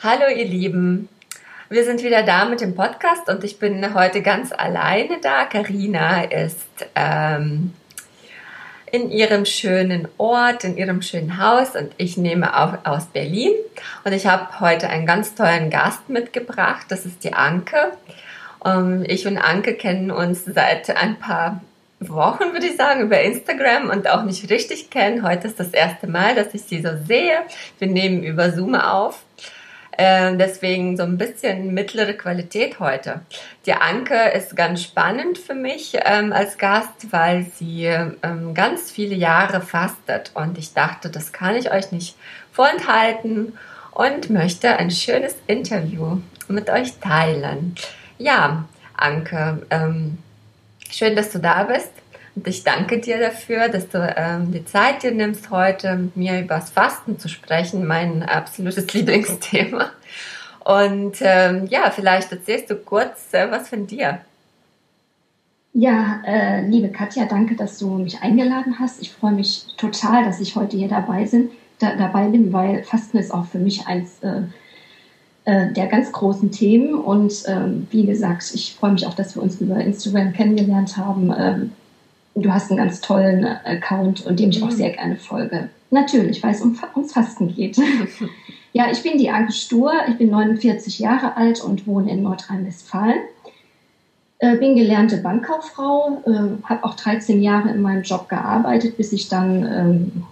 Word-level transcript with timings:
Hallo 0.00 0.26
ihr 0.34 0.46
Lieben, 0.46 1.08
wir 1.68 1.84
sind 1.84 2.02
wieder 2.02 2.24
da 2.24 2.44
mit 2.44 2.60
dem 2.60 2.74
Podcast 2.74 3.28
und 3.28 3.44
ich 3.44 3.60
bin 3.60 3.94
heute 3.94 4.20
ganz 4.20 4.50
alleine 4.50 5.20
da. 5.20 5.44
Karina 5.44 6.24
ist 6.24 6.66
ähm, 6.96 7.72
in 8.90 9.10
ihrem 9.10 9.44
schönen 9.44 10.08
Ort, 10.18 10.64
in 10.64 10.76
ihrem 10.76 11.02
schönen 11.02 11.40
Haus 11.40 11.76
und 11.76 11.92
ich 11.98 12.16
nehme 12.16 12.56
auch 12.58 12.84
aus 12.84 13.06
Berlin 13.06 13.52
und 14.02 14.12
ich 14.12 14.26
habe 14.26 14.58
heute 14.58 14.88
einen 14.88 15.06
ganz 15.06 15.36
tollen 15.36 15.70
Gast 15.70 16.08
mitgebracht. 16.08 16.86
Das 16.88 17.06
ist 17.06 17.22
die 17.22 17.34
Anke. 17.34 17.92
Ähm, 18.64 19.04
ich 19.06 19.26
und 19.28 19.38
Anke 19.38 19.74
kennen 19.74 20.10
uns 20.10 20.44
seit 20.44 20.90
ein 20.96 21.16
paar 21.20 21.60
Wochen, 22.00 22.52
würde 22.52 22.66
ich 22.66 22.76
sagen, 22.76 23.02
über 23.02 23.20
Instagram 23.20 23.88
und 23.88 24.08
auch 24.08 24.24
nicht 24.24 24.50
richtig 24.50 24.90
kennen. 24.90 25.22
Heute 25.22 25.46
ist 25.46 25.60
das 25.60 25.70
erste 25.70 26.08
Mal, 26.08 26.34
dass 26.34 26.52
ich 26.54 26.62
sie 26.62 26.82
so 26.82 26.90
sehe. 27.06 27.38
Wir 27.78 27.86
nehmen 27.86 28.24
über 28.24 28.50
Zoom 28.50 28.74
auf. 28.74 29.22
Äh, 29.96 30.36
deswegen 30.36 30.96
so 30.96 31.02
ein 31.02 31.18
bisschen 31.18 31.74
mittlere 31.74 32.14
Qualität 32.14 32.80
heute. 32.80 33.20
Die 33.66 33.74
Anke 33.74 34.14
ist 34.34 34.56
ganz 34.56 34.82
spannend 34.82 35.38
für 35.38 35.54
mich 35.54 35.96
ähm, 36.04 36.32
als 36.32 36.56
Gast, 36.56 37.12
weil 37.12 37.46
sie 37.56 37.84
ähm, 37.84 38.54
ganz 38.54 38.90
viele 38.90 39.14
Jahre 39.14 39.60
fastet 39.60 40.30
und 40.34 40.56
ich 40.56 40.72
dachte, 40.72 41.10
das 41.10 41.32
kann 41.32 41.56
ich 41.56 41.70
euch 41.70 41.92
nicht 41.92 42.16
vorenthalten 42.52 43.58
und 43.90 44.30
möchte 44.30 44.76
ein 44.76 44.90
schönes 44.90 45.36
Interview 45.46 46.18
mit 46.48 46.70
euch 46.70 46.98
teilen. 46.98 47.74
Ja, 48.18 48.64
Anke, 48.96 49.66
ähm, 49.70 50.18
schön, 50.90 51.16
dass 51.16 51.30
du 51.30 51.38
da 51.38 51.64
bist. 51.64 51.90
Und 52.34 52.48
ich 52.48 52.64
danke 52.64 52.98
dir 52.98 53.18
dafür, 53.18 53.68
dass 53.68 53.88
du 53.88 53.98
ähm, 54.16 54.52
die 54.52 54.64
Zeit 54.64 55.02
dir 55.02 55.12
nimmst, 55.12 55.50
heute 55.50 55.96
mit 55.96 56.16
mir 56.16 56.40
über 56.40 56.56
das 56.56 56.70
Fasten 56.70 57.18
zu 57.18 57.28
sprechen, 57.28 57.86
mein 57.86 58.22
absolutes 58.22 58.92
Lieblingsthema. 58.94 59.90
Und 60.64 61.16
ähm, 61.20 61.66
ja, 61.68 61.90
vielleicht 61.90 62.32
erzählst 62.32 62.70
du 62.70 62.76
kurz 62.76 63.32
äh, 63.32 63.50
was 63.50 63.68
von 63.68 63.86
dir. 63.86 64.20
Ja, 65.74 66.22
äh, 66.26 66.66
liebe 66.66 66.88
Katja, 66.88 67.24
danke, 67.24 67.56
dass 67.56 67.78
du 67.78 67.88
mich 67.98 68.20
eingeladen 68.22 68.78
hast. 68.78 69.00
Ich 69.00 69.10
freue 69.12 69.32
mich 69.32 69.64
total, 69.76 70.24
dass 70.24 70.40
ich 70.40 70.54
heute 70.54 70.76
hier 70.76 70.88
dabei, 70.88 71.26
sind, 71.26 71.50
da, 71.78 71.96
dabei 71.96 72.28
bin, 72.28 72.52
weil 72.52 72.84
Fasten 72.84 73.16
ist 73.18 73.32
auch 73.32 73.46
für 73.46 73.58
mich 73.58 73.86
eins 73.86 74.18
äh, 74.22 74.42
äh 75.44 75.72
der 75.72 75.86
ganz 75.86 76.12
großen 76.12 76.50
Themen. 76.50 76.94
Und 76.94 77.44
ähm, 77.46 77.88
wie 77.90 78.06
gesagt, 78.06 78.52
ich 78.54 78.74
freue 78.78 78.92
mich 78.92 79.06
auch, 79.06 79.14
dass 79.14 79.34
wir 79.34 79.42
uns 79.42 79.60
über 79.60 79.76
Instagram 79.76 80.32
kennengelernt 80.32 80.96
haben. 80.96 81.34
Ähm, 81.36 81.72
du 82.34 82.52
hast 82.52 82.70
einen 82.70 82.78
ganz 82.78 83.00
tollen 83.00 83.44
Account 83.44 84.24
und 84.26 84.40
dem 84.40 84.50
ich 84.50 84.62
auch 84.62 84.70
mhm. 84.70 84.76
sehr 84.76 84.90
gerne 84.90 85.16
folge. 85.16 85.68
Natürlich, 85.90 86.42
weil 86.42 86.52
es 86.52 86.62
um, 86.62 86.78
ums 86.96 87.12
Fasten 87.12 87.54
geht. 87.54 87.76
ja, 88.72 88.90
ich 88.90 89.02
bin 89.02 89.18
die 89.18 89.30
Anke 89.30 89.52
Stur, 89.52 89.92
ich 90.08 90.16
bin 90.16 90.30
49 90.30 90.98
Jahre 90.98 91.36
alt 91.36 91.62
und 91.62 91.86
wohne 91.86 92.10
in 92.10 92.22
Nordrhein-Westfalen. 92.22 93.20
Äh, 94.38 94.56
bin 94.56 94.74
gelernte 94.74 95.18
Bankkauffrau, 95.18 96.22
äh, 96.26 96.66
habe 96.66 96.84
auch 96.84 96.94
13 96.94 97.42
Jahre 97.42 97.70
in 97.70 97.82
meinem 97.82 98.02
Job 98.02 98.28
gearbeitet, 98.28 98.96
bis 98.96 99.12
ich 99.12 99.28
dann 99.28 99.64
ähm, 99.64 100.24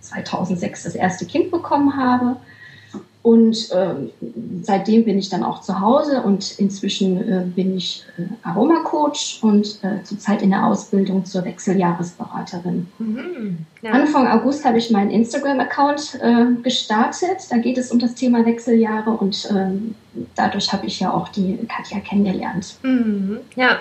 2006 0.00 0.84
das 0.84 0.94
erste 0.94 1.26
Kind 1.26 1.50
bekommen 1.50 1.96
habe. 1.96 2.36
Und 3.22 3.70
äh, 3.72 3.94
seitdem 4.62 5.04
bin 5.04 5.18
ich 5.18 5.28
dann 5.28 5.42
auch 5.42 5.60
zu 5.60 5.80
Hause 5.80 6.22
und 6.22 6.58
inzwischen 6.58 7.28
äh, 7.28 7.44
bin 7.44 7.76
ich 7.76 8.04
äh, 8.16 8.22
Aromacoach 8.42 9.40
und 9.42 9.82
äh, 9.82 10.02
zurzeit 10.04 10.40
in 10.40 10.50
der 10.50 10.64
Ausbildung 10.64 11.24
zur 11.24 11.44
Wechseljahresberaterin. 11.44 12.86
Mhm, 12.98 13.58
ja. 13.82 13.90
Anfang 13.90 14.28
August 14.28 14.64
habe 14.64 14.78
ich 14.78 14.90
meinen 14.90 15.10
Instagram-Account 15.10 16.20
äh, 16.22 16.62
gestartet. 16.62 17.38
Da 17.50 17.58
geht 17.58 17.76
es 17.76 17.90
um 17.90 17.98
das 17.98 18.14
Thema 18.14 18.46
Wechseljahre 18.46 19.10
und 19.10 19.48
ähm, 19.50 19.94
dadurch 20.36 20.72
habe 20.72 20.86
ich 20.86 21.00
ja 21.00 21.12
auch 21.12 21.28
die 21.28 21.58
Katja 21.68 21.98
kennengelernt. 22.00 22.76
Mhm, 22.82 23.40
ja, 23.56 23.80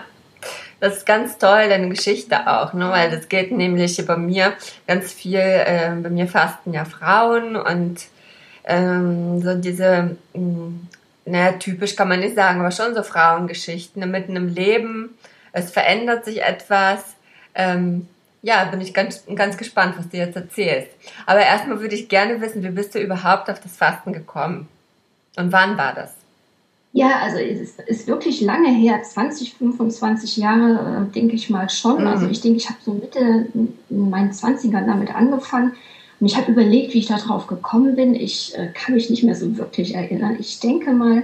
das 0.79 0.97
ist 0.97 1.05
ganz 1.05 1.37
toll, 1.37 1.69
deine 1.69 1.89
Geschichte 1.89 2.47
auch, 2.47 2.73
ne? 2.73 2.89
weil 2.89 3.09
das 3.09 3.29
geht 3.29 3.51
nämlich 3.51 4.03
bei 4.05 4.17
mir 4.17 4.53
ganz 4.87 5.11
viel, 5.11 5.39
äh, 5.39 5.91
bei 6.01 6.09
mir 6.09 6.27
fasten 6.27 6.73
ja 6.73 6.85
Frauen 6.85 7.55
und 7.55 8.07
ähm, 8.67 9.41
so 9.41 9.55
diese, 9.55 10.17
hm, 10.33 10.87
naja, 11.25 11.53
typisch 11.53 11.95
kann 11.95 12.09
man 12.09 12.19
nicht 12.19 12.35
sagen, 12.35 12.59
aber 12.59 12.71
schon 12.71 12.93
so 12.93 13.01
Frauengeschichten 13.01 14.01
ne, 14.01 14.07
mitten 14.07 14.35
im 14.35 14.53
Leben. 14.53 15.17
Es 15.53 15.71
verändert 15.71 16.25
sich 16.25 16.43
etwas. 16.43 17.15
Ähm, 17.55 18.07
ja, 18.41 18.65
bin 18.65 18.81
ich 18.81 18.93
ganz, 18.93 19.23
ganz 19.33 19.57
gespannt, 19.57 19.95
was 19.97 20.09
du 20.09 20.17
jetzt 20.17 20.35
erzählst. 20.35 20.91
Aber 21.25 21.39
erstmal 21.39 21.79
würde 21.79 21.95
ich 21.95 22.09
gerne 22.09 22.39
wissen, 22.41 22.61
wie 22.61 22.69
bist 22.69 22.93
du 22.93 22.99
überhaupt 22.99 23.49
auf 23.49 23.59
das 23.59 23.75
Fasten 23.75 24.13
gekommen? 24.13 24.67
Und 25.37 25.51
wann 25.51 25.77
war 25.77 25.93
das? 25.93 26.13
Ja, 26.93 27.19
also 27.21 27.37
es 27.37 27.59
ist, 27.59 27.79
ist 27.81 28.07
wirklich 28.07 28.41
lange 28.41 28.69
her, 28.69 29.01
20, 29.03 29.55
25 29.55 30.37
Jahre, 30.37 31.07
äh, 31.07 31.13
denke 31.13 31.35
ich 31.35 31.49
mal 31.49 31.69
schon. 31.69 32.01
Mhm. 32.01 32.07
Also 32.07 32.27
ich 32.27 32.41
denke, 32.41 32.57
ich 32.57 32.69
habe 32.69 32.79
so 32.83 32.93
Mitte 32.93 33.47
in 33.53 34.09
meinen 34.09 34.31
20ern 34.31 34.85
damit 34.85 35.13
angefangen. 35.13 35.73
Und 36.19 36.27
ich 36.27 36.35
habe 36.35 36.51
überlegt, 36.51 36.93
wie 36.93 36.99
ich 36.99 37.07
darauf 37.07 37.47
gekommen 37.47 37.95
bin. 37.95 38.15
Ich 38.15 38.57
äh, 38.57 38.69
kann 38.73 38.95
mich 38.95 39.09
nicht 39.09 39.23
mehr 39.23 39.35
so 39.35 39.57
wirklich 39.57 39.93
erinnern. 39.95 40.37
Ich 40.39 40.59
denke 40.59 40.91
mal, 40.91 41.23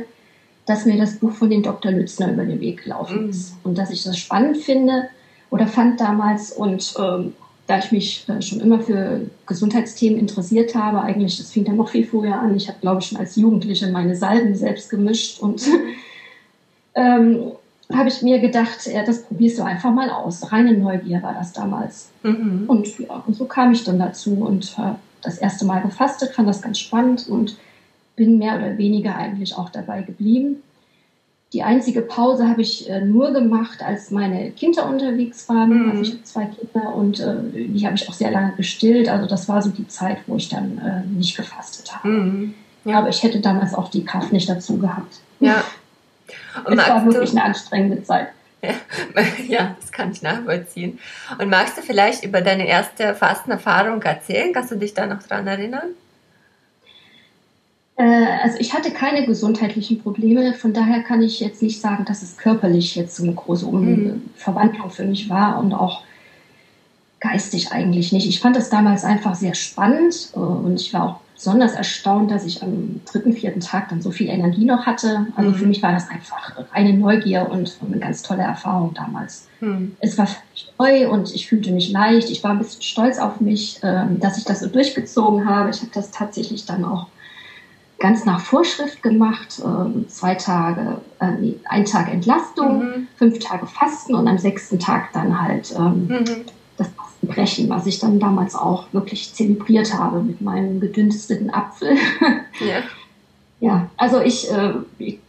dass 0.66 0.86
mir 0.86 0.98
das 0.98 1.18
Buch 1.18 1.32
von 1.32 1.50
den 1.50 1.64
Dr. 1.64 1.92
Lützner 1.92 2.32
über 2.32 2.46
den 2.46 2.62
Weg 2.62 2.84
gelaufen 2.84 3.24
mhm. 3.24 3.30
ist 3.30 3.56
und 3.64 3.78
dass 3.78 3.92
ich 3.92 4.04
das 4.04 4.18
spannend 4.18 4.58
finde 4.58 5.10
oder 5.50 5.68
fand 5.68 6.00
damals. 6.00 6.52
Und 6.52 6.94
ähm, 7.00 7.34
da 7.68 7.80
ich 7.80 7.92
mich 7.92 8.26
äh, 8.30 8.42
schon 8.42 8.60
immer 8.60 8.80
für 8.82 9.22
Gesundheitsthemen 9.48 10.20
interessiert 10.20 10.76
habe, 10.76 11.02
eigentlich, 11.02 11.38
das 11.38 11.52
fing 11.52 11.66
dann 11.66 11.78
noch 11.78 11.90
viel 11.90 12.06
früher 12.06 12.36
an. 12.36 12.56
Ich 12.56 12.68
habe, 12.68 12.80
glaube 12.82 13.02
ich, 13.02 13.08
schon 13.08 13.18
als 13.18 13.36
Jugendliche 13.36 13.88
meine 13.88 14.16
Salben 14.16 14.56
selbst 14.56 14.90
gemischt 14.90 15.40
und 15.42 15.64
ähm, 16.96 17.52
habe 17.96 18.10
ich 18.10 18.22
mir 18.22 18.40
gedacht, 18.40 18.86
ja, 18.86 19.04
das 19.04 19.24
probierst 19.24 19.60
du 19.60 19.64
einfach 19.64 19.92
mal 19.92 20.10
aus. 20.10 20.52
Reine 20.52 20.74
Neugier 20.74 21.22
war 21.22 21.34
das 21.34 21.54
damals. 21.54 22.10
Mhm. 22.24 22.66
Und 22.68 23.00
ja, 23.00 23.24
und 23.26 23.36
so 23.36 23.46
kam 23.46 23.72
ich 23.72 23.84
dann 23.84 24.00
dazu 24.00 24.34
und 24.34 24.78
habe 24.78 24.98
das 25.22 25.38
erste 25.38 25.66
Mal 25.66 25.82
gefastet, 25.82 26.32
fand 26.32 26.48
das 26.48 26.62
ganz 26.62 26.80
spannend 26.80 27.28
und 27.28 27.58
bin 28.16 28.38
mehr 28.38 28.58
oder 28.58 28.78
weniger 28.78 29.16
eigentlich 29.16 29.58
auch 29.58 29.70
dabei 29.70 30.02
geblieben. 30.02 30.58
Die 31.54 31.62
einzige 31.62 32.02
Pause 32.02 32.50
habe 32.50 32.62
ich 32.64 32.90
äh, 32.90 33.02
nur 33.02 33.32
gemacht, 33.32 33.84
als 33.84 34.10
meine 34.10 34.50
Kinder 34.52 34.90
unterwegs 34.90 35.48
waren. 35.50 35.84
Mhm. 35.84 35.92
Also 35.92 36.02
ich 36.02 36.12
habe 36.12 36.24
zwei 36.24 36.46
Kinder 36.46 36.96
und 36.96 37.20
äh, 37.20 37.36
die 37.54 37.86
habe 37.86 37.96
ich 37.96 38.10
auch 38.10 38.14
sehr 38.14 38.32
lange 38.32 38.54
gestillt. 38.58 39.08
Also 39.08 39.28
das 39.28 39.48
war 39.48 39.62
so 39.62 39.70
die 39.70 39.88
Zeit, 39.88 40.18
wo 40.26 40.36
ich 40.36 40.50
dann 40.50 40.80
äh, 40.80 41.08
nicht 41.08 41.38
gefastet 41.38 41.96
habe. 41.96 42.08
Mhm. 42.08 42.54
Ja. 42.86 43.00
Aber 43.00 43.10
ich 43.10 43.22
hätte 43.22 43.40
damals 43.40 43.76
auch 43.76 43.90
die 43.90 44.04
Kraft 44.04 44.34
nicht 44.34 44.50
dazu 44.50 44.78
gehabt. 44.78 45.20
Ja, 45.40 45.64
und 46.66 46.80
es 46.80 46.88
war 46.88 47.06
wirklich 47.06 47.32
du, 47.32 47.38
eine 47.38 47.46
anstrengende 47.46 48.04
Zeit. 48.04 48.30
Ja, 49.48 49.76
das 49.80 49.92
kann 49.92 50.12
ich 50.12 50.22
nachvollziehen. 50.22 50.98
Und 51.38 51.50
magst 51.50 51.78
du 51.78 51.82
vielleicht 51.82 52.24
über 52.24 52.42
deine 52.42 52.66
erste 52.66 53.14
Fastenerfahrung 53.14 54.02
erzählen? 54.02 54.54
Kannst 54.54 54.72
du 54.72 54.76
dich 54.76 54.94
da 54.94 55.06
noch 55.06 55.22
dran 55.22 55.46
erinnern? 55.46 55.90
Äh, 57.96 58.26
also 58.42 58.58
ich 58.60 58.74
hatte 58.74 58.92
keine 58.92 59.26
gesundheitlichen 59.26 60.02
Probleme, 60.02 60.54
von 60.54 60.74
daher 60.74 61.04
kann 61.04 61.22
ich 61.22 61.40
jetzt 61.40 61.62
nicht 61.62 61.80
sagen, 61.80 62.06
dass 62.06 62.24
es 62.24 62.38
körperlich 62.38 62.96
jetzt 62.96 63.16
so 63.16 63.24
eine 63.24 63.34
große 63.34 63.66
mhm. 63.68 64.30
Verwandlung 64.36 64.90
für 64.90 65.04
mich 65.04 65.30
war 65.30 65.60
und 65.60 65.74
auch 65.74 66.04
geistig 67.20 67.72
eigentlich 67.72 68.12
nicht. 68.12 68.28
Ich 68.28 68.40
fand 68.40 68.56
das 68.56 68.70
damals 68.70 69.06
einfach 69.06 69.36
sehr 69.36 69.54
spannend 69.54 70.32
äh, 70.36 70.40
und 70.40 70.80
ich 70.80 70.94
war 70.94 71.04
auch 71.04 71.20
besonders 71.44 71.74
erstaunt, 71.74 72.32
dass 72.32 72.46
ich 72.46 72.64
am 72.64 73.02
dritten, 73.04 73.34
vierten 73.34 73.60
Tag 73.60 73.90
dann 73.90 74.02
so 74.02 74.12
viel 74.12 74.30
Energie 74.30 74.64
noch 74.64 74.86
hatte. 74.86 75.28
Also 75.36 75.50
mhm. 75.50 75.56
für 75.56 75.66
mich 75.66 75.84
war 75.84 75.92
das 75.92 76.10
einfach 76.10 76.54
reine 76.72 76.94
Neugier 76.94 77.50
und 77.52 77.78
eine 77.86 78.00
ganz 78.00 78.24
tolle 78.24 78.44
Erfahrung 78.44 78.94
damals. 78.94 79.50
Mhm. 79.60 79.98
Es 80.00 80.18
war 80.18 80.30
neu 80.80 81.10
und 81.10 81.36
ich 81.36 81.50
fühlte 81.50 81.72
mich 81.72 81.92
leicht. 81.92 82.30
Ich 82.30 82.46
war 82.46 82.52
ein 82.52 82.60
bisschen 82.60 82.82
stolz 82.82 83.20
auf 83.20 83.42
mich, 83.42 83.82
ähm, 83.84 84.22
dass 84.22 84.38
ich 84.38 84.46
das 84.46 84.62
so 84.62 84.70
durchgezogen 84.70 85.46
habe. 85.46 85.70
Ich 85.70 85.82
habe 85.82 85.92
das 85.94 86.12
tatsächlich 86.12 86.66
dann 86.66 86.86
auch 86.86 87.08
ganz 88.00 88.24
nach 88.24 88.40
Vorschrift 88.40 89.04
gemacht. 89.04 89.62
Ähm, 89.66 90.06
zwei 90.08 90.36
Tage, 90.36 91.02
äh, 91.20 91.56
ein 91.66 91.84
Tag 91.84 92.10
Entlastung, 92.10 92.86
mhm. 92.86 93.08
fünf 93.18 93.40
Tage 93.40 93.68
Fasten 93.68 94.16
und 94.16 94.30
am 94.30 94.38
sechsten 94.38 94.80
Tag 94.80 95.12
dann 95.12 95.42
halt 95.42 95.76
ähm, 95.78 96.08
mhm. 96.08 96.46
Brechen, 97.28 97.70
was 97.70 97.86
ich 97.86 98.00
dann 98.00 98.20
damals 98.20 98.56
auch 98.56 98.86
wirklich 98.92 99.34
zelebriert 99.34 99.94
habe 99.94 100.22
mit 100.22 100.42
meinem 100.42 100.80
gedünsteten 100.80 101.54
Apfel. 101.54 101.98
Ja, 102.60 102.84
ja 103.60 103.90
also 103.98 104.22
ich, 104.22 104.52
äh, 104.52 104.74
ich, 105.00 105.20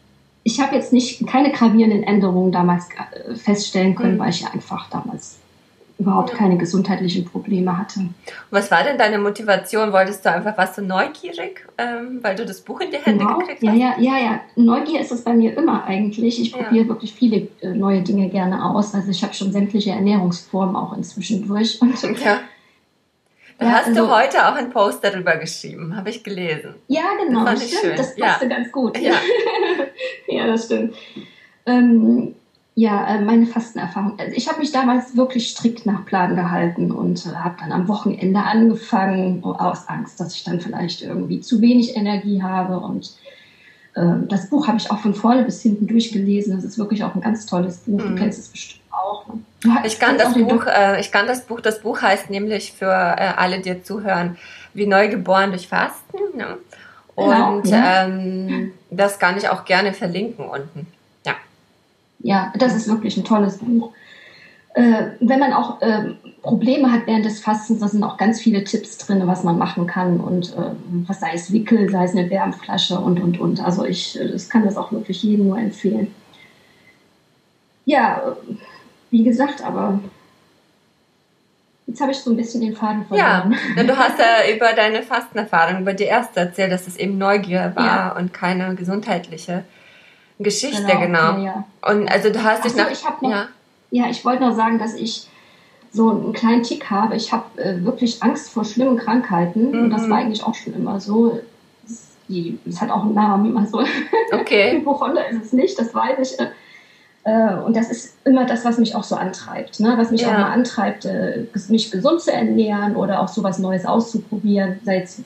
ich 0.43 0.61
habe 0.61 0.75
jetzt 0.75 0.93
nicht 0.93 1.27
keine 1.27 1.53
gravierenden 1.53 2.03
Änderungen 2.03 2.53
damals 2.53 2.89
äh, 2.91 3.35
feststellen 3.35 3.95
können, 3.95 4.15
mhm. 4.15 4.19
weil 4.21 4.31
ich 4.31 4.41
ja 4.41 4.49
einfach 4.53 4.91
damals 4.91 5.39
überhaupt 5.99 6.33
keine 6.33 6.59
gesundheitlichen 6.59 7.25
Probleme 7.25 7.79
hatte. 7.79 8.01
Was 8.51 8.71
war 8.71 8.83
denn 8.83 8.99
deine 8.99 9.19
Motivation? 9.19 9.93
Wolltest 9.93 10.25
du 10.25 10.33
einfach, 10.33 10.57
warst 10.59 10.77
du 10.77 10.83
neugierig, 10.83 11.67
ähm, 11.79 12.19
weil 12.23 12.35
du 12.35 12.45
das 12.45 12.61
Buch 12.63 12.81
in 12.81 12.91
die 12.91 12.99
Hände 12.99 13.25
genau. 13.25 13.39
gekriegt 13.39 13.63
hast? 13.63 13.63
Ja, 13.63 13.73
ja, 13.75 13.95
ja, 13.99 14.19
ja. 14.19 14.41
Neugier 14.57 15.01
ist 15.01 15.13
es 15.13 15.23
bei 15.23 15.33
mir 15.35 15.57
immer 15.57 15.85
eigentlich. 15.85 16.41
Ich 16.41 16.53
probiere 16.53 16.85
ja. 16.85 16.89
wirklich 16.89 17.15
viele 17.15 17.49
äh, 17.61 17.69
neue 17.69 18.03
Dinge 18.03 18.29
gerne 18.29 18.65
aus. 18.65 18.95
Also 18.95 19.11
ich 19.11 19.23
habe 19.23 19.35
schon 19.35 19.53
sämtliche 19.53 19.91
Ernährungsformen 19.91 20.75
auch 20.75 20.97
inzwischen 20.97 21.47
durch. 21.47 21.81
Und 21.83 22.03
ja. 22.21 22.41
Da 23.59 23.67
Ja, 23.67 23.73
hast 23.73 23.87
also- 23.89 24.07
du 24.07 24.11
heute 24.11 24.49
auch 24.49 24.55
einen 24.57 24.71
Post 24.71 25.05
darüber 25.05 25.37
geschrieben, 25.37 25.95
habe 25.97 26.11
ich 26.11 26.25
gelesen. 26.25 26.75
Ja, 26.89 27.05
genau, 27.25 27.45
Das 27.45 27.65
stimmt. 27.65 27.83
schön. 27.83 27.97
Das 27.97 28.17
passte 28.17 28.49
ganz 28.49 28.73
gut. 28.73 28.99
Ja. 28.99 29.15
ja, 30.29 30.47
das 30.49 30.65
stimmt. 30.65 30.95
Ähm, 31.67 32.35
ja, 32.77 33.07
äh, 33.07 33.21
meine 33.21 33.47
Fastenerfahrung. 33.47 34.19
Also 34.19 34.33
ich 34.35 34.49
habe 34.49 34.59
mich 34.59 34.73
damals 34.73 35.17
wirklich 35.17 35.49
strikt 35.51 35.87
nach 35.87 36.05
Plan 36.05 36.35
gehalten 36.35 36.91
und 36.91 37.25
äh, 37.27 37.31
habe 37.31 37.57
dann 37.61 37.71
am 37.73 37.87
Wochenende 37.89 38.41
angefangen, 38.41 39.41
oh, 39.45 39.53
aus 39.53 39.89
Angst, 39.89 40.19
dass 40.19 40.35
ich 40.35 40.43
dann 40.45 40.61
vielleicht 40.61 41.03
irgendwie 41.03 41.41
zu 41.41 41.61
wenig 41.61 41.97
Energie 41.97 42.43
habe. 42.43 42.81
Und 42.81 43.15
ähm, 43.97 44.27
das 44.29 44.51
Buch 44.51 44.67
habe 44.67 44.79
ich 44.79 44.91
auch 44.91 44.99
von 44.99 45.15
vorne 45.15 45.45
bis 45.45 45.63
hinten 45.63 45.87
durchgelesen. 45.87 46.57
Das 46.57 46.65
ist 46.65 46.77
wirklich 46.77 47.05
auch 47.05 47.15
ein 47.15 47.21
ganz 47.21 47.47
tolles 47.47 47.79
Buch. 47.79 48.01
Du 48.01 48.09
Mhm. 48.09 48.17
kennst 48.17 48.41
es 48.41 48.49
bestimmt 48.49 48.83
auch. 48.91 49.25
Du 49.61 49.71
Ich 49.85 50.01
kann 50.01 50.19
das 50.19 50.35
Buch, 50.35 50.67
äh, 50.67 51.01
ich 51.01 51.13
kann 51.13 51.29
das 51.29 51.47
Buch, 51.47 51.61
das 51.61 51.81
Buch 51.81 52.03
heißt 52.03 52.29
nämlich 52.29 52.73
für 52.73 52.87
äh, 52.91 53.35
alle, 53.37 53.61
die 53.61 53.83
zuhören, 53.85 54.37
wie 54.73 54.87
neugeboren 54.87 55.51
durch 55.51 55.69
Fasten. 55.69 56.19
Ne? 56.37 56.59
Genau, 57.17 57.59
Und 57.59 57.69
ja. 57.69 58.07
ähm, 58.07 58.73
das 58.91 59.21
kann 59.21 59.37
ich 59.37 59.49
auch 59.49 59.65
gerne 59.65 59.93
verlinken 59.93 60.47
unten. 60.47 60.89
Ja. 62.25 62.35
Ja, 62.35 62.53
das 62.59 62.75
ist 62.75 62.89
wirklich 62.89 63.17
ein 63.17 63.25
tolles 63.25 63.59
Buch. 63.59 63.93
Äh, 64.75 65.11
wenn 65.21 65.39
man 65.39 65.53
auch 65.53 65.81
äh, 65.83 66.15
Probleme 66.43 66.91
hat 66.91 67.07
während 67.07 67.25
des 67.25 67.39
Fastens, 67.39 67.79
da 67.79 67.87
sind 67.87 68.03
auch 68.03 68.17
ganz 68.17 68.41
viele 68.41 68.65
Tipps 68.65 68.99
drin, 68.99 69.23
was 69.27 69.45
man 69.45 69.57
machen 69.57 69.87
kann 69.87 70.19
und 70.19 70.53
äh, 70.57 70.71
was 71.07 71.21
sei 71.21 71.31
es 71.35 71.53
Wickel, 71.53 71.89
sei 71.91 72.05
es 72.05 72.13
eine 72.17 72.29
Wärmflasche 72.29 72.99
und 72.99 73.21
und 73.21 73.39
und. 73.39 73.61
Also 73.65 73.85
ich 73.85 74.19
äh, 74.21 74.33
das 74.33 74.49
kann 74.49 74.65
das 74.65 74.77
auch 74.77 74.91
wirklich 74.91 75.23
jedem 75.23 75.47
nur 75.47 75.59
empfehlen. 75.59 76.13
Ja, 77.85 78.17
äh, 78.19 78.55
wie 79.11 79.23
gesagt, 79.23 79.63
aber 79.63 80.01
jetzt 81.87 82.01
habe 82.01 82.11
ich 82.11 82.19
so 82.19 82.31
ein 82.31 82.37
bisschen 82.37 82.63
den 82.63 82.75
Faden 82.75 83.05
Ja, 83.13 83.43
verloren. 83.43 83.57
denn 83.77 83.87
du 83.87 83.97
hast 83.97 84.19
ja 84.19 84.53
über 84.57 84.73
deine 84.73 85.03
Fastenerfahrung, 85.03 85.83
über 85.83 85.93
die 85.95 86.05
erste 86.05 86.41
erzählt, 86.41 86.73
dass 86.73 86.89
es 86.89 86.97
eben 86.97 87.17
Neugier 87.17 87.73
war 87.77 88.17
und 88.17 88.33
keine 88.33 88.75
gesundheitliche 88.75 89.63
Geschichte, 90.39 90.85
genau. 90.99 91.37
Ja, 91.37 91.39
ja. 91.39 91.65
Und 91.91 92.09
also 92.11 92.31
du 92.31 92.43
hast 92.43 92.65
dich 92.65 92.73
so, 92.73 92.79
nach. 92.79 92.91
ich 92.91 93.03
noch- 93.05 93.23
ja. 93.31 93.47
Ja, 93.91 94.07
ich 94.11 94.25
wollte 94.25 94.43
nur 94.43 94.53
sagen, 94.55 94.79
dass 94.79 94.95
ich 94.95 95.29
so 95.93 96.11
einen 96.11 96.33
kleinen 96.33 96.63
Tick 96.65 96.91
habe. 96.91 97.15
Ich 97.15 97.33
habe 97.33 97.45
äh, 97.63 97.85
wirklich 97.85 98.21
Angst 98.23 98.51
vor 98.51 98.65
schlimmen 98.65 98.97
Krankheiten. 98.97 99.69
Und 99.69 99.91
das 99.91 100.03
Mhm. 100.03 100.11
war 100.11 100.19
eigentlich 100.19 100.43
auch 100.43 100.55
schon 100.55 100.75
immer 100.75 100.99
so. 101.01 101.41
Das 102.67 102.81
hat 102.81 102.91
auch 102.91 103.03
einen 103.05 103.15
Namen. 103.15 103.57
Also 103.57 103.83
Okay. 104.33 104.73
Hypochonder 104.79 105.29
ist 105.29 105.45
es 105.45 105.53
nicht, 105.53 105.79
das 105.79 105.95
weiß 105.95 106.19
ich. 106.33 106.39
Äh, 107.27 107.55
und 107.65 107.77
das 107.77 107.91
ist 107.91 108.17
immer 108.25 108.45
das, 108.45 108.65
was 108.65 108.79
mich 108.79 108.97
auch 108.97 109.05
so 109.05 109.15
antreibt. 109.15 109.79
Ne? 109.79 109.95
Was 109.97 110.11
mich 110.11 110.23
Ja. 110.23 110.29
auch 110.29 110.39
mal 110.39 110.51
antreibt, 110.53 111.05
äh, 111.05 111.45
mich 111.69 111.91
gesund 111.91 112.21
zu 112.21 112.33
ernähren 112.33 112.97
oder 112.97 113.21
auch 113.21 113.29
sowas 113.29 113.59
Neues 113.61 113.87
auszuprobieren. 113.87 114.81
Sei 114.85 115.01
es 115.03 115.23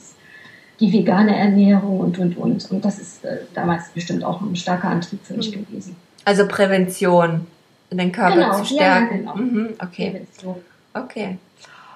die 0.81 0.93
vegane 0.93 1.37
Ernährung 1.37 2.01
und, 2.01 2.19
und, 2.19 2.37
und. 2.37 2.71
Und 2.71 2.85
das 2.85 2.99
ist 2.99 3.25
äh, 3.25 3.39
damals 3.55 3.89
bestimmt 3.91 4.23
auch 4.25 4.41
ein 4.41 4.55
starker 4.57 4.89
Antrieb 4.89 5.21
für 5.25 5.35
mich 5.35 5.55
Mhm. 5.57 5.67
gewesen. 5.67 5.97
Also 6.25 6.47
Prävention, 6.47 7.47
den 7.91 8.13
Körper 8.13 8.35
Genau, 8.37 8.63
zu 8.63 8.75
ja, 8.75 8.83
ja, 8.83 8.97
stärken. 8.97 9.19
genau. 9.19 9.35
Mhm, 9.37 9.69
okay. 9.83 10.11
Prävention. 10.11 10.57
Okay. 10.95 11.39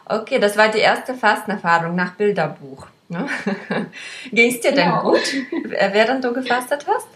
Okay, 0.07 0.39
das 0.39 0.57
war 0.57 0.69
die 0.69 0.79
erste 0.81 1.15
Fastenerfahrung 1.15 1.95
nach 1.95 2.15
Bilderbuch. 2.15 2.87
Ne? 3.09 3.27
ging 4.33 4.51
es 4.51 4.61
dir 4.61 4.73
denn 4.73 4.89
Genau. 4.89 5.03
gut, 5.03 5.21
äh, 5.73 5.91
während 5.93 6.25
du 6.25 6.33
gefastet 6.33 6.87
hast? 6.89 7.07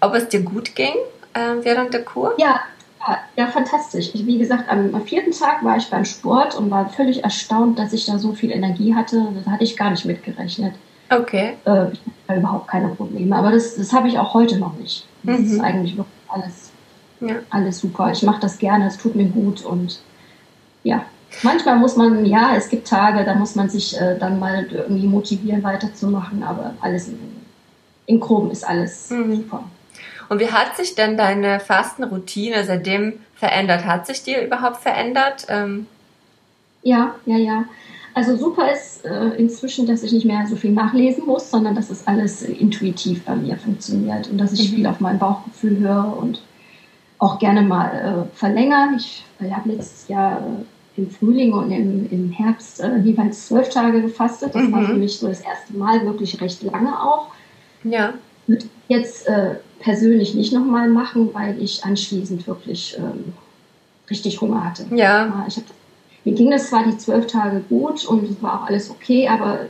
Ob 0.00 0.14
es 0.14 0.28
dir 0.28 0.40
gut 0.40 0.74
ging 0.74 0.94
äh, 1.34 1.62
während 1.62 1.92
der 1.94 2.04
Kur? 2.04 2.34
Ja, 2.38 2.60
ja, 3.08 3.18
ja, 3.36 3.46
fantastisch. 3.48 4.10
Ich, 4.14 4.26
wie 4.26 4.38
gesagt, 4.38 4.68
am, 4.68 4.94
am 4.94 5.02
vierten 5.02 5.32
Tag 5.32 5.64
war 5.64 5.76
ich 5.76 5.88
beim 5.90 6.04
Sport 6.04 6.54
und 6.56 6.70
war 6.70 6.88
völlig 6.88 7.24
erstaunt, 7.24 7.78
dass 7.78 7.92
ich 7.92 8.06
da 8.06 8.18
so 8.18 8.32
viel 8.32 8.50
Energie 8.50 8.94
hatte. 8.94 9.26
Das 9.34 9.46
hatte 9.46 9.64
ich 9.64 9.76
gar 9.76 9.90
nicht 9.90 10.04
mitgerechnet. 10.04 10.74
Okay. 11.10 11.54
Äh, 11.64 11.92
ich 11.92 12.00
hatte 12.28 12.38
überhaupt 12.40 12.68
keine 12.68 12.88
Probleme. 12.88 13.36
Aber 13.36 13.50
das, 13.50 13.74
das 13.76 13.92
habe 13.92 14.08
ich 14.08 14.18
auch 14.18 14.34
heute 14.34 14.58
noch 14.58 14.74
nicht. 14.76 15.06
Das 15.24 15.38
Mhm. 15.40 15.46
ist 15.46 15.60
eigentlich 15.60 15.96
wirklich 15.96 16.14
alles, 16.28 16.70
Ja. 17.20 17.36
alles 17.50 17.78
super. 17.80 18.10
Ich 18.12 18.22
mache 18.22 18.40
das 18.40 18.58
gerne, 18.58 18.86
es 18.86 18.96
tut 18.96 19.14
mir 19.14 19.26
gut 19.26 19.64
und 19.64 20.00
ja. 20.84 21.04
Manchmal 21.42 21.78
muss 21.78 21.96
man, 21.96 22.26
ja, 22.26 22.54
es 22.56 22.68
gibt 22.68 22.86
Tage, 22.86 23.24
da 23.24 23.34
muss 23.34 23.54
man 23.54 23.68
sich 23.70 23.98
äh, 23.98 24.18
dann 24.18 24.38
mal 24.38 24.66
irgendwie 24.70 25.06
motivieren, 25.06 25.62
weiterzumachen, 25.62 26.42
aber 26.42 26.74
alles 26.82 27.08
in, 27.08 27.18
in 28.06 28.20
Groben 28.20 28.50
ist 28.50 28.64
alles 28.68 29.08
Mhm. 29.10 29.36
super. 29.36 29.64
Und 30.32 30.38
wie 30.40 30.50
hat 30.50 30.78
sich 30.78 30.94
denn 30.94 31.18
deine 31.18 31.60
Fastenroutine 31.60 32.64
seitdem 32.64 33.12
verändert? 33.36 33.84
Hat 33.84 34.06
sich 34.06 34.22
die 34.22 34.34
überhaupt 34.34 34.78
verändert? 34.78 35.44
Ähm, 35.50 35.86
Ja, 36.82 37.14
ja, 37.26 37.36
ja. 37.36 37.64
Also 38.14 38.36
super 38.36 38.72
ist 38.72 39.04
äh, 39.04 39.28
inzwischen, 39.36 39.86
dass 39.86 40.02
ich 40.02 40.10
nicht 40.12 40.24
mehr 40.24 40.46
so 40.48 40.56
viel 40.56 40.70
nachlesen 40.72 41.26
muss, 41.26 41.50
sondern 41.50 41.74
dass 41.74 41.90
es 41.90 42.06
alles 42.06 42.40
intuitiv 42.40 43.24
bei 43.26 43.36
mir 43.36 43.56
funktioniert 43.58 44.30
und 44.30 44.38
dass 44.38 44.54
ich 44.54 44.70
Mhm. 44.72 44.76
viel 44.76 44.86
auf 44.86 45.00
mein 45.00 45.18
Bauchgefühl 45.18 45.78
höre 45.80 46.16
und 46.18 46.40
auch 47.18 47.38
gerne 47.38 47.60
mal 47.60 48.26
äh, 48.32 48.36
verlängere. 48.36 48.94
Ich 48.96 49.24
äh, 49.38 49.50
habe 49.50 49.68
letztes 49.68 50.08
Jahr 50.08 50.38
äh, 50.96 51.00
im 51.00 51.10
Frühling 51.10 51.52
und 51.52 51.70
im, 51.70 52.08
im 52.10 52.30
Herbst 52.30 52.80
äh, 52.80 52.96
jeweils 53.04 53.48
zwölf 53.48 53.68
Tage 53.68 54.00
gefastet. 54.00 54.54
Das 54.54 54.72
war 54.72 54.80
Mhm. 54.80 54.86
für 54.86 54.94
mich 54.94 55.18
so 55.18 55.28
das 55.28 55.42
erste 55.42 55.74
Mal 55.76 56.06
wirklich 56.06 56.40
recht 56.40 56.62
lange 56.62 56.98
auch. 57.02 57.26
ja. 57.84 58.14
Ich 58.48 58.66
jetzt 58.88 59.28
äh, 59.28 59.54
persönlich 59.82 60.34
nicht 60.34 60.52
nochmal 60.52 60.88
machen, 60.88 61.30
weil 61.32 61.60
ich 61.60 61.84
anschließend 61.84 62.46
wirklich 62.46 62.96
ähm, 62.98 63.32
richtig 64.08 64.40
Hunger 64.40 64.64
hatte. 64.64 64.86
Ja. 64.94 65.44
Ich 65.48 65.56
hab, 65.56 65.64
mir 66.24 66.34
ging 66.34 66.50
das 66.50 66.68
zwar 66.70 66.84
die 66.84 66.96
zwölf 66.96 67.26
Tage 67.26 67.60
gut 67.68 68.04
und 68.06 68.30
es 68.30 68.42
war 68.42 68.62
auch 68.62 68.66
alles 68.68 68.90
okay, 68.90 69.28
aber 69.28 69.66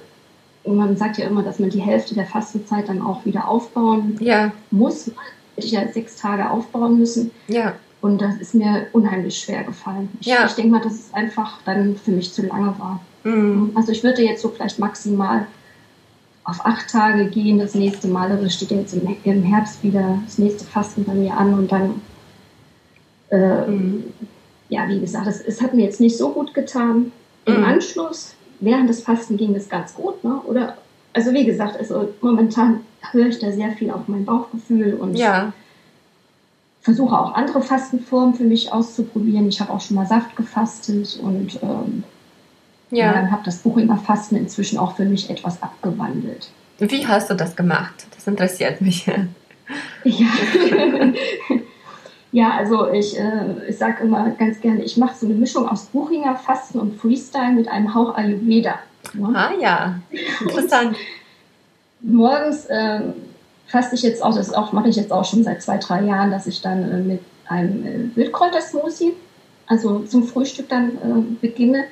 man 0.67 0.97
sagt 0.97 1.19
ja 1.19 1.27
immer, 1.27 1.43
dass 1.43 1.59
man 1.59 1.71
die 1.71 1.81
Hälfte 1.81 2.15
der 2.15 2.27
Fastenzeit 2.27 2.89
dann 2.89 3.03
auch 3.03 3.25
wieder 3.25 3.49
aufbauen 3.49 4.17
Ja. 4.21 4.53
muss. 4.71 5.11
Hätte 5.57 5.67
ich 5.67 5.73
ja 5.73 5.87
sechs 5.93 6.17
Tage 6.17 6.49
aufbauen 6.51 6.99
müssen 6.99 7.31
Ja. 7.49 7.75
und 8.01 8.21
das 8.21 8.37
ist 8.37 8.55
mir 8.55 8.87
unheimlich 8.93 9.39
schwer 9.39 9.65
gefallen. 9.65 10.09
Ich, 10.21 10.27
Ja. 10.29 10.47
ich 10.47 10.53
denke 10.53 10.71
mal, 10.73 10.81
dass 10.81 10.95
es 10.95 11.15
einfach 11.15 11.59
dann 11.65 11.97
für 11.97 12.11
mich 12.13 12.33
zu 12.33 12.43
lange 12.47 12.75
war. 12.79 13.01
Mhm. 13.25 13.73
Also 13.75 13.93
ich 13.93 14.03
würde 14.05 14.23
jetzt 14.23 14.43
so 14.43 14.49
vielleicht 14.51 14.79
maximal 14.79 15.47
auf 16.45 16.65
acht 16.67 16.91
Tage 16.91 17.27
gehen, 17.27 17.59
das 17.59 17.75
nächste 17.75 18.09
Mal. 18.09 18.31
Es 18.45 18.55
steht 18.55 18.71
jetzt 18.73 18.95
im, 18.95 19.17
im 19.25 19.43
Herbst 19.43 19.83
wieder 19.83 20.19
das 20.25 20.39
nächste 20.39 20.65
Fasten 20.65 21.05
bei 21.05 21.15
mir 21.15 21.37
an 21.37 21.55
und 21.55 21.71
dann 21.73 22.01
äh, 23.31 23.67
Mhm. 23.71 24.05
ja, 24.69 24.89
wie 24.89 25.01
gesagt, 25.01 25.27
es, 25.27 25.41
es 25.41 25.61
hat 25.63 25.75
mir 25.75 25.85
jetzt 25.85 26.01
nicht 26.01 26.17
so 26.17 26.33
gut 26.33 26.53
getan. 26.55 27.13
Im 27.45 27.59
Mhm. 27.59 27.65
Anschluss, 27.65 28.35
während 28.61 28.89
des 28.89 29.03
Fasten 29.03 29.37
ging 29.37 29.55
es 29.55 29.69
ganz 29.69 29.95
gut, 29.95 30.23
ne? 30.25 30.41
Oder, 30.47 30.79
also 31.13 31.33
wie 31.33 31.45
gesagt, 31.45 31.77
also 31.77 32.09
momentan 32.21 32.81
höre 33.11 33.27
ich 33.27 33.39
da 33.39 33.51
sehr 33.53 33.73
viel 33.73 33.91
auf 33.91 34.07
mein 34.09 34.25
Bauchgefühl 34.25 34.95
und 34.95 35.15
Ja. 35.17 35.53
versuche 36.81 37.19
auch 37.19 37.35
andere 37.35 37.63
Fastenformen 37.63 38.35
für 38.35 38.45
mich 38.45 38.73
auszuprobieren. 38.73 39.49
Ich 39.49 39.61
habe 39.61 39.73
auch 39.73 39.81
schon 39.81 39.97
mal 39.97 40.07
Saft 40.07 40.35
gefastet 40.37 41.19
und 41.23 41.59
ähm, 41.63 42.03
ja. 42.93 43.13
Ja. 43.13 43.31
habe 43.31 43.43
das 43.45 43.59
Buchinger 43.59 43.97
Fasten 43.97 44.37
inzwischen 44.37 44.79
auch 44.79 44.97
für 44.97 45.05
mich 45.05 45.31
etwas 45.31 45.63
abgewandelt. 45.63 46.51
Wie 46.79 47.07
hast 47.07 47.31
du 47.31 47.35
das 47.35 47.57
gemacht? 47.57 48.07
Das 48.15 48.27
interessiert 48.27 48.81
mich. 48.81 49.11
Ja, 50.05 50.27
ja 52.33 52.51
also 52.51 52.91
ich, 52.91 53.19
äh, 53.19 53.69
ich 53.69 53.79
sage 53.79 54.03
immer 54.03 54.31
ganz 54.33 54.61
gerne, 54.61 54.83
ich 54.83 54.97
mache 54.99 55.15
so 55.17 55.25
eine 55.25 55.35
Mischung 55.35 55.67
aus 55.67 55.87
Buchinger 55.87 56.37
Fasten 56.37 56.81
und 56.81 57.01
Freestyle 57.01 57.53
mit 57.53 57.69
einem 57.69 57.95
Hauch 57.95 58.15
Ayurveda. 58.15 58.81
Ne? 59.15 59.33
Ah 59.35 59.53
ja. 59.59 60.01
Interessant. 60.41 60.97
Morgens 62.01 62.67
äh, 62.67 63.01
faste 63.67 63.95
ich 63.95 64.03
jetzt 64.03 64.23
auch, 64.23 64.35
das 64.35 64.53
auch, 64.53 64.73
mache 64.73 64.89
ich 64.89 64.97
jetzt 64.97 65.13
auch 65.13 65.25
schon 65.25 65.45
seit 65.45 65.63
zwei, 65.63 65.79
drei 65.79 66.03
Jahren, 66.03 66.31
dass 66.31 66.47
ich 66.47 66.61
dann 66.61 66.91
äh, 66.91 66.99
mit 66.99 67.21
einem 67.47 67.87
äh, 67.87 68.17
Wildkräutersmoothie, 68.17 69.15
also 69.67 70.01
zum 70.01 70.25
Frühstück 70.25 70.69
dann 70.69 70.89
äh, 70.91 71.37
beginne. 71.41 71.85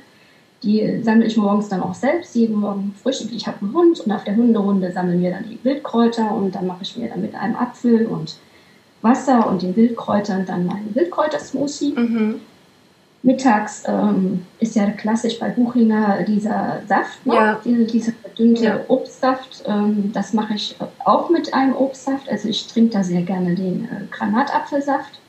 Die 0.62 1.02
sammle 1.02 1.26
ich 1.26 1.36
morgens 1.36 1.68
dann 1.68 1.82
auch 1.82 1.94
selbst, 1.94 2.34
jeden 2.34 2.56
Morgen 2.56 2.94
frühstück. 3.02 3.32
Ich 3.32 3.46
habe 3.46 3.58
einen 3.62 3.72
Hund 3.72 4.00
und 4.00 4.12
auf 4.12 4.24
der 4.24 4.36
Hunderunde 4.36 4.92
sammeln 4.92 5.22
wir 5.22 5.30
dann 5.30 5.48
die 5.48 5.58
Wildkräuter 5.62 6.34
und 6.34 6.54
dann 6.54 6.66
mache 6.66 6.82
ich 6.82 6.96
mir 6.96 7.08
dann 7.08 7.22
mit 7.22 7.34
einem 7.34 7.56
Apfel 7.56 8.06
und 8.06 8.36
Wasser 9.02 9.48
und 9.48 9.62
den 9.62 9.74
Wildkräutern 9.74 10.44
dann 10.44 10.66
meinen 10.66 10.94
Wildkräutersmoothie. 10.94 11.94
Mhm. 11.96 12.40
Mittags 13.22 13.82
ähm, 13.86 14.46
ist 14.60 14.76
ja 14.76 14.90
klassisch 14.90 15.38
bei 15.38 15.50
Buchinger 15.50 16.22
dieser 16.24 16.80
Saft, 16.88 17.26
ne? 17.26 17.34
Ja. 17.34 17.60
diese, 17.62 17.84
dieser 17.84 18.12
verdünnte 18.12 18.64
Ja. 18.64 18.80
Obstsaft. 18.88 19.62
Ähm, 19.66 20.10
das 20.14 20.32
mache 20.32 20.54
ich 20.54 20.76
auch 21.04 21.28
mit 21.28 21.52
einem 21.52 21.76
Obstsaft. 21.76 22.30
Also 22.30 22.48
ich 22.48 22.66
trinke 22.66 22.94
da 22.94 23.02
sehr 23.02 23.22
gerne 23.22 23.54
den 23.54 23.84
äh, 23.84 24.06
Granatapfelsaft. 24.10 25.20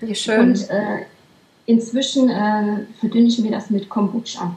Wie 0.00 0.14
schön. 0.14 0.40
Und 0.40 0.70
äh, 0.70 1.04
inzwischen 1.66 2.30
äh, 2.30 2.86
verdünne 2.98 3.28
ich 3.28 3.38
mir 3.38 3.50
das 3.50 3.68
mit 3.68 3.90
Kombucha. 3.90 4.56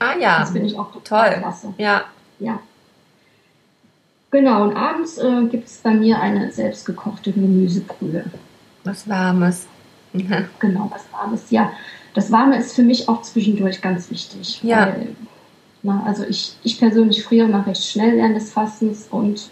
Ah 0.00 0.18
ja. 0.20 0.40
Das 0.40 0.50
finde 0.50 0.66
ich 0.66 0.76
auch 0.78 0.92
total 0.92 1.30
Toll. 1.30 1.38
klasse. 1.40 1.74
Ja. 1.78 2.04
Ja. 2.40 2.58
Genau, 4.32 4.62
und 4.64 4.76
abends 4.76 5.18
äh, 5.18 5.44
gibt 5.50 5.66
es 5.66 5.78
bei 5.78 5.92
mir 5.92 6.20
eine 6.20 6.52
selbstgekochte 6.52 7.32
Gemüsebrühe. 7.32 8.24
Was 8.84 9.08
Warmes. 9.08 9.66
Mhm. 10.12 10.46
Genau, 10.58 10.90
was 10.92 11.04
Warmes. 11.12 11.50
Ja, 11.50 11.72
das 12.14 12.30
Warme 12.32 12.58
ist 12.58 12.74
für 12.74 12.82
mich 12.82 13.08
auch 13.08 13.22
zwischendurch 13.22 13.80
ganz 13.80 14.10
wichtig. 14.10 14.60
Ja. 14.62 14.86
Weil, 14.86 15.08
na, 15.82 16.02
also 16.04 16.24
ich, 16.24 16.56
ich 16.62 16.78
persönlich 16.78 17.22
friere 17.24 17.48
mal 17.48 17.62
recht 17.62 17.84
schnell 17.84 18.16
während 18.16 18.36
des 18.36 18.52
Fastens 18.52 19.06
und 19.10 19.48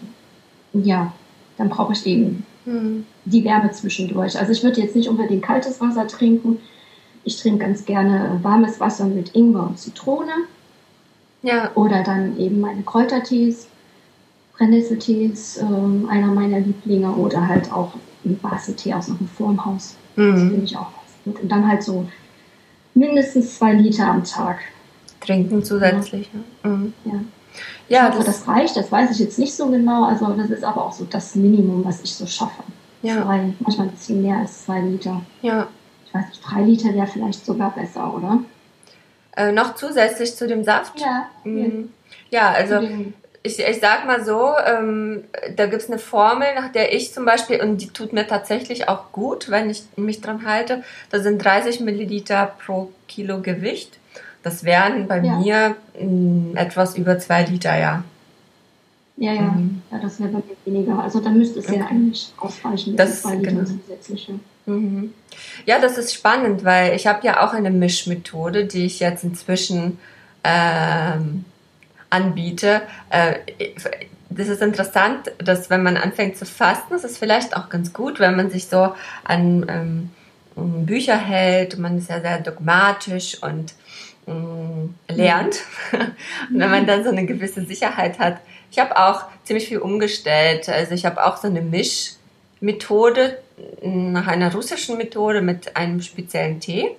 ja, 0.73 1.13
dann 1.57 1.69
brauche 1.69 1.93
ich 1.93 2.05
eben 2.07 2.45
Mhm. 2.65 3.07
die 3.25 3.45
Wärme 3.45 3.71
zwischendurch. 3.71 4.39
Also 4.39 4.53
ich 4.53 4.63
würde 4.63 4.83
jetzt 4.83 4.95
nicht 4.95 5.09
unbedingt 5.09 5.43
kaltes 5.43 5.81
Wasser 5.81 6.07
trinken. 6.07 6.59
Ich 7.29 7.37
trinke 7.39 7.67
ganz 7.67 7.85
gerne 7.85 8.39
warmes 8.43 8.81
Wasser 8.81 9.05
mit 9.05 9.35
Ingwer 9.35 9.65
und 9.67 9.79
Zitrone 9.79 10.33
Ja. 11.43 11.71
oder 11.75 12.03
dann 12.03 12.39
eben 12.39 12.59
meine 12.59 12.81
Kräutertees, 12.83 13.67
Brennnesseltees, 14.57 15.59
ähm, 15.59 16.09
einer 16.11 16.29
meiner 16.29 16.59
Lieblinge 16.59 17.11
oder 17.13 17.47
halt 17.47 17.71
auch 17.71 17.93
ein 18.25 18.39
Basentee 18.39 18.95
aus 18.95 19.11
einem 19.11 19.29
Formhaus. 19.37 19.95
Das 20.17 20.25
Mhm. 20.43 20.49
finde 20.51 20.65
ich 20.65 20.75
auch 20.79 20.87
ganz 20.91 21.13
gut. 21.27 21.43
Und 21.43 21.53
dann 21.53 21.69
halt 21.69 21.83
so 21.83 22.09
mindestens 22.95 23.59
zwei 23.59 23.75
Liter 23.75 24.07
am 24.07 24.25
Tag. 24.25 24.61
Trinken 25.21 25.63
zusätzlich. 25.63 26.31
Ja. 26.65 26.71
Mhm. 26.71 26.95
Ja. 27.05 27.13
Ja, 27.91 28.09
hoffe, 28.09 28.25
das, 28.25 28.39
das 28.41 28.49
reicht, 28.49 28.75
das 28.75 28.91
weiß 28.91 29.11
ich 29.11 29.19
jetzt 29.19 29.39
nicht 29.39 29.55
so 29.55 29.67
genau. 29.67 30.05
Also 30.05 30.29
das 30.33 30.49
ist 30.49 30.65
aber 30.65 30.83
auch 30.87 30.93
so 30.95 31.05
das 31.05 31.35
Minimum, 31.35 31.85
was 31.85 32.03
ich 32.03 32.15
so 32.15 32.25
schaffe. 32.27 32.63
ja, 33.03 33.23
Zwei, 33.23 33.53
manchmal 33.61 33.89
ein 33.89 33.93
bisschen 33.93 34.23
mehr 34.23 34.39
als 34.39 34.65
zwei 34.65 34.81
Liter. 34.81 35.21
ja. 35.43 35.67
Ich 36.09 36.15
weiß 36.15 36.27
nicht, 36.29 36.41
drei 36.43 36.63
Liter 36.63 36.95
wäre 36.95 37.07
vielleicht 37.07 37.45
sogar 37.45 37.75
besser, 37.75 38.15
oder? 38.15 38.41
Äh, 39.37 39.53
noch 39.53 39.75
zusätzlich 39.75 40.35
zu 40.35 40.47
dem 40.49 40.65
Saft? 40.65 40.99
Ja. 41.01 41.29
Mhm. 41.45 41.91
Ja, 42.31 42.51
also 42.51 42.81
ich, 43.43 43.59
ich 43.59 43.81
sag 43.81 44.07
mal 44.07 44.25
so, 44.25 44.51
ähm, 44.67 45.25
da 45.55 45.67
gibt 45.67 45.83
es 45.83 45.89
eine 45.89 45.99
Formel, 45.99 46.49
nach 46.57 46.73
der 46.73 46.95
ich 46.95 47.13
zum 47.13 47.25
Beispiel, 47.25 47.61
und 47.63 47.79
die 47.79 47.89
tut 47.89 48.13
mir 48.13 48.27
tatsächlich 48.27 48.89
auch 48.89 49.13
gut, 49.13 49.51
wenn 49.51 49.71
ich 49.71 49.85
mich 49.97 50.21
dran 50.21 50.45
halte, 50.47 50.83
da 51.11 51.21
sind 51.21 51.45
30 51.45 51.81
Milliliter 51.81 52.53
pro 52.65 52.91
Kilo 53.07 53.41
Gewicht. 53.41 53.99
Das 54.43 54.65
wären 54.65 55.07
bei 55.09 55.19
Ja. 55.21 55.39
mir 55.39 55.77
mh, 56.01 56.59
etwas 56.61 56.97
über 56.97 57.19
zwei 57.19 57.43
Liter, 57.45 57.77
ja. 57.79 58.03
Ja, 59.17 59.33
ja. 59.33 59.43
Mhm. 59.43 59.83
ja 59.91 59.99
das 59.99 60.21
wäre 60.21 60.31
bei 60.31 60.39
mir 60.39 60.57
weniger. 60.65 61.03
Also 61.03 61.21
dann 61.21 61.37
müsste 61.39 61.59
es 61.61 61.67
ja 61.67 61.75
Okay. 61.75 61.85
eigentlich 61.91 62.33
ausreichen 62.39 62.97
Das 62.97 63.23
zwei 63.23 63.35
Litern 63.37 63.57
genau. 63.57 63.67
zusätzliche. 63.69 64.35
Mhm. 64.69 65.15
Ja, 65.65 65.81
das 65.81 65.99
ist 65.99 66.15
spannend, 66.15 66.65
weil 66.65 66.95
ich 66.95 67.07
habe 67.07 67.27
ja 67.27 67.47
auch 67.47 67.55
eine 67.55 67.71
Mischmethode, 67.71 68.67
die 68.67 68.85
ich 68.87 69.01
jetzt 69.01 69.25
inzwischen 69.25 69.99
ähm, 70.45 71.45
anbiete. 72.11 72.83
Äh, 73.11 73.35
das 74.31 74.49
ist 74.49 74.61
interessant, 74.61 75.33
dass 75.39 75.71
wenn 75.71 75.83
man 75.83 75.97
anfängt 75.97 76.37
zu 76.37 76.45
fasten, 76.45 76.95
ist 76.95 77.05
es 77.05 77.19
vielleicht 77.19 77.57
auch 77.57 77.71
ganz 77.71 77.93
gut, 77.93 78.21
wenn 78.21 78.37
man 78.37 78.51
sich 78.51 78.67
so 78.67 78.95
an 79.25 79.67
ähm, 79.69 80.11
Bücher 80.85 81.17
hält. 81.17 81.79
Man 81.79 81.99
ist 81.99 82.11
ja 82.11 82.21
sehr 82.21 82.41
dogmatisch 82.41 83.43
und 83.43 83.73
ähm, 84.27 84.95
lernt. 85.09 85.61
und 85.93 86.59
wenn 86.59 86.71
man 86.71 86.87
dann 86.87 87.05
so 87.05 87.11
eine 87.11 87.25
gewisse 87.25 87.65
Sicherheit 87.65 88.19
hat. 88.19 88.41
Ich 88.71 88.79
habe 88.79 88.99
auch 88.99 89.25
ziemlich 89.45 89.67
viel 89.67 89.79
umgestellt. 89.79 90.69
Also 90.69 90.93
ich 90.93 91.07
habe 91.07 91.25
auch 91.25 91.39
so 91.39 91.49
eine 91.49 91.63
Mischmethode 92.61 93.39
nach 93.83 94.27
einer 94.27 94.53
russischen 94.53 94.97
Methode 94.99 95.43
mit 95.43 95.77
einem 95.77 96.01
speziellen 96.01 96.61
Tee. 96.61 96.91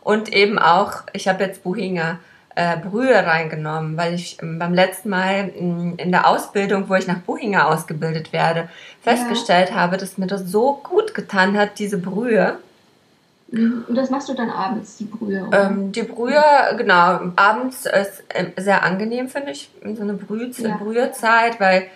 Und 0.00 0.32
eben 0.32 0.58
auch, 0.58 1.02
ich 1.12 1.28
habe 1.28 1.44
jetzt 1.44 1.62
Buhinger 1.64 2.18
äh, 2.54 2.76
Brühe 2.76 3.14
reingenommen, 3.14 3.96
weil 3.96 4.14
ich 4.14 4.38
ähm, 4.42 4.58
beim 4.58 4.74
letzten 4.74 5.10
Mal 5.10 5.52
ähm, 5.56 5.94
in 5.96 6.10
der 6.10 6.26
Ausbildung, 6.26 6.88
wo 6.88 6.94
ich 6.94 7.06
nach 7.06 7.18
Buhinger 7.18 7.68
ausgebildet 7.68 8.32
werde, 8.32 8.68
festgestellt 9.02 9.74
habe, 9.74 9.96
dass 9.96 10.18
mir 10.18 10.26
das 10.26 10.50
so 10.50 10.80
gut 10.82 11.14
getan 11.14 11.56
hat, 11.56 11.78
diese 11.78 11.98
Brühe. 11.98 12.58
Mhm. 13.50 13.84
Und 13.88 13.94
das 13.94 14.10
machst 14.10 14.28
du 14.28 14.34
dann 14.34 14.50
abends, 14.50 14.96
die 14.96 15.04
Brühe? 15.04 15.48
Ähm, 15.52 15.92
die 15.92 16.02
Brühe, 16.02 16.42
genau, 16.76 17.32
abends 17.36 17.86
ist 17.86 18.24
ähm, 18.34 18.52
sehr 18.56 18.82
angenehm, 18.82 19.28
finde 19.28 19.52
ich, 19.52 19.70
so 19.94 20.02
eine 20.02 20.14
Brühe, 20.14 20.50
Ja. 20.56 20.76
Brühezeit, 20.76 21.60
weil 21.60 21.86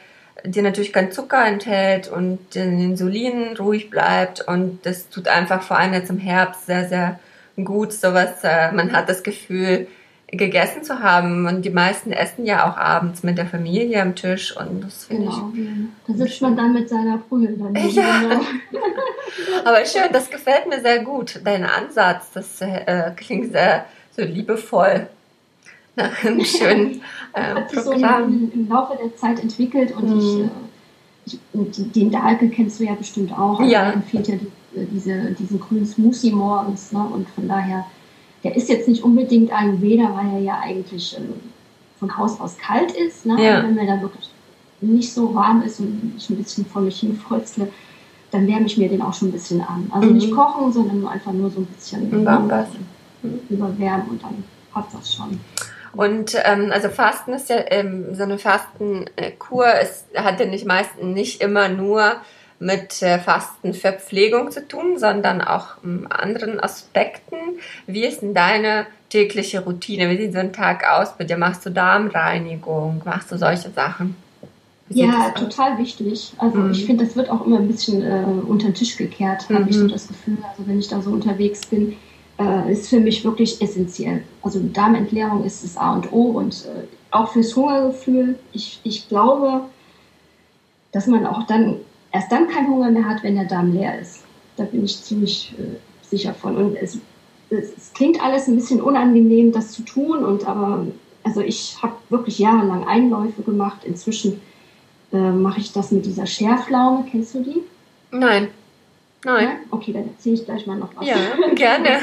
die 0.44 0.62
natürlich 0.62 0.92
kein 0.92 1.12
Zucker 1.12 1.44
enthält 1.46 2.08
und 2.08 2.54
den 2.54 2.80
Insulin 2.80 3.56
ruhig 3.58 3.90
bleibt 3.90 4.40
und 4.46 4.84
das 4.84 5.08
tut 5.08 5.28
einfach 5.28 5.62
vor 5.62 5.78
allem 5.78 5.94
jetzt 5.94 6.10
im 6.10 6.18
Herbst 6.18 6.66
sehr, 6.66 6.88
sehr 6.88 7.20
gut, 7.62 7.92
sowas, 7.92 8.42
äh, 8.42 8.72
man 8.72 8.92
hat 8.92 9.08
das 9.08 9.22
Gefühl, 9.22 9.86
gegessen 10.34 10.82
zu 10.82 11.00
haben 11.00 11.46
und 11.46 11.62
die 11.62 11.70
meisten 11.70 12.10
essen 12.10 12.46
ja 12.46 12.66
auch 12.66 12.78
abends 12.78 13.22
mit 13.22 13.36
der 13.36 13.44
Familie 13.44 14.00
am 14.00 14.14
Tisch 14.14 14.56
und 14.56 14.82
das 14.82 15.04
finde 15.04 15.24
ich 15.24 15.36
Genau. 15.36 15.88
Da 16.08 16.14
sitzt 16.14 16.40
man 16.40 16.56
dann 16.56 16.72
mit 16.72 16.88
seiner 16.88 17.18
Brühe 17.18 17.54
daneben. 17.56 17.90
Ja. 17.90 18.20
Genau. 18.20 18.40
Aber 19.64 19.84
schön, 19.84 20.10
das 20.10 20.30
gefällt 20.30 20.66
mir 20.68 20.80
sehr 20.80 21.00
gut, 21.00 21.40
dein 21.44 21.64
Ansatz. 21.64 22.30
Das 22.32 22.62
äh, 22.62 23.10
klingt 23.14 23.52
sehr 23.52 23.84
so 24.16 24.22
liebevoll. 24.22 25.06
Nach 25.96 26.24
einem 26.24 26.44
schönen 26.44 27.02
äh, 27.34 27.54
Hat 27.54 27.70
sich 27.70 27.80
so 27.80 27.92
im, 27.92 28.50
im 28.54 28.68
Laufe 28.68 28.96
der 29.02 29.14
Zeit 29.16 29.40
entwickelt 29.40 29.94
und 29.96 30.18
ich, 30.18 30.24
Mhm. 30.36 30.44
äh, 30.44 30.48
ich, 31.26 31.38
und 31.52 31.94
den 31.96 32.10
Dahlke 32.10 32.48
kennst 32.48 32.80
du 32.80 32.84
ja 32.84 32.94
bestimmt 32.94 33.36
auch. 33.38 33.60
Ja. 33.60 33.82
Er 33.84 33.92
empfiehlt 33.94 34.28
ja 34.28 34.36
die, 34.36 34.78
äh, 34.80 34.86
diese, 34.90 35.32
diesen 35.38 35.60
grünen 35.60 35.86
Smoothie 35.86 36.32
morgens. 36.32 36.92
Ne? 36.92 37.00
Und 37.12 37.28
von 37.30 37.46
daher, 37.46 37.84
der 38.42 38.56
ist 38.56 38.68
jetzt 38.68 38.88
nicht 38.88 39.02
unbedingt 39.04 39.52
Ayurveda, 39.52 40.14
weil 40.16 40.32
er 40.34 40.40
ja 40.40 40.60
eigentlich 40.60 41.16
ähm, 41.18 41.34
von 42.00 42.16
Haus 42.16 42.40
aus 42.40 42.56
kalt 42.58 42.92
ist. 42.92 43.26
Ne? 43.26 43.36
Ja. 43.44 43.62
Wenn 43.62 43.74
mir 43.74 43.86
da 43.86 44.00
wirklich 44.00 44.30
nicht 44.80 45.12
so 45.12 45.32
warm 45.34 45.62
ist 45.62 45.78
und 45.78 46.14
ich 46.16 46.28
ein 46.30 46.36
bisschen 46.36 46.66
vor 46.66 46.82
mich 46.82 46.98
hin 47.00 47.16
fröstle, 47.16 47.68
dann 48.32 48.46
wärme 48.48 48.66
ich 48.66 48.78
mir 48.78 48.88
den 48.88 49.02
auch 49.02 49.12
schon 49.14 49.28
ein 49.28 49.32
bisschen 49.32 49.60
an. 49.60 49.88
Also 49.92 50.08
Mhm. 50.08 50.14
nicht 50.14 50.32
kochen, 50.34 50.72
sondern 50.72 51.06
einfach 51.06 51.32
nur 51.32 51.50
so 51.50 51.60
ein 51.60 51.66
bisschen 51.66 52.10
überwärmen 53.48 54.06
und 54.08 54.22
dann 54.22 54.42
hat 54.74 54.86
das 54.92 55.14
schon. 55.14 55.38
Und 55.94 56.36
ähm, 56.44 56.70
also 56.72 56.88
Fasten 56.88 57.32
ist 57.34 57.50
ja 57.50 57.56
ähm, 57.70 58.14
so 58.14 58.22
eine 58.22 58.38
Fastenkur, 58.38 59.66
es 59.80 60.04
hat 60.14 60.40
ja 60.40 60.46
nicht 60.46 60.66
meistens 60.66 61.02
nicht 61.02 61.40
immer 61.42 61.68
nur 61.68 62.16
mit 62.58 63.02
äh, 63.02 63.18
Fastenverpflegung 63.18 64.50
zu 64.50 64.66
tun, 64.66 64.98
sondern 64.98 65.40
auch 65.40 65.76
ähm, 65.84 66.06
anderen 66.08 66.60
Aspekten. 66.60 67.36
Wie 67.86 68.04
ist 68.06 68.22
denn 68.22 68.34
deine 68.34 68.86
tägliche 69.10 69.64
Routine? 69.64 70.08
Wie 70.10 70.16
sieht 70.16 70.32
so 70.32 70.38
ein 70.38 70.52
Tag 70.52 70.88
aus 70.88 71.16
bei 71.18 71.24
dir? 71.24 71.36
Machst 71.36 71.66
du 71.66 71.70
Darmreinigung? 71.70 73.02
Machst 73.04 73.30
du 73.32 73.36
solche 73.36 73.70
Sachen? 73.70 74.16
Ja, 74.88 75.30
total 75.30 75.78
wichtig. 75.78 76.32
Also 76.38 76.58
Mhm. 76.58 76.70
ich 76.72 76.84
finde, 76.86 77.04
das 77.04 77.16
wird 77.16 77.30
auch 77.30 77.46
immer 77.46 77.58
ein 77.58 77.68
bisschen 77.68 78.02
äh, 78.02 78.24
unter 78.46 78.66
den 78.68 78.74
Tisch 78.74 78.96
gekehrt, 78.96 79.48
habe 79.50 79.68
ich 79.68 79.76
so 79.76 79.84
Mhm. 79.84 79.88
das 79.90 80.08
Gefühl. 80.08 80.38
Also 80.50 80.66
wenn 80.68 80.78
ich 80.78 80.88
da 80.88 81.00
so 81.00 81.10
unterwegs 81.10 81.66
bin, 81.66 81.96
äh, 82.38 82.72
ist 82.72 82.88
für 82.88 83.00
mich 83.00 83.24
wirklich 83.24 83.60
essentiell. 83.60 84.22
Also 84.42 84.60
Darmentleerung 84.60 85.44
ist 85.44 85.64
das 85.64 85.76
A 85.76 85.94
und 85.94 86.12
O 86.12 86.30
und 86.32 86.66
äh, 86.66 86.86
auch 87.10 87.32
fürs 87.32 87.54
Hungergefühl. 87.54 88.38
Ich, 88.52 88.80
ich 88.84 89.08
glaube, 89.08 89.62
dass 90.92 91.06
man 91.06 91.26
auch 91.26 91.46
dann 91.46 91.76
erst 92.10 92.30
dann 92.32 92.48
keinen 92.48 92.68
Hunger 92.68 92.90
mehr 92.90 93.08
hat, 93.08 93.22
wenn 93.22 93.34
der 93.34 93.46
Darm 93.46 93.72
leer 93.72 94.00
ist. 94.00 94.24
Da 94.56 94.64
bin 94.64 94.84
ich 94.84 95.02
ziemlich 95.02 95.54
äh, 95.58 95.76
sicher 96.06 96.34
von. 96.34 96.56
Und 96.56 96.76
es, 96.76 96.98
es, 97.50 97.72
es 97.76 97.92
klingt 97.92 98.22
alles 98.22 98.48
ein 98.48 98.56
bisschen 98.56 98.80
unangenehm, 98.80 99.52
das 99.52 99.72
zu 99.72 99.82
tun. 99.82 100.24
Und 100.24 100.46
aber 100.46 100.86
also 101.24 101.40
ich 101.40 101.76
habe 101.82 101.94
wirklich 102.08 102.38
jahrelang 102.38 102.86
Einläufe 102.86 103.42
gemacht. 103.42 103.84
Inzwischen 103.84 104.40
äh, 105.12 105.30
mache 105.30 105.60
ich 105.60 105.72
das 105.72 105.90
mit 105.90 106.06
dieser 106.06 106.26
Schärflaume. 106.26 107.06
Kennst 107.10 107.34
du 107.34 107.42
die? 107.42 107.62
Nein. 108.10 108.48
Nein. 109.24 109.48
Okay, 109.70 109.92
dann 109.92 110.08
erzähle 110.08 110.34
ich 110.36 110.44
gleich 110.44 110.66
mal 110.66 110.76
noch 110.78 110.88
was. 110.96 111.06
Ja, 111.06 111.16
gerne. 111.54 111.98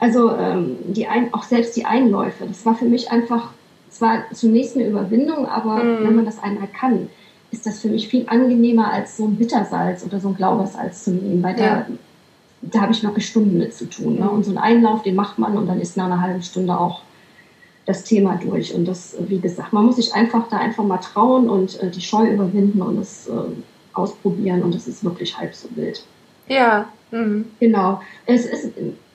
Also 0.00 0.30
ähm, 0.36 0.76
die 0.86 1.06
ein, 1.06 1.32
auch 1.34 1.42
selbst 1.42 1.76
die 1.76 1.84
Einläufe, 1.84 2.44
das 2.46 2.64
war 2.66 2.74
für 2.74 2.84
mich 2.84 3.10
einfach, 3.10 3.50
es 3.90 4.00
war 4.00 4.22
zunächst 4.32 4.76
eine 4.76 4.86
Überwindung, 4.86 5.46
aber 5.46 5.82
Mhm. 5.82 6.04
wenn 6.04 6.16
man 6.16 6.24
das 6.24 6.42
einmal 6.42 6.68
kann, 6.68 7.08
ist 7.50 7.66
das 7.66 7.80
für 7.80 7.88
mich 7.88 8.08
viel 8.08 8.24
angenehmer 8.28 8.92
als 8.92 9.16
so 9.16 9.24
ein 9.24 9.36
Bittersalz 9.36 10.04
oder 10.04 10.20
so 10.20 10.28
ein 10.28 10.34
Glaubersalz 10.36 11.04
zu 11.04 11.10
nehmen, 11.12 11.42
weil 11.42 11.58
Ja. 11.58 11.66
da, 11.66 11.86
da 12.62 12.80
habe 12.82 12.92
ich 12.92 13.02
wirklich 13.02 13.26
Stunden 13.26 13.56
mit 13.58 13.74
zu 13.74 13.88
tun. 13.88 14.16
Ne? 14.18 14.28
Und 14.28 14.44
so 14.44 14.50
einen 14.50 14.58
Einlauf, 14.58 15.02
den 15.02 15.14
macht 15.14 15.38
man 15.38 15.56
und 15.56 15.66
dann 15.66 15.80
ist 15.80 15.96
nach 15.96 16.06
einer 16.06 16.20
halben 16.20 16.42
Stunde 16.42 16.78
auch 16.78 17.02
das 17.86 18.04
Thema 18.04 18.34
durch. 18.36 18.74
Und 18.74 18.86
das, 18.86 19.16
wie 19.28 19.38
gesagt, 19.40 19.72
man 19.72 19.86
muss 19.86 19.96
sich 19.96 20.12
einfach 20.14 20.48
da 20.48 20.58
einfach 20.58 20.84
mal 20.84 20.98
trauen 20.98 21.48
und 21.48 21.80
äh, 21.82 21.90
die 21.90 22.02
Scheu 22.02 22.26
überwinden 22.28 22.82
und 22.82 22.98
es 22.98 23.26
äh, 23.28 23.32
ausprobieren 23.98 24.62
und 24.62 24.74
es 24.74 24.86
ist 24.88 25.04
wirklich 25.04 25.36
halb 25.38 25.54
so 25.54 25.68
wild. 25.74 26.02
Ja. 26.48 26.86
Mhm. 27.10 27.46
Genau. 27.60 28.00
Es 28.26 28.46
ist, 28.46 28.70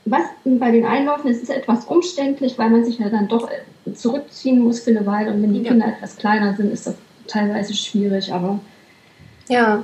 was 0.06 0.24
bei 0.46 0.72
den 0.72 0.86
Einläufen, 0.86 1.30
es 1.32 1.42
ist 1.42 1.50
etwas 1.50 1.86
umständlich, 1.86 2.58
weil 2.58 2.70
man 2.70 2.84
sich 2.86 3.00
ja 3.00 3.10
dann 3.10 3.28
doch 3.28 3.50
äh, 3.50 3.94
zurückziehen 3.94 4.60
muss 4.60 4.82
für 4.82 4.92
eine 4.92 5.06
Weile. 5.06 5.32
Und 5.32 5.42
wenn 5.42 5.54
die 5.54 5.62
Ja. 5.62 5.70
Kinder 5.72 5.88
etwas 5.88 6.18
kleiner 6.18 6.56
sind, 6.56 6.72
ist 6.72 6.88
das 6.88 6.96
teilweise 7.28 7.74
schwierig, 7.74 8.32
aber 8.34 8.60
Ja. 9.48 9.84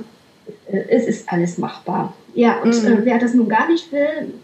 äh, 0.70 0.78
es 0.88 1.06
ist 1.06 1.32
alles 1.32 1.58
machbar. 1.58 2.12
Ja, 2.34 2.60
und 2.62 2.80
Mhm. 2.82 2.88
äh, 2.88 3.04
wer 3.04 3.18
das 3.18 3.34
nun 3.34 3.48
gar 3.48 3.68
nicht 3.68 3.90
will, 3.92 4.34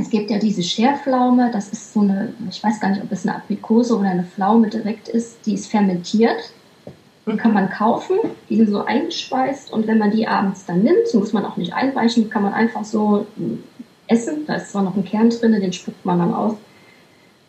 es 0.00 0.08
gibt 0.10 0.30
ja 0.30 0.38
diese 0.38 0.62
Scherpflaume, 0.62 1.50
das 1.52 1.70
ist 1.70 1.92
so 1.92 2.00
eine, 2.00 2.32
ich 2.48 2.62
weiß 2.62 2.78
gar 2.78 2.90
nicht, 2.90 3.02
ob 3.02 3.10
es 3.10 3.26
eine 3.26 3.36
Aprikose 3.36 3.96
oder 3.98 4.10
eine 4.10 4.22
Pflaume 4.24 4.68
direkt 4.68 5.08
ist, 5.08 5.44
die 5.46 5.54
ist 5.54 5.66
fermentiert. 5.68 6.52
Die 7.26 7.36
kann 7.36 7.52
man 7.52 7.70
kaufen, 7.70 8.16
die 8.48 8.56
sind 8.56 8.70
so 8.70 8.84
eingeschweißt 8.84 9.72
und 9.72 9.86
wenn 9.86 9.98
man 9.98 10.10
die 10.10 10.26
abends 10.26 10.64
dann 10.66 10.82
nimmt, 10.82 11.12
die 11.12 11.18
muss 11.18 11.32
man 11.32 11.44
auch 11.44 11.56
nicht 11.56 11.72
einweichen, 11.72 12.30
kann 12.30 12.42
man 12.42 12.54
einfach 12.54 12.84
so 12.84 13.26
mh, 13.36 13.58
essen. 14.08 14.46
Da 14.46 14.54
ist 14.54 14.72
zwar 14.72 14.82
noch 14.82 14.96
ein 14.96 15.04
Kern 15.04 15.30
drin, 15.30 15.52
den 15.52 15.72
spuckt 15.72 16.04
man 16.04 16.18
dann 16.18 16.34
aus. 16.34 16.54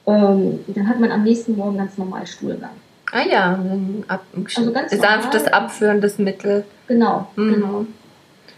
Ähm, 0.05 0.59
dann 0.67 0.87
hat 0.87 0.99
man 0.99 1.11
am 1.11 1.23
nächsten 1.23 1.55
Morgen 1.55 1.77
ganz 1.77 1.97
normal 1.97 2.27
Stuhlgang. 2.27 2.71
Ah 3.11 3.23
ja, 3.29 3.59
ab, 4.07 4.23
also 4.55 4.71
ganz 4.71 4.91
sanftes 4.91 5.47
abführendes 5.47 6.17
Mittel. 6.17 6.63
Genau, 6.87 7.27
mhm. 7.35 7.53
genau. 7.53 7.85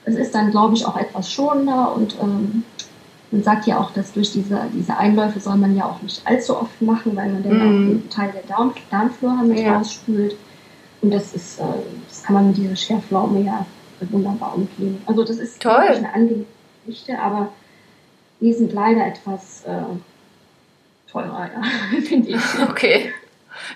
Es 0.05 0.15
ist 0.15 0.36
dann, 0.36 0.51
glaube 0.51 0.75
ich, 0.75 0.86
auch 0.86 0.98
etwas 0.98 1.32
schonender 1.32 1.96
und 1.96 2.15
ähm, 2.22 2.63
man 3.32 3.41
sagt 3.43 3.65
ja 3.65 3.79
auch, 3.79 3.91
dass 3.91 4.13
durch 4.13 4.32
diese, 4.32 4.60
diese 4.74 4.96
Einläufe 4.96 5.39
soll 5.39 5.58
man 5.58 5.75
ja 5.75 5.86
auch 5.86 6.01
nicht 6.01 6.22
allzu 6.25 6.55
oft 6.55 6.82
machen, 6.82 7.15
weil 7.15 7.32
man 7.32 7.43
dann 7.43 7.53
mhm. 7.53 7.62
auch 7.62 7.65
einen 7.65 8.10
Teil 8.10 8.32
der 8.32 8.43
Darm, 8.43 8.74
Darmflora 8.91 9.41
mit 9.43 9.60
ja. 9.60 9.77
rausspült. 9.77 10.36
Und 11.03 11.12
das 11.12 11.33
ist, 11.33 11.60
äh, 11.60 11.63
das 12.07 12.24
kann 12.24 12.33
man 12.33 12.48
mit 12.48 12.57
dieser 12.57 12.75
Schärflaume 12.77 13.41
ja 13.41 13.65
wunderbar 14.10 14.55
umgehen. 14.55 15.01
Also 15.05 15.24
das 15.24 15.38
ist 15.38 15.62
Toll. 15.62 15.74
eine 15.74 16.13
angenehme 16.13 16.45
Geschichte, 16.86 17.19
aber 17.19 17.50
die 18.39 18.53
sind 18.53 18.74
leider 18.74 19.05
etwas 19.05 19.63
äh, 19.65 19.81
teurer, 21.12 21.50
ja, 21.53 22.00
finde 22.01 22.29
ich. 22.29 22.41
Okay. 22.69 23.13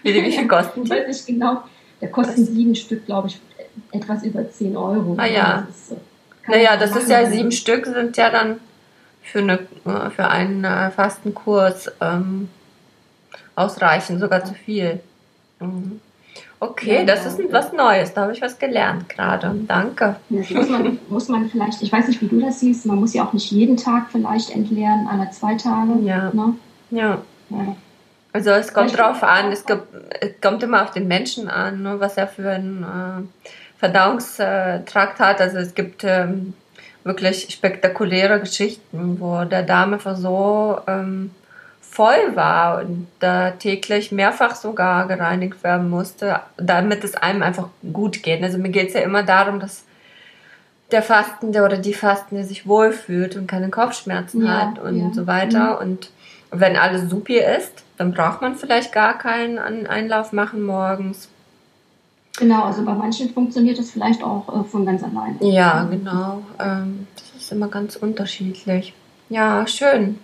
Wie, 0.03 0.13
wie 0.13 0.31
viel 0.31 0.47
kosten 0.47 0.83
die? 0.83 0.93
Ich 0.93 0.99
weiß 0.99 1.07
nicht 1.07 1.25
genau. 1.27 1.63
Der 2.01 2.09
kostet 2.09 2.37
sieben 2.37 2.75
Stück, 2.75 3.05
glaube 3.05 3.27
ich, 3.27 3.39
etwas 3.91 4.23
über 4.23 4.49
10 4.49 4.75
Euro. 4.75 5.15
Ah 5.17 5.25
ja. 5.25 5.67
Das 5.67 5.75
ist, 5.75 5.91
äh, 5.91 6.51
naja, 6.51 6.77
das 6.77 6.95
ist 6.95 7.09
ja 7.09 7.29
sieben 7.29 7.51
Stück, 7.51 7.85
sind 7.85 8.15
ja 8.17 8.29
dann 8.29 8.59
für, 9.21 9.39
eine, 9.39 9.59
äh, 9.85 10.09
für 10.09 10.27
einen 10.27 10.91
Fastenkurs 10.91 11.91
ähm, 11.99 12.49
ausreichend, 13.55 14.21
sogar 14.21 14.45
zu 14.45 14.53
viel. 14.53 15.01
Mhm. 15.59 15.99
Okay, 16.59 16.99
ja, 16.99 17.03
das 17.03 17.25
ist 17.25 17.39
was 17.51 17.71
Neues. 17.71 18.13
Da 18.13 18.21
habe 18.23 18.33
ich 18.33 18.41
was 18.41 18.57
gelernt 18.57 19.09
gerade. 19.09 19.53
Danke. 19.67 20.15
Das 20.29 20.49
muss 20.49 20.69
man, 20.69 20.99
muss 21.07 21.29
man 21.29 21.49
vielleicht, 21.49 21.83
ich 21.83 21.91
weiß 21.91 22.07
nicht, 22.07 22.21
wie 22.21 22.27
du 22.27 22.39
das 22.39 22.59
siehst, 22.59 22.85
man 22.87 22.99
muss 22.99 23.13
ja 23.13 23.25
auch 23.25 23.33
nicht 23.33 23.51
jeden 23.51 23.77
Tag 23.77 24.07
vielleicht 24.11 24.49
entleeren, 24.49 25.07
alle 25.07 25.29
zwei 25.29 25.55
Tage. 25.55 25.99
Ja. 26.01 26.31
Ne? 26.33 26.55
Ja. 26.89 27.19
ja. 27.49 27.75
Also 28.33 28.51
es 28.51 28.73
kommt 28.73 28.91
vielleicht 28.91 29.07
drauf 29.07 29.23
an, 29.23 29.51
es, 29.51 29.65
gibt, 29.65 29.83
es, 30.19 30.41
kommt 30.41 30.63
immer 30.63 30.83
auf 30.83 30.91
den 30.91 31.07
Menschen 31.07 31.47
an, 31.47 31.83
ne, 31.83 31.99
was 31.99 32.17
er 32.17 32.27
für 32.27 32.49
einen 32.49 32.83
äh, 32.83 33.45
Verdauungstrakt 33.77 35.19
hat. 35.19 35.41
Also 35.41 35.57
es 35.57 35.75
gibt 35.75 36.03
ähm, 36.03 36.53
wirklich 37.03 37.47
spektakuläre 37.49 38.39
Geschichten, 38.39 39.17
wo 39.19 39.43
der 39.43 39.63
Dame 39.63 39.99
so 40.15 40.79
ähm, 40.87 41.31
voll 41.97 42.35
war 42.35 42.83
und 42.83 43.07
da 43.19 43.49
täglich 43.49 44.11
mehrfach 44.11 44.53
sogar 44.53 45.07
gereinigt 45.07 45.63
werden 45.63 45.89
musste, 45.89 46.41
damit 46.55 47.03
es 47.03 47.15
einem 47.15 47.41
einfach 47.41 47.69
gut 47.91 48.21
geht. 48.21 48.43
Also 48.43 48.59
mir 48.59 48.69
geht 48.69 48.89
es 48.89 48.93
ja 48.93 48.99
immer 48.99 49.23
darum, 49.23 49.59
dass 49.59 49.83
der 50.91 51.01
Fastende 51.01 51.63
oder 51.63 51.77
die 51.77 51.95
Fastende 51.95 52.43
sich 52.43 52.67
wohlfühlt 52.67 53.35
und 53.35 53.47
keine 53.47 53.69
Kopfschmerzen 53.69 54.45
ja, 54.45 54.61
hat 54.61 54.77
und 54.77 54.99
ja. 54.99 55.11
so 55.11 55.25
weiter. 55.25 55.81
Mhm. 55.81 55.89
Und 55.89 56.11
wenn 56.51 56.77
alles 56.77 57.09
supi 57.09 57.39
ist, 57.39 57.83
dann 57.97 58.13
braucht 58.13 58.43
man 58.43 58.55
vielleicht 58.55 58.93
gar 58.93 59.17
keinen 59.17 59.57
Einlauf 59.87 60.33
machen 60.33 60.63
morgens. 60.63 61.29
Genau, 62.37 62.65
also 62.65 62.85
bei 62.85 62.93
manchen 62.93 63.33
funktioniert 63.33 63.79
das 63.79 63.89
vielleicht 63.89 64.23
auch 64.23 64.47
äh, 64.49 64.63
von 64.69 64.85
ganz 64.85 65.01
alleine. 65.01 65.37
Ja, 65.39 65.83
genau. 65.85 66.43
Ähm, 66.59 67.07
das 67.15 67.41
ist 67.41 67.51
immer 67.51 67.69
ganz 67.69 67.95
unterschiedlich. 67.95 68.93
Ja, 69.29 69.65
schön. 69.65 70.19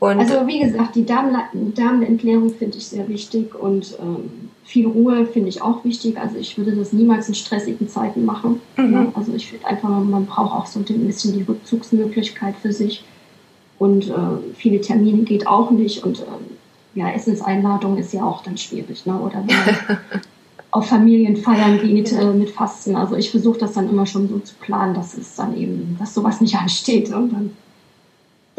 Und 0.00 0.18
also 0.18 0.46
wie 0.46 0.60
gesagt, 0.60 0.96
die 0.96 1.04
Darmentleerung 1.04 2.50
finde 2.50 2.78
ich 2.78 2.86
sehr 2.86 3.06
wichtig 3.08 3.54
und 3.54 3.98
ähm, 4.00 4.48
viel 4.64 4.86
Ruhe 4.86 5.26
finde 5.26 5.50
ich 5.50 5.60
auch 5.60 5.84
wichtig. 5.84 6.18
Also 6.18 6.38
ich 6.38 6.56
würde 6.56 6.72
das 6.72 6.94
niemals 6.94 7.28
in 7.28 7.34
stressigen 7.34 7.86
Zeiten 7.86 8.24
machen. 8.24 8.62
Mhm. 8.78 8.92
Ja, 8.92 9.12
also 9.14 9.34
ich 9.34 9.48
finde 9.48 9.66
einfach, 9.66 9.90
man 9.90 10.24
braucht 10.24 10.52
auch 10.52 10.66
so 10.66 10.80
ein 10.80 11.06
bisschen 11.06 11.34
die 11.34 11.42
Rückzugsmöglichkeit 11.42 12.54
für 12.62 12.72
sich. 12.72 13.04
Und 13.78 14.08
äh, 14.08 14.54
viele 14.54 14.80
Termine 14.80 15.22
geht 15.24 15.46
auch 15.46 15.70
nicht. 15.70 16.02
Und 16.02 16.20
äh, 16.20 16.98
ja, 16.98 17.10
Essenseinladung 17.10 17.98
ist 17.98 18.14
ja 18.14 18.24
auch 18.24 18.42
dann 18.42 18.56
schwierig. 18.56 19.04
Ne? 19.04 19.20
Oder 19.20 19.44
wenn 19.46 19.56
man 19.56 19.98
auf 20.70 20.86
Familienfeiern 20.86 21.78
geht 21.80 22.12
äh, 22.12 22.32
mit 22.32 22.48
Fasten. 22.48 22.96
Also 22.96 23.16
ich 23.16 23.30
versuche 23.30 23.58
das 23.58 23.74
dann 23.74 23.90
immer 23.90 24.06
schon 24.06 24.28
so 24.30 24.38
zu 24.38 24.54
planen, 24.54 24.94
dass 24.94 25.14
es 25.14 25.34
dann 25.34 25.54
eben, 25.58 25.96
dass 25.98 26.14
sowas 26.14 26.40
nicht 26.40 26.56
ansteht. 26.56 27.12
Und 27.12 27.32
dann 27.34 27.50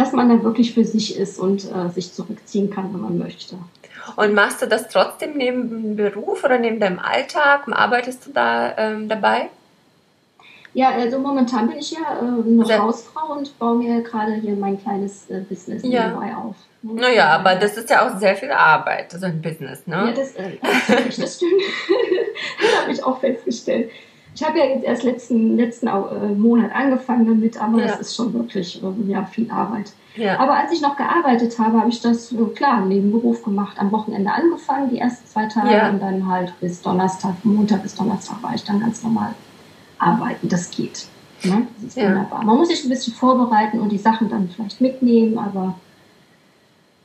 dass 0.01 0.13
man 0.13 0.29
dann 0.29 0.43
wirklich 0.43 0.73
für 0.73 0.83
sich 0.83 1.15
ist 1.15 1.39
und 1.39 1.65
äh, 1.65 1.89
sich 1.93 2.11
zurückziehen 2.11 2.71
kann, 2.71 2.91
wenn 2.93 3.01
man 3.01 3.17
möchte. 3.19 3.55
Und 4.15 4.33
machst 4.33 4.61
du 4.61 4.65
das 4.65 4.87
trotzdem 4.89 5.37
neben 5.37 5.69
dem 5.69 5.95
Beruf 5.95 6.43
oder 6.43 6.57
neben 6.57 6.79
deinem 6.79 6.97
Alltag? 6.97 7.67
Arbeitest 7.71 8.25
du 8.25 8.31
da 8.31 8.75
ähm, 8.77 9.07
dabei? 9.07 9.49
Ja, 10.73 10.89
also 10.89 11.19
momentan 11.19 11.67
bin 11.67 11.77
ich 11.77 11.91
ja 11.91 12.19
äh, 12.19 12.49
noch 12.49 12.65
Sehr 12.65 12.81
Hausfrau 12.81 13.33
und 13.33 13.59
baue 13.59 13.75
mir 13.77 14.01
gerade 14.01 14.33
hier 14.33 14.55
mein 14.55 14.81
kleines 14.81 15.29
äh, 15.29 15.41
Business 15.41 15.83
ja. 15.83 16.07
nebenbei 16.07 16.35
auf. 16.35 16.55
Naja, 16.81 17.27
aber 17.27 17.55
das 17.55 17.77
ist 17.77 17.89
ja 17.91 18.07
auch 18.07 18.17
sehr 18.17 18.35
viel 18.35 18.51
Arbeit, 18.51 19.11
so 19.11 19.23
ein 19.23 19.39
Business, 19.39 19.85
ne? 19.85 19.95
Ja, 20.07 20.11
das, 20.13 20.33
äh, 20.35 20.57
das 21.05 21.35
stimmt. 21.35 21.61
das 22.59 22.81
habe 22.81 22.91
ich 22.91 23.03
auch 23.03 23.19
festgestellt. 23.19 23.91
Ich 24.33 24.43
habe 24.43 24.59
ja 24.59 24.65
jetzt 24.65 24.83
erst 24.83 25.03
letzten, 25.03 25.57
letzten 25.57 25.87
äh, 25.87 26.33
Monat 26.35 26.71
angefangen 26.73 27.25
damit, 27.25 27.61
aber 27.61 27.79
ja. 27.79 27.87
das 27.87 27.99
ist 27.99 28.15
schon 28.15 28.33
wirklich 28.33 28.81
äh, 28.81 29.11
ja, 29.11 29.25
viel 29.25 29.49
Arbeit. 29.51 29.91
Ja. 30.15 30.39
Aber 30.39 30.55
als 30.55 30.71
ich 30.71 30.81
noch 30.81 30.95
gearbeitet 30.95 31.57
habe, 31.59 31.79
habe 31.79 31.89
ich 31.89 32.01
das 32.01 32.31
äh, 32.31 32.37
klar 32.55 32.85
neben 32.85 33.11
Beruf 33.11 33.43
gemacht. 33.43 33.77
Am 33.79 33.91
Wochenende 33.91 34.31
angefangen, 34.31 34.89
die 34.89 34.99
ersten 34.99 35.27
zwei 35.27 35.45
Tage 35.47 35.73
ja. 35.73 35.89
und 35.89 36.01
dann 36.01 36.27
halt 36.27 36.53
bis 36.59 36.81
Donnerstag, 36.81 37.33
Montag 37.43 37.83
bis 37.83 37.95
Donnerstag 37.95 38.41
war 38.41 38.55
ich 38.55 38.63
dann 38.63 38.79
ganz 38.79 39.03
normal 39.03 39.33
arbeiten. 39.99 40.47
Das 40.47 40.69
geht. 40.69 41.07
Ne? 41.43 41.67
Das 41.81 41.95
ist 41.95 41.97
wunderbar. 41.97 42.43
Man 42.43 42.57
muss 42.57 42.69
sich 42.69 42.83
ein 42.83 42.89
bisschen 42.89 43.13
vorbereiten 43.13 43.79
und 43.79 43.91
die 43.91 43.97
Sachen 43.97 44.29
dann 44.29 44.49
vielleicht 44.49 44.79
mitnehmen, 44.79 45.37
aber 45.37 45.75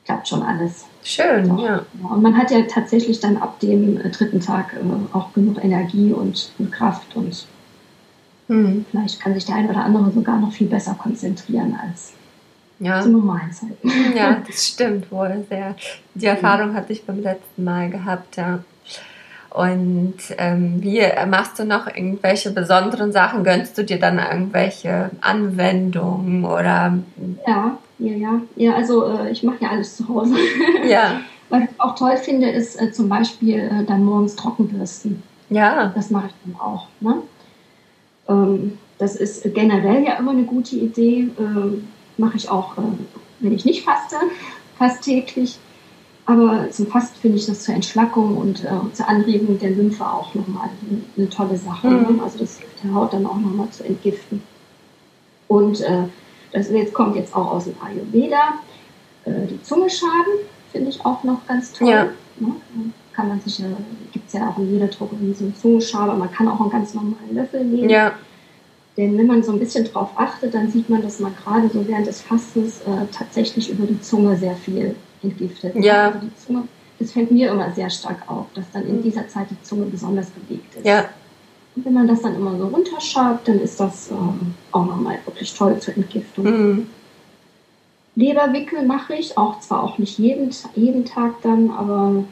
klappt 0.06 0.28
schon 0.28 0.42
alles. 0.42 0.86
Schön, 1.02 1.58
ja. 1.58 1.84
ja. 2.02 2.08
Und 2.08 2.22
man 2.22 2.36
hat 2.36 2.50
ja 2.50 2.62
tatsächlich 2.62 3.20
dann 3.20 3.36
ab 3.36 3.60
dem 3.60 4.00
äh, 4.00 4.08
dritten 4.08 4.40
Tag 4.40 4.72
äh, 4.72 5.16
auch 5.16 5.32
genug 5.34 5.62
Energie 5.62 6.12
und, 6.12 6.52
und 6.58 6.72
Kraft 6.72 7.14
und 7.14 7.46
hm. 8.48 8.86
vielleicht 8.90 9.20
kann 9.20 9.34
sich 9.34 9.44
der 9.44 9.56
eine 9.56 9.68
oder 9.68 9.84
andere 9.84 10.10
sogar 10.12 10.38
noch 10.38 10.52
viel 10.52 10.68
besser 10.68 10.94
konzentrieren 10.94 11.78
als 11.80 12.12
ja. 12.78 13.02
zu 13.02 13.10
normalen 13.10 13.52
Zeiten. 13.52 14.16
Ja, 14.16 14.42
das 14.46 14.66
stimmt 14.66 15.10
wohl 15.10 15.44
sehr. 15.48 15.74
Die 16.14 16.26
Erfahrung 16.26 16.74
hatte 16.74 16.92
ich 16.92 17.04
beim 17.04 17.22
letzten 17.22 17.64
Mal 17.64 17.90
gehabt, 17.90 18.36
ja. 18.36 18.60
Und 19.50 20.16
ähm, 20.36 20.82
wie 20.82 21.02
machst 21.28 21.58
du 21.58 21.64
noch 21.64 21.86
irgendwelche 21.86 22.50
besonderen 22.50 23.10
Sachen? 23.10 23.42
Gönnst 23.42 23.78
du 23.78 23.84
dir 23.84 23.98
dann 23.98 24.18
irgendwelche 24.18 25.10
Anwendungen 25.22 26.44
oder? 26.44 26.98
Ja, 27.46 27.78
ja, 27.98 28.12
ja. 28.12 28.40
Ja, 28.56 28.74
also 28.74 29.04
äh, 29.06 29.30
ich 29.30 29.42
mache 29.42 29.58
ja 29.60 29.70
alles 29.70 29.96
zu 29.96 30.08
Hause. 30.08 30.34
Ja. 30.88 31.20
Was 31.48 31.62
ich 31.62 31.80
auch 31.80 31.94
toll 31.94 32.16
finde, 32.16 32.50
ist 32.50 32.80
äh, 32.80 32.90
zum 32.90 33.08
Beispiel 33.08 33.58
äh, 33.58 33.84
dann 33.84 34.04
morgens 34.04 34.34
Trockenbürsten. 34.34 35.22
Ja. 35.48 35.92
Das 35.94 36.10
mache 36.10 36.26
ich 36.26 36.34
dann 36.44 36.60
auch. 36.60 36.88
Ne? 37.00 37.22
Ähm, 38.28 38.78
das 38.98 39.14
ist 39.14 39.42
generell 39.54 40.02
ja 40.04 40.14
immer 40.14 40.32
eine 40.32 40.42
gute 40.42 40.74
Idee. 40.74 41.28
Ähm, 41.38 41.86
mache 42.16 42.36
ich 42.36 42.48
auch, 42.50 42.76
äh, 42.78 42.82
wenn 43.40 43.52
ich 43.52 43.64
nicht 43.64 43.84
faste, 43.84 44.16
fast 44.78 45.02
täglich. 45.02 45.58
Aber 46.28 46.68
zum 46.70 46.88
Fasten 46.88 47.16
finde 47.20 47.38
ich 47.38 47.46
das 47.46 47.62
zur 47.62 47.76
Entschlackung 47.76 48.36
und 48.36 48.64
äh, 48.64 48.92
zur 48.92 49.08
Anregung 49.08 49.60
der 49.60 49.70
Lymphe 49.70 50.04
auch 50.04 50.34
nochmal 50.34 50.70
eine, 50.90 51.00
eine 51.16 51.30
tolle 51.30 51.56
Sache. 51.56 51.88
Mhm. 51.88 52.16
Ne? 52.16 52.22
Also 52.24 52.40
das 52.40 52.58
hilft 52.58 52.82
der 52.82 52.92
Haut 52.92 53.12
dann 53.12 53.26
auch 53.26 53.36
nochmal 53.36 53.70
zu 53.70 53.84
entgiften. 53.84 54.42
Und 55.46 55.80
äh, 55.82 56.04
das 56.52 56.70
jetzt 56.70 56.94
kommt 56.94 57.16
jetzt 57.16 57.34
auch 57.34 57.52
aus 57.52 57.64
dem 57.64 57.74
Ayurveda. 57.82 58.54
Äh, 59.24 59.46
die 59.50 59.62
Zunge 59.62 59.90
schaben 59.90 60.40
finde 60.72 60.90
ich 60.90 61.04
auch 61.04 61.22
noch 61.24 61.46
ganz 61.46 61.72
toll. 61.72 61.88
Ja. 61.88 62.04
Ne? 62.38 62.52
Kann 63.12 63.28
man 63.28 63.40
sich 63.40 63.58
ja, 63.58 63.66
gibt 64.12 64.28
es 64.28 64.34
ja 64.34 64.48
auch 64.48 64.58
in 64.58 64.70
jeder 64.72 64.88
Drogerie 64.88 65.32
so 65.32 65.44
einen 65.44 65.54
Zungenschaber. 65.54 66.14
Man 66.14 66.30
kann 66.30 66.48
auch 66.48 66.60
einen 66.60 66.70
ganz 66.70 66.92
normalen 66.92 67.34
Löffel 67.34 67.64
nehmen. 67.64 67.88
Ja. 67.88 68.12
Denn 68.96 69.16
wenn 69.18 69.26
man 69.26 69.42
so 69.42 69.52
ein 69.52 69.58
bisschen 69.58 69.84
drauf 69.84 70.10
achtet, 70.16 70.54
dann 70.54 70.70
sieht 70.70 70.88
man, 70.88 71.02
dass 71.02 71.20
man 71.20 71.34
gerade 71.34 71.68
so 71.68 71.86
während 71.86 72.06
des 72.06 72.22
Fastens 72.22 72.80
äh, 72.80 73.06
tatsächlich 73.12 73.70
über 73.70 73.86
die 73.86 74.00
Zunge 74.00 74.36
sehr 74.36 74.54
viel 74.56 74.94
entgiftet. 75.22 75.74
Ja. 75.76 76.08
Also 76.08 76.18
die 76.20 76.34
Zunge, 76.36 76.62
das 76.98 77.12
fällt 77.12 77.30
mir 77.30 77.50
immer 77.50 77.70
sehr 77.72 77.90
stark 77.90 78.22
auf, 78.26 78.46
dass 78.54 78.64
dann 78.72 78.86
in 78.86 78.98
mhm. 78.98 79.02
dieser 79.02 79.28
Zeit 79.28 79.48
die 79.50 79.62
Zunge 79.62 79.86
besonders 79.86 80.30
bewegt 80.30 80.76
ist. 80.76 80.86
Ja. 80.86 81.06
Und 81.76 81.84
wenn 81.84 81.92
man 81.92 82.08
das 82.08 82.22
dann 82.22 82.34
immer 82.34 82.56
so 82.56 82.68
runterschabt, 82.68 83.46
dann 83.46 83.60
ist 83.60 83.78
das 83.78 84.10
ähm, 84.10 84.54
auch 84.72 84.86
nochmal 84.86 85.18
wirklich 85.26 85.54
toll 85.54 85.78
zur 85.78 85.94
Entgiftung. 85.96 86.44
Mhm. 86.44 86.86
Leberwickel 88.14 88.82
mache 88.86 89.14
ich, 89.14 89.36
auch 89.36 89.60
zwar 89.60 89.82
auch 89.82 89.98
nicht 89.98 90.18
jeden, 90.18 90.50
jeden 90.74 91.04
Tag 91.04 91.42
dann, 91.42 91.70
aber 91.70 92.24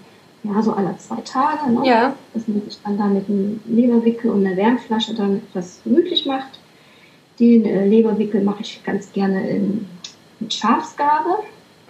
ja, 0.43 0.63
so 0.63 0.73
alle 0.73 0.97
zwei 0.97 1.21
Tage. 1.21 1.71
Ne? 1.71 1.87
Ja. 1.87 2.15
Dass 2.33 2.49
man 2.49 2.63
sich 2.63 2.79
dann 2.83 2.97
da 2.97 3.05
mit 3.05 3.29
einem 3.29 3.61
Leberwickel 3.67 4.31
und 4.31 4.47
einer 4.47 4.57
Wärmflasche 4.57 5.15
dann 5.15 5.37
etwas 5.37 5.81
gemütlich 5.85 6.25
macht. 6.25 6.59
Den 7.39 7.67
äh, 7.67 7.87
Leberwickel 7.87 8.43
mache 8.43 8.63
ich 8.63 8.83
ganz 8.83 9.13
gerne 9.13 9.49
in, 9.49 9.87
mit 10.41 10.55
Schafsgabe. 10.55 11.39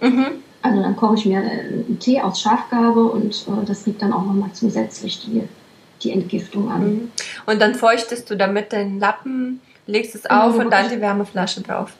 Mhm. 0.01 0.25
Also 0.61 0.81
dann 0.81 0.95
koche 0.95 1.15
ich 1.15 1.25
mir 1.25 1.39
äh, 1.39 1.59
einen 1.67 1.97
Tee 1.99 2.19
aus 2.19 2.41
Schafgabe 2.41 3.03
und 3.05 3.47
äh, 3.47 3.65
das 3.65 3.85
gibt 3.85 4.01
dann 4.01 4.11
auch 4.11 4.25
nochmal 4.25 4.49
zusätzlich 4.53 5.21
die, 5.21 5.43
die 6.05 6.11
Entgiftung 6.11 6.71
an. 6.71 6.85
Mhm. 6.85 7.11
Und 7.45 7.61
dann 7.61 7.75
feuchtest 7.75 8.29
du 8.29 8.37
damit 8.37 8.71
den 8.71 8.99
Lappen, 8.99 9.59
legst 9.87 10.15
es 10.15 10.25
auf 10.25 10.53
genau, 10.53 10.63
und 10.65 10.71
dann 10.71 10.89
die 10.89 11.01
Wärmeflasche 11.01 11.61
drauf. 11.61 11.93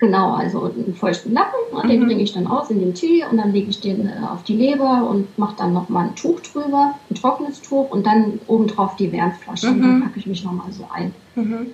Genau, 0.00 0.34
also 0.34 0.64
einen 0.64 0.94
feuchten 0.94 1.32
Lappen, 1.32 1.88
den 1.88 2.02
mhm. 2.02 2.06
bringe 2.06 2.22
ich 2.22 2.32
dann 2.32 2.46
aus 2.46 2.68
in 2.68 2.80
den 2.80 2.94
Tee 2.94 3.24
und 3.30 3.38
dann 3.38 3.52
lege 3.52 3.70
ich 3.70 3.80
den 3.80 4.08
äh, 4.08 4.12
auf 4.30 4.42
die 4.42 4.56
Leber 4.56 5.08
und 5.08 5.38
mache 5.38 5.56
dann 5.56 5.72
nochmal 5.72 6.08
ein 6.08 6.16
Tuch 6.16 6.40
drüber, 6.40 6.94
ein 7.08 7.14
trockenes 7.14 7.62
Tuch 7.62 7.90
und 7.90 8.04
dann 8.04 8.40
obendrauf 8.46 8.96
die 8.96 9.10
Wärmflasche 9.12 9.68
mhm. 9.68 9.72
und 9.72 9.82
dann 9.82 9.98
mhm. 9.98 10.02
packe 10.02 10.18
ich 10.18 10.26
mich 10.26 10.44
nochmal 10.44 10.70
so 10.72 10.86
ein. 10.92 11.14
Mhm. 11.36 11.68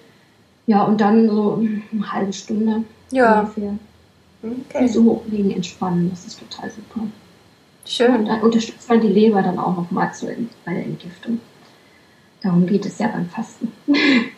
Ja, 0.66 0.84
und 0.84 1.00
dann 1.00 1.28
so 1.28 1.60
eine 1.92 2.12
halbe 2.12 2.32
Stunde 2.32 2.84
ja. 3.10 3.40
ungefähr. 3.40 3.74
Okay. 4.42 4.86
So 4.86 5.02
hochlegen, 5.04 5.50
entspannen, 5.50 6.10
das 6.10 6.26
ist 6.26 6.38
total 6.38 6.70
super. 6.70 7.06
Schön. 7.84 8.14
Und 8.14 8.26
dann 8.26 8.42
unterstützt 8.42 8.88
man 8.88 9.00
die 9.00 9.08
Leber 9.08 9.42
dann 9.42 9.58
auch 9.58 9.76
nochmal 9.76 10.12
bei 10.64 10.74
der 10.74 10.84
Entgiftung. 10.84 11.40
Darum 12.42 12.66
geht 12.66 12.86
es 12.86 12.98
ja 12.98 13.08
beim 13.08 13.28
Fasten. 13.28 13.72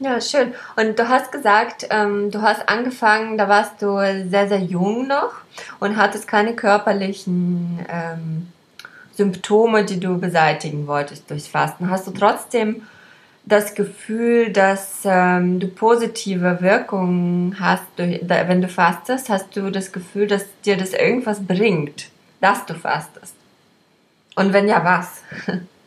Ja, 0.00 0.20
schön. 0.20 0.54
Und 0.76 0.96
du 0.96 1.08
hast 1.08 1.32
gesagt, 1.32 1.88
ähm, 1.90 2.30
du 2.30 2.40
hast 2.40 2.68
angefangen, 2.68 3.36
da 3.36 3.48
warst 3.48 3.82
du 3.82 3.96
sehr, 4.28 4.48
sehr 4.48 4.60
jung 4.60 5.08
noch 5.08 5.32
und 5.80 5.96
hattest 5.96 6.28
keine 6.28 6.54
körperlichen 6.54 7.84
ähm, 7.88 8.46
Symptome, 9.12 9.84
die 9.84 9.98
du 9.98 10.18
beseitigen 10.18 10.86
wolltest 10.86 11.28
durchs 11.28 11.48
Fasten. 11.48 11.90
Hast 11.90 12.06
du 12.06 12.12
trotzdem 12.12 12.82
das 13.44 13.74
Gefühl, 13.74 14.52
dass 14.52 15.00
ähm, 15.04 15.58
du 15.58 15.66
positive 15.66 16.58
Wirkungen 16.60 17.56
hast, 17.58 17.82
durch, 17.96 18.20
da, 18.22 18.46
wenn 18.46 18.62
du 18.62 18.68
fastest? 18.68 19.28
Hast 19.28 19.56
du 19.56 19.70
das 19.70 19.90
Gefühl, 19.90 20.28
dass 20.28 20.44
dir 20.64 20.76
das 20.76 20.92
irgendwas 20.92 21.44
bringt, 21.44 22.10
dass 22.40 22.64
du 22.66 22.74
fastest? 22.74 23.34
Und 24.36 24.52
wenn 24.52 24.68
ja, 24.68 24.84
was? 24.84 25.22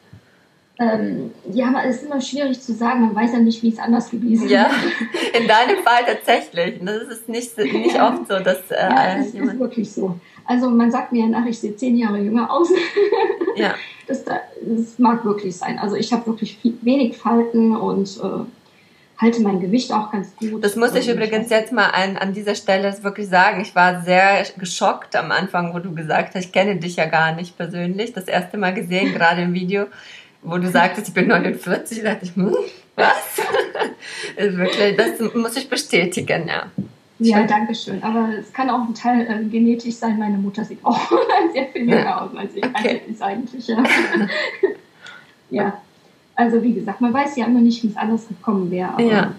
Ähm, 0.81 1.31
ja, 1.53 1.67
aber 1.67 1.85
es 1.85 1.97
ist 1.97 2.05
immer 2.05 2.19
schwierig 2.19 2.59
zu 2.59 2.73
sagen. 2.73 3.01
Man 3.01 3.15
weiß 3.15 3.33
ja 3.33 3.39
nicht, 3.39 3.61
wie 3.61 3.69
es 3.69 3.77
anders 3.77 4.09
gewesen 4.09 4.45
ist. 4.45 4.51
Ja, 4.51 4.67
in 5.39 5.47
deinem 5.47 5.83
Fall 5.83 6.03
tatsächlich. 6.07 6.79
Das 6.83 7.03
ist 7.03 7.29
nicht, 7.29 7.55
nicht 7.55 8.01
oft 8.01 8.27
so, 8.27 8.39
dass. 8.39 8.71
Äh, 8.71 8.89
ja, 8.89 9.17
es 9.19 9.35
ist 9.35 9.59
wirklich 9.59 9.91
so. 9.91 10.15
Also, 10.45 10.71
man 10.71 10.89
sagt 10.89 11.11
mir 11.11 11.27
nach, 11.27 11.45
ich 11.45 11.59
sehe 11.59 11.75
zehn 11.75 11.95
Jahre 11.97 12.17
jünger 12.17 12.51
aus. 12.51 12.69
ja. 13.55 13.75
Das, 14.07 14.23
das 14.25 14.97
mag 14.97 15.23
wirklich 15.23 15.55
sein. 15.55 15.77
Also, 15.77 15.95
ich 15.95 16.11
habe 16.11 16.25
wirklich 16.25 16.57
viel, 16.57 16.75
wenig 16.81 17.15
Falten 17.15 17.75
und. 17.75 18.19
Äh, 18.23 18.45
halte 19.21 19.39
mein 19.43 19.59
Gewicht 19.59 19.93
auch 19.93 20.11
ganz 20.11 20.35
gut. 20.35 20.63
Das 20.63 20.75
muss 20.75 20.95
ich 20.95 21.07
übrigens 21.07 21.51
jetzt 21.51 21.71
mal 21.71 21.89
an, 21.89 22.17
an 22.17 22.33
dieser 22.33 22.55
Stelle 22.55 22.91
wirklich 23.03 23.29
sagen. 23.29 23.61
Ich 23.61 23.75
war 23.75 24.01
sehr 24.01 24.43
geschockt 24.57 25.15
am 25.15 25.31
Anfang, 25.31 25.75
wo 25.75 25.79
du 25.79 25.93
gesagt 25.93 26.33
hast, 26.33 26.45
ich 26.45 26.51
kenne 26.51 26.77
dich 26.77 26.95
ja 26.95 27.05
gar 27.05 27.35
nicht 27.35 27.55
persönlich. 27.55 28.13
Das 28.13 28.23
erste 28.23 28.57
Mal 28.57 28.73
gesehen, 28.73 29.13
gerade 29.13 29.43
im 29.43 29.53
Video 29.53 29.85
wo 30.43 30.57
du 30.57 30.69
sagtest, 30.69 31.09
ich 31.09 31.13
bin 31.13 31.27
49, 31.27 32.03
dachte 32.03 32.25
ich, 32.25 32.35
hm, 32.35 32.55
was? 32.95 33.41
Wirklich, 34.57 34.97
das 34.97 35.33
muss 35.33 35.55
ich 35.57 35.69
bestätigen, 35.69 36.47
ja. 36.47 36.71
Ja, 37.23 37.43
danke 37.45 37.75
schön. 37.75 38.01
Aber 38.01 38.29
es 38.39 38.51
kann 38.51 38.69
auch 38.71 38.87
ein 38.87 38.95
Teil 38.95 39.27
äh, 39.29 39.45
genetisch 39.45 39.95
sein. 39.95 40.17
Meine 40.17 40.39
Mutter 40.39 40.65
sieht 40.65 40.83
auch 40.83 40.99
sehr 41.53 41.67
viel 41.67 41.83
jünger 41.83 41.99
ja. 41.99 42.21
aus 42.21 42.35
als 42.35 42.55
ich. 42.55 42.65
Okay. 42.65 43.01
Also 43.01 43.11
ist 43.11 43.21
eigentlich 43.21 43.67
ja. 43.67 43.83
ja. 45.51 45.81
Also 46.35 46.63
wie 46.63 46.73
gesagt, 46.73 46.99
man 46.99 47.13
weiß 47.13 47.35
ja 47.35 47.45
immer 47.45 47.59
nicht, 47.59 47.83
wie 47.83 47.89
es 47.89 47.97
anders 47.97 48.27
gekommen 48.27 48.71
wäre. 48.71 48.93
Aber 48.93 49.03
ja. 49.03 49.35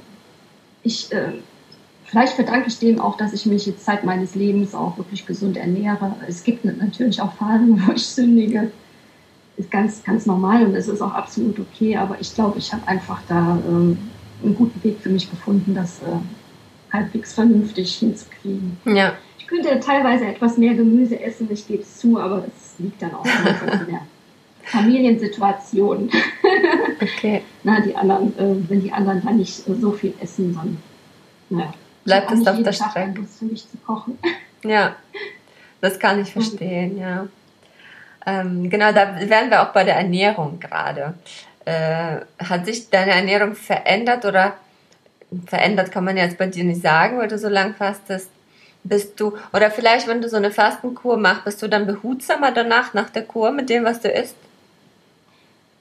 ich, 0.85 1.11
äh, 1.11 1.33
vielleicht 2.05 2.35
verdanke 2.35 2.69
ich 2.69 2.79
dem 2.79 3.01
auch, 3.01 3.17
dass 3.17 3.33
ich 3.33 3.47
mich 3.47 3.67
jetzt 3.67 3.85
Zeit 3.85 4.05
meines 4.05 4.37
Lebens 4.37 4.77
auch 4.77 4.97
wirklich 4.97 5.27
gesund 5.27 5.57
ernähre. 5.57 6.15
Es 6.29 6.45
gibt 6.45 6.65
natürlich 6.65 7.21
auch 7.21 7.33
Phasen, 7.33 7.85
wo 7.85 7.93
ich 7.93 8.07
sündige 8.07 8.71
ist 9.57 9.71
ganz, 9.71 10.03
ganz 10.03 10.27
normal 10.27 10.65
und 10.65 10.75
es 10.75 10.89
ist 10.89 11.03
auch 11.03 11.13
absolut 11.13 11.59
okay. 11.59 11.97
Aber 11.97 12.21
ich 12.21 12.35
glaube, 12.35 12.59
ich 12.59 12.73
habe 12.73 12.87
einfach 12.89 13.21
da 13.29 13.59
ähm, 13.67 13.99
einen 14.43 14.55
guten 14.55 14.83
Weg 14.83 15.01
für 15.01 15.11
mich 15.11 15.31
gefunden, 15.31 15.75
das 15.75 16.01
äh, 16.01 16.93
halbwegs 16.93 17.35
vernünftig 17.35 17.95
hinzukriegen. 17.97 18.79
Ja. 18.85 19.15
Ich 19.39 19.47
könnte 19.47 19.79
teilweise 19.81 20.27
etwas 20.27 20.57
mehr 20.57 20.75
Gemüse 20.75 21.21
essen, 21.21 21.49
ich 21.51 21.67
gebe 21.67 21.83
es 21.83 21.99
zu, 21.99 22.19
aber 22.19 22.39
das 22.39 22.75
liegt 22.79 23.03
dann 23.03 23.15
auch 23.15 23.25
in 23.25 23.87
der 23.89 24.01
Familiensituation. 24.63 26.11
Okay. 27.01 27.43
Na, 27.63 27.81
die 27.81 27.95
anderen, 27.95 28.39
äh, 28.39 28.57
wenn 28.69 28.83
die 28.83 28.93
anderen 28.93 29.23
dann 29.23 29.37
nicht 29.37 29.53
so 29.53 29.93
viel 29.93 30.15
essen, 30.21 30.55
dann 30.55 30.79
naja, 31.51 31.75
bleibt 32.05 32.33
es 32.33 32.47
auf 32.47 32.63
der 32.63 32.73
Strecke. 32.73 33.25
für 33.25 33.45
mich 33.45 33.69
zu 33.69 33.77
kochen. 33.79 34.19
Ja, 34.65 34.97
das 35.81 35.99
kann 35.99 36.21
ich 36.21 36.33
verstehen, 36.33 36.99
ja. 36.99 37.29
Ähm, 38.27 38.71
genau, 38.71 38.93
da 38.93 39.17
wären 39.29 39.51
wir 39.51 39.63
auch 39.63 39.73
bei 39.73 39.85
der 39.85 39.97
Ernährung 39.97 40.61
gerade. 40.61 41.15
Äh, 41.65 42.17
hat 42.39 42.67
sich 42.67 42.91
deine 42.91 43.13
Ernährung 43.13 43.55
verändert 43.55 44.25
oder 44.25 44.55
verändert 45.47 45.91
kann 45.91 46.05
man 46.05 46.17
jetzt 46.17 46.39
bei 46.39 46.47
dir 46.47 46.65
nicht 46.65 46.83
sagen, 46.83 47.19
weil 47.19 47.29
du 47.29 47.39
so 47.39 47.49
lang 47.49 47.75
fastest? 47.75 48.29
Bist 48.85 49.19
du, 49.21 49.35
oder 49.53 49.71
vielleicht, 49.71 50.09
wenn 50.09 50.21
du 50.21 50.29
so 50.29 50.37
eine 50.37 50.51
Fastenkur 50.51 51.17
machst, 51.17 51.45
bist 51.45 51.63
du 51.63 51.69
dann 51.69 51.87
behutsamer 51.87 52.51
danach, 52.51 52.95
nach 52.95 53.11
der 53.11 53.23
Kur, 53.23 53.53
mit 53.53 53.71
dem, 53.71 53.85
was 53.85 54.01
du 54.01 54.09
isst? 54.09 54.35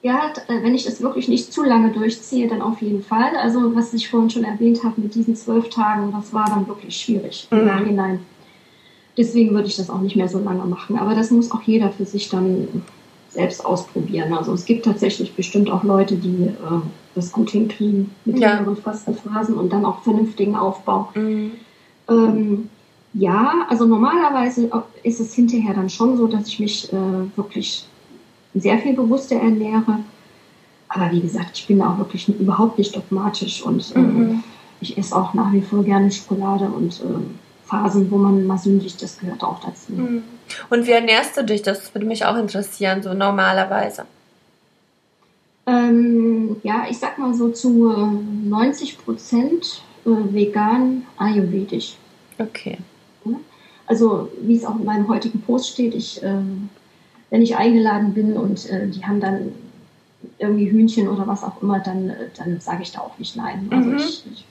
Ja, 0.02 0.32
äh, 0.48 0.62
wenn 0.62 0.74
ich 0.74 0.86
es 0.86 1.00
wirklich 1.00 1.28
nicht 1.28 1.52
zu 1.52 1.64
lange 1.64 1.90
durchziehe, 1.92 2.48
dann 2.48 2.62
auf 2.62 2.80
jeden 2.80 3.02
Fall. 3.04 3.36
Also, 3.36 3.74
was 3.74 3.92
ich 3.92 4.08
vorhin 4.08 4.30
schon 4.30 4.44
erwähnt 4.44 4.82
habe 4.84 5.00
mit 5.00 5.14
diesen 5.14 5.36
zwölf 5.36 5.68
Tagen, 5.70 6.12
das 6.12 6.32
war 6.32 6.46
dann 6.46 6.66
wirklich 6.66 6.96
schwierig 6.96 7.46
im 7.50 7.60
mhm. 7.60 7.66
Nachhinein. 7.66 8.26
Deswegen 9.16 9.54
würde 9.54 9.68
ich 9.68 9.76
das 9.76 9.90
auch 9.90 10.00
nicht 10.00 10.16
mehr 10.16 10.28
so 10.28 10.38
lange 10.38 10.64
machen. 10.64 10.98
Aber 10.98 11.14
das 11.14 11.30
muss 11.30 11.50
auch 11.50 11.62
jeder 11.62 11.90
für 11.90 12.06
sich 12.06 12.28
dann 12.28 12.82
selbst 13.28 13.64
ausprobieren. 13.64 14.32
Also 14.32 14.52
es 14.52 14.64
gibt 14.64 14.84
tatsächlich 14.84 15.34
bestimmt 15.34 15.70
auch 15.70 15.84
Leute, 15.84 16.16
die 16.16 16.44
äh, 16.44 16.80
das 17.14 17.32
gut 17.32 17.50
hinkriegen 17.50 18.10
mit 18.24 18.38
ja. 18.38 18.54
längeren 18.54 18.76
Fastenphasen 18.76 19.54
und 19.56 19.72
dann 19.72 19.84
auch 19.84 20.02
vernünftigen 20.02 20.54
Aufbau. 20.54 21.08
Mhm. 21.14 21.52
Ähm, 22.08 22.68
ja, 23.14 23.66
also 23.68 23.86
normalerweise 23.86 24.70
ist 25.02 25.20
es 25.20 25.34
hinterher 25.34 25.74
dann 25.74 25.90
schon 25.90 26.16
so, 26.16 26.26
dass 26.26 26.48
ich 26.48 26.60
mich 26.60 26.92
äh, 26.92 27.36
wirklich 27.36 27.86
sehr 28.54 28.78
viel 28.78 28.94
bewusster 28.94 29.36
ernähre. 29.36 29.98
Aber 30.88 31.10
wie 31.10 31.20
gesagt, 31.20 31.58
ich 31.58 31.66
bin 31.66 31.78
da 31.78 31.92
auch 31.92 31.98
wirklich 31.98 32.28
überhaupt 32.28 32.78
nicht 32.78 32.94
dogmatisch 32.94 33.62
und 33.62 33.94
äh, 33.96 33.98
mhm. 33.98 34.44
ich 34.80 34.96
esse 34.98 35.16
auch 35.16 35.32
nach 35.32 35.52
wie 35.52 35.62
vor 35.62 35.82
gerne 35.84 36.10
Schokolade 36.10 36.66
und 36.66 37.00
äh, 37.00 37.04
Phasen, 37.72 38.10
wo 38.10 38.18
man 38.18 38.46
mal 38.46 38.58
sündigt, 38.58 39.02
das 39.02 39.18
gehört 39.18 39.42
auch 39.42 39.58
dazu. 39.60 39.96
Hm. 39.96 40.22
Und 40.68 40.86
wie 40.86 40.90
ernährst 40.90 41.38
du 41.38 41.42
dich? 41.42 41.62
Das 41.62 41.94
würde 41.94 42.06
mich 42.06 42.26
auch 42.26 42.36
interessieren, 42.36 43.02
so 43.02 43.14
normalerweise. 43.14 44.04
Ähm, 45.66 46.56
ja, 46.62 46.84
ich 46.90 46.98
sag 46.98 47.18
mal 47.18 47.32
so 47.32 47.48
zu 47.48 47.70
90 48.44 48.98
Prozent 48.98 49.82
äh, 50.04 50.10
vegan, 50.10 51.06
ayurvedisch. 51.16 51.96
Okay. 52.38 52.76
Also, 53.86 54.30
wie 54.42 54.56
es 54.56 54.66
auch 54.66 54.78
in 54.78 54.84
meinem 54.84 55.08
heutigen 55.08 55.40
Post 55.40 55.70
steht, 55.70 55.94
ich, 55.94 56.22
äh, 56.22 56.42
wenn 57.30 57.42
ich 57.42 57.56
eingeladen 57.56 58.12
bin 58.12 58.36
und 58.36 58.68
äh, 58.68 58.86
die 58.88 59.04
haben 59.04 59.20
dann 59.20 59.52
irgendwie 60.38 60.70
Hühnchen 60.70 61.08
oder 61.08 61.26
was 61.26 61.42
auch 61.42 61.62
immer, 61.62 61.78
dann, 61.78 62.10
äh, 62.10 62.28
dann 62.36 62.60
sage 62.60 62.82
ich 62.82 62.92
da 62.92 63.00
auch 63.00 63.18
nicht 63.18 63.34
nein. 63.34 63.68
Also, 63.70 63.88
mhm. 63.88 63.96
ich, 63.96 64.24
ich, 64.30 64.44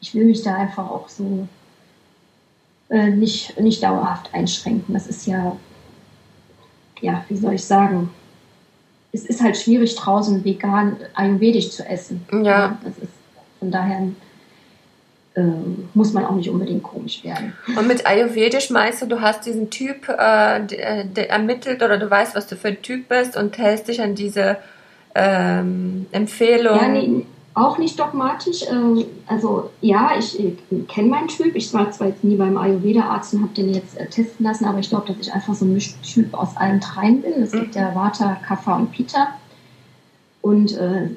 ich 0.00 0.14
will 0.14 0.26
mich 0.26 0.42
da 0.42 0.54
einfach 0.54 0.90
auch 0.90 1.08
so 1.08 1.48
äh, 2.92 3.08
nicht, 3.08 3.58
nicht 3.58 3.82
dauerhaft 3.82 4.32
einschränken. 4.34 4.92
Das 4.92 5.06
ist 5.06 5.26
ja, 5.26 5.56
ja, 7.00 7.24
wie 7.28 7.36
soll 7.36 7.54
ich 7.54 7.64
sagen, 7.64 8.10
es 9.12 9.24
ist 9.24 9.42
halt 9.42 9.56
schwierig 9.56 9.96
draußen 9.96 10.44
vegan 10.44 10.96
ayurvedisch 11.14 11.70
zu 11.70 11.86
essen. 11.88 12.24
Ja. 12.30 12.78
Das 12.84 12.98
ist 12.98 13.12
von 13.58 13.70
daher 13.70 14.08
äh, 15.34 15.42
muss 15.94 16.12
man 16.12 16.26
auch 16.26 16.34
nicht 16.34 16.50
unbedingt 16.50 16.82
komisch 16.82 17.24
werden. 17.24 17.54
Und 17.78 17.88
mit 17.88 18.06
Ayurvedisch 18.06 18.68
meinst 18.68 19.00
du, 19.00 19.06
du 19.06 19.22
hast 19.22 19.46
diesen 19.46 19.70
Typ 19.70 20.08
äh, 20.08 20.60
de, 20.66 21.26
ermittelt 21.26 21.82
oder 21.82 21.96
du 21.96 22.10
weißt, 22.10 22.34
was 22.34 22.46
du 22.46 22.56
für 22.56 22.68
ein 22.68 22.82
Typ 22.82 23.08
bist 23.08 23.38
und 23.38 23.56
hältst 23.56 23.88
dich 23.88 24.02
an 24.02 24.14
diese 24.14 24.58
ähm, 25.14 26.06
Empfehlung? 26.12 26.76
Ja, 26.76 26.88
nee, 26.88 27.26
auch 27.54 27.78
nicht 27.78 27.98
dogmatisch. 27.98 28.64
Ähm, 28.70 29.04
also 29.26 29.70
ja, 29.80 30.12
ich, 30.18 30.38
kenne 30.88 31.08
meinen 31.08 31.28
Typ. 31.28 31.54
Ich 31.54 31.72
war 31.74 31.90
zwar 31.90 32.08
jetzt 32.08 32.24
nie 32.24 32.36
beim 32.36 32.56
Ayurveda-Arzt 32.56 33.34
und 33.34 33.42
habe 33.42 33.54
den 33.54 33.74
jetzt 33.74 33.96
äh, 33.96 34.06
testen 34.06 34.44
lassen, 34.44 34.64
aber 34.64 34.78
ich 34.78 34.88
glaube, 34.88 35.06
dass 35.06 35.18
ich 35.18 35.32
einfach 35.32 35.54
so 35.54 35.64
ein 35.64 35.74
Mischtyp 35.74 36.32
aus 36.34 36.56
allen 36.56 36.80
dreien 36.80 37.22
bin. 37.22 37.42
Es 37.42 37.52
gibt 37.52 37.74
ja 37.74 37.94
Vata, 37.94 38.36
Kapha 38.46 38.76
und 38.76 38.92
Pita. 38.92 39.28
Und 40.40 40.76
äh, 40.76 41.10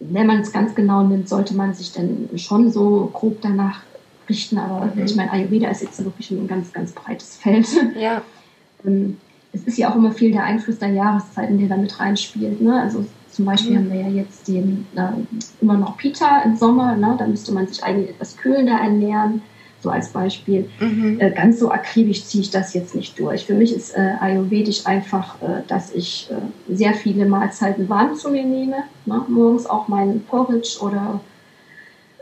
wenn 0.00 0.26
man 0.26 0.40
es 0.40 0.52
ganz 0.52 0.74
genau 0.74 1.02
nimmt, 1.02 1.28
sollte 1.28 1.54
man 1.54 1.74
sich 1.74 1.92
dann 1.92 2.28
schon 2.36 2.70
so 2.70 3.10
grob 3.12 3.38
danach 3.40 3.80
richten. 4.28 4.58
Aber 4.58 4.86
mhm. 4.94 5.04
ich 5.04 5.16
meine, 5.16 5.32
Ayurveda 5.32 5.68
ist 5.70 5.82
jetzt 5.82 6.04
wirklich 6.04 6.30
ein 6.30 6.46
ganz, 6.46 6.72
ganz 6.72 6.92
breites 6.92 7.36
Feld. 7.36 7.68
Ja. 7.98 8.22
ähm, 8.84 9.16
es 9.52 9.62
ist 9.64 9.78
ja 9.78 9.90
auch 9.90 9.96
immer 9.96 10.12
viel 10.12 10.30
der 10.30 10.44
Einfluss 10.44 10.78
der 10.78 10.90
Jahreszeiten, 10.90 11.58
der 11.58 11.68
da 11.68 11.76
mit 11.76 11.98
reinspielt. 11.98 12.60
Ne? 12.60 12.80
Also 12.80 13.06
zum 13.38 13.44
Beispiel 13.44 13.74
mhm. 13.74 13.76
haben 13.76 13.92
wir 13.92 14.00
ja 14.00 14.08
jetzt 14.08 14.48
den, 14.48 14.84
äh, 14.96 15.12
immer 15.60 15.76
noch 15.76 15.96
Pita 15.96 16.42
im 16.42 16.56
Sommer, 16.56 16.96
ne? 16.96 17.14
da 17.16 17.24
müsste 17.24 17.52
man 17.52 17.68
sich 17.68 17.84
eigentlich 17.84 18.10
etwas 18.10 18.36
kühlender 18.36 18.72
ernähren, 18.72 19.42
so 19.80 19.90
als 19.90 20.08
Beispiel. 20.08 20.68
Mhm. 20.80 21.20
Äh, 21.20 21.30
ganz 21.30 21.60
so 21.60 21.70
akribisch 21.70 22.24
ziehe 22.24 22.42
ich 22.42 22.50
das 22.50 22.74
jetzt 22.74 22.96
nicht 22.96 23.16
durch. 23.16 23.44
Für 23.44 23.54
mich 23.54 23.72
ist 23.72 23.96
äh, 23.96 24.14
Ayurvedisch 24.18 24.86
einfach, 24.86 25.40
äh, 25.40 25.62
dass 25.68 25.94
ich 25.94 26.28
äh, 26.32 26.74
sehr 26.74 26.94
viele 26.94 27.26
Mahlzeiten 27.26 27.88
warm 27.88 28.16
zu 28.16 28.28
mir 28.28 28.42
nehme. 28.42 28.78
Ne? 29.06 29.24
Morgens 29.28 29.66
auch 29.66 29.86
meinen 29.86 30.24
Porridge 30.24 30.78
oder 30.80 31.20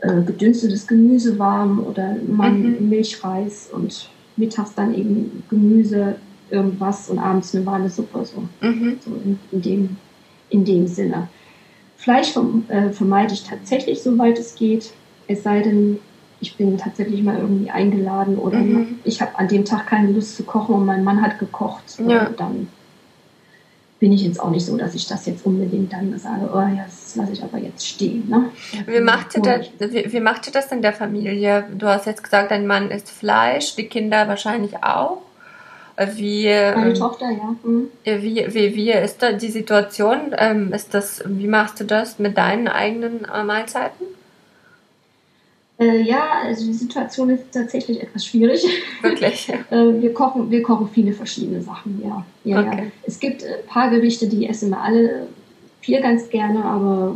äh, 0.01 0.21
gedünstetes 0.21 0.85
Gemüse 0.85 1.39
warm 1.39 1.79
oder 1.79 2.15
mal 2.27 2.51
mhm. 2.51 2.89
Milchreis 2.89 3.69
und 3.73 4.07
mittags 4.35 4.75
dann 4.75 4.93
eben 4.93 5.41
Gemüse, 5.49 6.17
irgendwas 6.51 7.09
und 7.09 7.17
abends 7.17 7.55
eine 7.55 7.65
warme 7.65 7.89
Suppe. 7.89 8.23
So, 8.23 8.43
mhm. 8.61 8.97
so 9.03 9.09
in, 9.15 9.39
in, 9.51 9.61
dem, 9.63 9.97
in 10.49 10.65
dem 10.65 10.87
Sinne. 10.87 11.27
Fleisch 11.97 12.35
äh, 12.69 12.89
vermeide 12.91 13.33
ich 13.33 13.43
tatsächlich, 13.43 14.01
soweit 14.01 14.39
es 14.39 14.55
geht. 14.55 14.93
Es 15.27 15.43
sei 15.43 15.61
denn, 15.61 15.99
ich 16.39 16.55
bin 16.55 16.77
tatsächlich 16.77 17.23
mal 17.23 17.37
irgendwie 17.37 17.69
eingeladen 17.69 18.37
oder 18.37 18.59
mhm. 18.59 18.99
ich 19.03 19.21
habe 19.21 19.37
an 19.37 19.47
dem 19.47 19.65
Tag 19.65 19.87
keine 19.87 20.11
Lust 20.11 20.37
zu 20.37 20.43
kochen 20.43 20.75
und 20.75 20.85
mein 20.85 21.03
Mann 21.03 21.21
hat 21.21 21.39
gekocht. 21.39 21.97
Ja. 22.07 22.29
Dann 22.37 22.67
bin 23.99 24.11
ich 24.11 24.21
jetzt 24.21 24.39
auch 24.39 24.51
nicht 24.51 24.65
so, 24.65 24.77
dass 24.77 24.93
ich 24.93 25.07
das 25.07 25.25
jetzt 25.25 25.45
unbedingt 25.45 25.91
dann 25.91 26.17
sage, 26.19 26.49
oh 26.53 26.59
ja, 26.59 26.83
das 26.85 27.15
lasse 27.15 27.33
ich 27.33 27.43
aber 27.43 27.57
jetzt 27.57 27.85
stehen. 27.85 28.29
Ne? 28.29 28.51
Wie, 28.85 28.99
macht 28.99 29.35
ihr 29.35 29.41
das, 29.41 29.67
wie, 29.79 30.13
wie 30.13 30.19
macht 30.19 30.45
ihr 30.47 30.53
das 30.53 30.71
in 30.71 30.83
der 30.83 30.93
Familie? 30.93 31.65
Du 31.75 31.87
hast 31.87 32.05
jetzt 32.05 32.23
gesagt, 32.23 32.51
dein 32.51 32.67
Mann 32.67 32.91
isst 32.91 33.09
Fleisch, 33.09 33.75
die 33.75 33.87
Kinder 33.87 34.27
wahrscheinlich 34.27 34.83
auch. 34.83 35.21
Wie, 36.15 36.45
Meine 36.45 36.89
ähm, 36.89 36.93
Tochter, 36.93 37.31
ja. 37.31 37.55
Mhm. 37.63 37.89
Wie, 38.03 38.45
wie, 38.53 38.75
wie 38.75 38.91
ist 38.91 39.23
da 39.23 39.31
die 39.31 39.49
Situation? 39.49 40.35
Ähm, 40.37 40.71
ist 40.71 40.93
das, 40.93 41.23
wie 41.25 41.47
machst 41.47 41.79
du 41.79 41.85
das 41.85 42.19
mit 42.19 42.37
deinen 42.37 42.67
eigenen 42.67 43.25
äh, 43.25 43.43
Mahlzeiten? 43.43 44.05
Äh, 45.79 46.01
ja, 46.01 46.41
also 46.43 46.65
die 46.65 46.73
Situation 46.73 47.29
ist 47.31 47.51
tatsächlich 47.51 48.01
etwas 48.01 48.25
schwierig. 48.25 48.63
Wirklich? 49.01 49.49
äh, 49.71 50.01
wir, 50.01 50.13
kochen, 50.13 50.49
wir 50.51 50.61
kochen 50.61 50.89
viele 50.91 51.13
verschiedene 51.13 51.61
Sachen, 51.61 52.01
ja. 52.03 52.25
ja, 52.43 52.59
okay. 52.61 52.83
ja. 52.83 52.91
Es 53.03 53.19
gibt 53.19 53.43
ein 53.43 53.65
paar 53.67 53.89
Gerichte, 53.89 54.27
die 54.27 54.47
essen 54.47 54.69
wir 54.69 54.81
alle 54.81 55.27
viel 55.81 56.01
ganz 56.01 56.29
gerne, 56.29 56.63
aber 56.63 57.15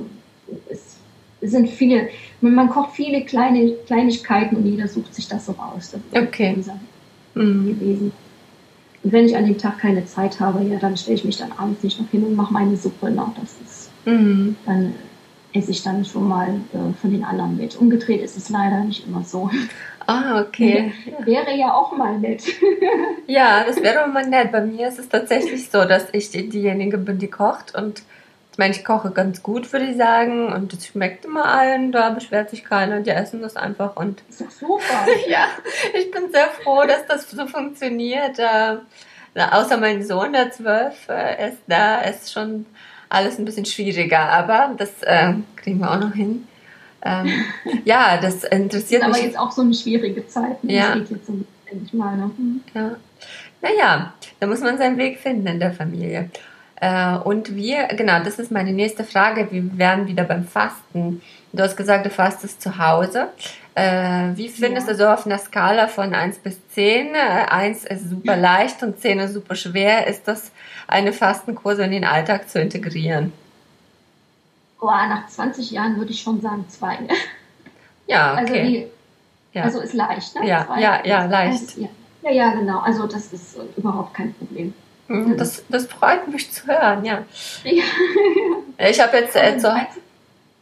es 0.70 0.98
sind 1.42 1.70
viele, 1.70 2.10
man 2.42 2.70
kocht 2.70 2.96
viele 2.96 3.26
kleine 3.26 3.74
Kleinigkeiten 3.86 4.56
und 4.56 4.66
jeder 4.66 4.88
sucht 4.88 5.14
sich 5.14 5.28
das 5.28 5.48
so 5.48 5.54
raus. 5.54 5.96
Das 6.12 6.24
okay. 6.24 6.56
Mhm. 7.34 7.80
gewesen. 7.80 8.12
Und 9.04 9.12
wenn 9.12 9.26
ich 9.26 9.36
an 9.36 9.46
dem 9.46 9.58
Tag 9.58 9.80
keine 9.80 10.06
Zeit 10.06 10.40
habe, 10.40 10.64
ja, 10.64 10.78
dann 10.78 10.96
stelle 10.96 11.16
ich 11.16 11.26
mich 11.26 11.38
dann 11.38 11.52
abends 11.54 11.84
nicht 11.84 12.00
noch 12.00 12.10
hin 12.10 12.24
und 12.24 12.36
mache 12.36 12.54
meine 12.54 12.78
Suppe. 12.78 13.12
Na, 13.14 13.34
das 13.40 13.56
ist 13.64 13.90
mhm. 14.06 14.56
dann 14.66 14.94
esse 15.54 15.72
ich 15.72 15.84
dann 15.84 16.06
schon 16.06 16.28
mal 16.28 16.50
äh, 16.74 16.94
von 17.00 17.12
den 17.12 17.24
anderen 17.24 17.58
mit. 17.58 17.76
Umgedreht 17.76 18.22
ist 18.22 18.38
es 18.38 18.50
leider 18.50 18.84
nicht 18.84 19.06
immer 19.06 19.24
so. 19.24 19.50
Ah, 20.08 20.42
okay. 20.42 20.94
Wäre 21.26 21.56
ja 21.56 21.74
auch 21.74 21.96
mal 21.96 22.18
nett. 22.20 22.44
ja, 23.28 23.64
das 23.66 23.82
wäre 23.82 24.08
mal 24.08 24.28
nett. 24.28 24.52
Bei 24.52 24.62
mir 24.62 24.88
ist 24.88 25.00
es 25.00 25.10
tatsächlich 25.10 25.70
so, 25.70 25.86
dass 25.86 26.08
ich 26.14 26.32
diejenige 26.32 26.98
bin, 26.98 27.20
die 27.20 27.28
kocht 27.28 27.76
und 27.76 28.02
ich 28.52 28.58
meine, 28.58 28.76
ich 28.76 28.84
koche 28.84 29.12
ganz 29.12 29.42
gut, 29.42 29.72
würde 29.72 29.86
ich 29.86 29.98
sagen, 29.98 30.52
und 30.52 30.74
es 30.74 30.88
schmeckt 30.88 31.24
immer 31.24 31.46
allen, 31.46 31.92
da 31.94 32.10
beschwert 32.10 32.50
sich 32.50 32.66
keiner, 32.66 33.00
die 33.00 33.12
essen 33.12 33.42
das 33.42 33.56
einfach 33.56 33.96
und. 33.96 34.22
Das 34.28 34.42
ist 34.42 34.62
doch 34.62 34.68
super. 34.68 35.08
ja, 35.30 35.46
ich 35.98 36.12
bin 36.12 36.32
sehr 36.32 36.50
froh, 36.62 36.84
dass 36.86 37.06
das 37.08 37.30
so 37.32 37.48
funktioniert. 37.48 38.40
Äh, 38.40 38.78
außer 39.36 39.78
mein 39.78 40.04
Sohn, 40.04 40.34
der 40.34 40.52
zwölf 40.52 41.08
äh, 41.08 41.50
ist, 41.50 41.60
da 41.68 42.02
ist 42.02 42.34
schon 42.34 42.66
alles 43.08 43.40
ein 43.40 43.46
bisschen 43.46 43.66
schwieriger, 43.66 44.20
aber 44.20 44.74
das 44.78 45.02
äh, 45.04 45.34
kriegen 45.56 45.80
wir 45.80 45.92
auch 45.92 46.00
noch 46.00 46.14
hin. 46.14 46.48
Ähm, 47.04 47.46
ja, 47.86 48.18
das 48.18 48.44
interessiert 48.44 49.02
ist 49.02 49.08
mich. 49.08 49.18
Aber 49.18 49.26
jetzt 49.26 49.40
auch 49.40 49.52
so 49.52 49.62
eine 49.62 49.74
schwierige 49.74 50.28
Zeit. 50.28 50.62
Ne? 50.64 50.74
Ja. 50.74 50.90
Das 50.90 51.00
geht 51.00 51.12
jetzt 51.12 51.28
so, 51.28 51.40
endlich 51.66 51.94
mal. 51.94 52.18
Ne? 52.18 52.32
Ja. 52.74 52.96
Naja, 53.62 54.14
da 54.40 54.48
muss 54.48 54.60
man 54.60 54.78
seinen 54.78 54.98
Weg 54.98 55.20
finden 55.20 55.48
in 55.48 55.60
der 55.60 55.72
Familie. 55.72 56.30
Äh, 56.82 57.18
und 57.18 57.56
wir, 57.56 57.88
genau, 57.90 58.24
das 58.24 58.40
ist 58.40 58.52
meine 58.52 58.74
nächste 58.74 59.04
Frage. 59.04 59.48
Wir 59.52 59.78
werden 59.78 60.08
wieder 60.08 60.24
beim 60.24 60.46
Fasten. 60.46 61.22
Du 61.54 61.62
hast 61.62 61.78
gesagt, 61.78 62.08
du 62.08 62.10
fastest 62.10 62.60
zu 62.60 62.80
Hause. 62.80 63.28
Äh, 63.76 64.30
wie 64.36 64.50
findest 64.50 64.88
ja. 64.88 64.94
du 64.94 65.00
so 65.00 65.08
auf 65.08 65.28
einer 65.28 65.38
Skala 65.38 65.88
von 65.88 66.16
1 66.16 66.40
bis 66.40 66.60
10? 66.70 67.16
1 67.16 67.86
ist 67.86 68.10
super 68.10 68.36
leicht 68.36 68.82
und 68.82 69.00
10 69.00 69.20
ist 69.20 69.34
super 69.34 69.54
schwer. 69.56 70.08
Ist 70.08 70.28
das 70.28 70.52
eine 70.88 71.14
Fastenkurse 71.14 71.84
in 71.84 71.92
den 71.92 72.04
Alltag 72.04 72.50
zu 72.50 72.60
integrieren? 72.60 73.32
Boah, 74.80 75.06
nach 75.08 75.28
20 75.28 75.70
Jahren 75.70 75.98
würde 75.98 76.12
ich 76.12 76.22
schon 76.22 76.42
sagen 76.42 76.66
2. 76.68 76.98
Ja, 78.08 78.34
also 78.34 78.52
okay. 78.52 78.60
Also, 78.60 78.72
die, 78.72 78.88
ja. 79.54 79.64
also 79.64 79.80
ist 79.82 79.94
leicht, 79.94 80.36
ne? 80.36 80.48
Ja, 80.48 80.68
ja, 80.80 81.06
ja, 81.06 81.26
leicht. 81.26 81.78
ja. 81.78 81.88
ja, 82.24 82.32
ja, 82.32 82.54
genau. 82.56 82.80
Also 82.80 83.06
das 83.06 83.32
ist 83.32 83.58
überhaupt 83.78 84.16
kein 84.16 84.34
Problem. 84.34 84.74
Mhm, 85.08 85.38
das, 85.38 85.64
das 85.70 85.86
freut 85.88 86.28
mich 86.28 86.52
zu 86.52 86.68
hören, 86.68 87.04
ja. 87.06 87.24
ja. 87.64 87.84
Ich 88.90 89.00
habe 89.00 89.18
jetzt 89.18 89.36
äh, 89.36 89.60
so, 89.60 89.68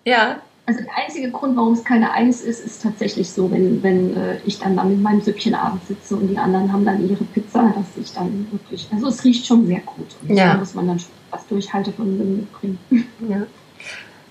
ja. 0.04 0.42
Also 0.66 0.82
der 0.84 0.98
einzige 0.98 1.32
Grund, 1.32 1.56
warum 1.58 1.74
es 1.74 1.84
keine 1.84 2.12
Eins 2.12 2.42
ist, 2.42 2.64
ist 2.64 2.84
tatsächlich 2.84 3.32
so, 3.32 3.50
wenn, 3.50 3.82
wenn 3.82 4.16
äh, 4.16 4.38
ich 4.46 4.60
dann 4.60 4.76
da 4.76 4.84
mit 4.84 5.02
meinem 5.02 5.22
Süppchen 5.22 5.56
abends 5.56 5.88
sitze 5.88 6.16
und 6.16 6.28
die 6.28 6.38
anderen 6.38 6.72
haben 6.72 6.86
dann 6.86 7.10
ihre 7.10 7.24
Pizza, 7.24 7.74
dass 7.76 7.86
ich 8.00 8.14
dann 8.14 8.48
wirklich, 8.52 8.88
also 8.92 9.08
es 9.08 9.24
riecht 9.24 9.48
schon 9.48 9.66
sehr 9.66 9.80
gut. 9.80 10.16
Und 10.22 10.36
ja. 10.36 10.54
da 10.54 10.60
muss 10.60 10.76
man 10.76 10.88
dann 10.88 11.00
schon 11.00 11.10
was 11.32 11.48
Durchhaltevermögen 11.48 12.38
mitbringen. 12.38 12.80
Ja. 13.28 13.48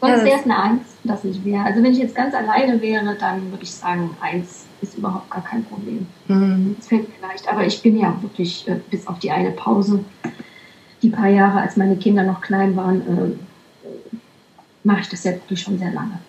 Sonst 0.01 0.19
ja, 0.21 0.25
wäre 0.25 0.39
es 0.39 0.45
eine 0.45 0.63
Eins, 0.63 0.83
das 1.03 1.25
nicht 1.25 1.45
wäre. 1.45 1.65
Also 1.65 1.83
wenn 1.83 1.93
ich 1.93 1.99
jetzt 1.99 2.15
ganz 2.15 2.35
alleine 2.35 2.81
wäre, 2.81 3.17
dann 3.19 3.51
würde 3.51 3.65
ich 3.65 3.73
sagen, 3.73 4.17
Eins 4.21 4.67
ist 4.81 4.99
überhaupt 4.99 5.31
gar 5.31 5.45
kein 5.45 5.65
Problem. 5.65 6.07
Mhm. 6.29 6.77
Das 6.77 6.89
fällt 6.89 7.09
mir 7.09 7.27
leicht. 7.27 7.49
Aber 7.49 7.65
ich 7.65 7.83
bin 7.83 7.99
ja 7.99 8.17
wirklich, 8.21 8.69
äh, 8.69 8.77
bis 8.91 9.07
auf 9.07 9.19
die 9.19 9.31
eine 9.31 9.51
Pause, 9.51 10.05
die 11.03 11.11
paar 11.11 11.29
Jahre, 11.29 11.61
als 11.61 11.77
meine 11.77 11.97
Kinder 11.97 12.23
noch 12.23 12.41
klein 12.41 12.75
waren, 12.77 13.01
äh, 13.01 13.33
mache 14.85 15.01
ich 15.01 15.09
das 15.09 15.25
ja 15.25 15.33
wirklich 15.33 15.61
schon 15.61 15.79
sehr 15.79 15.93
lange. 15.93 16.21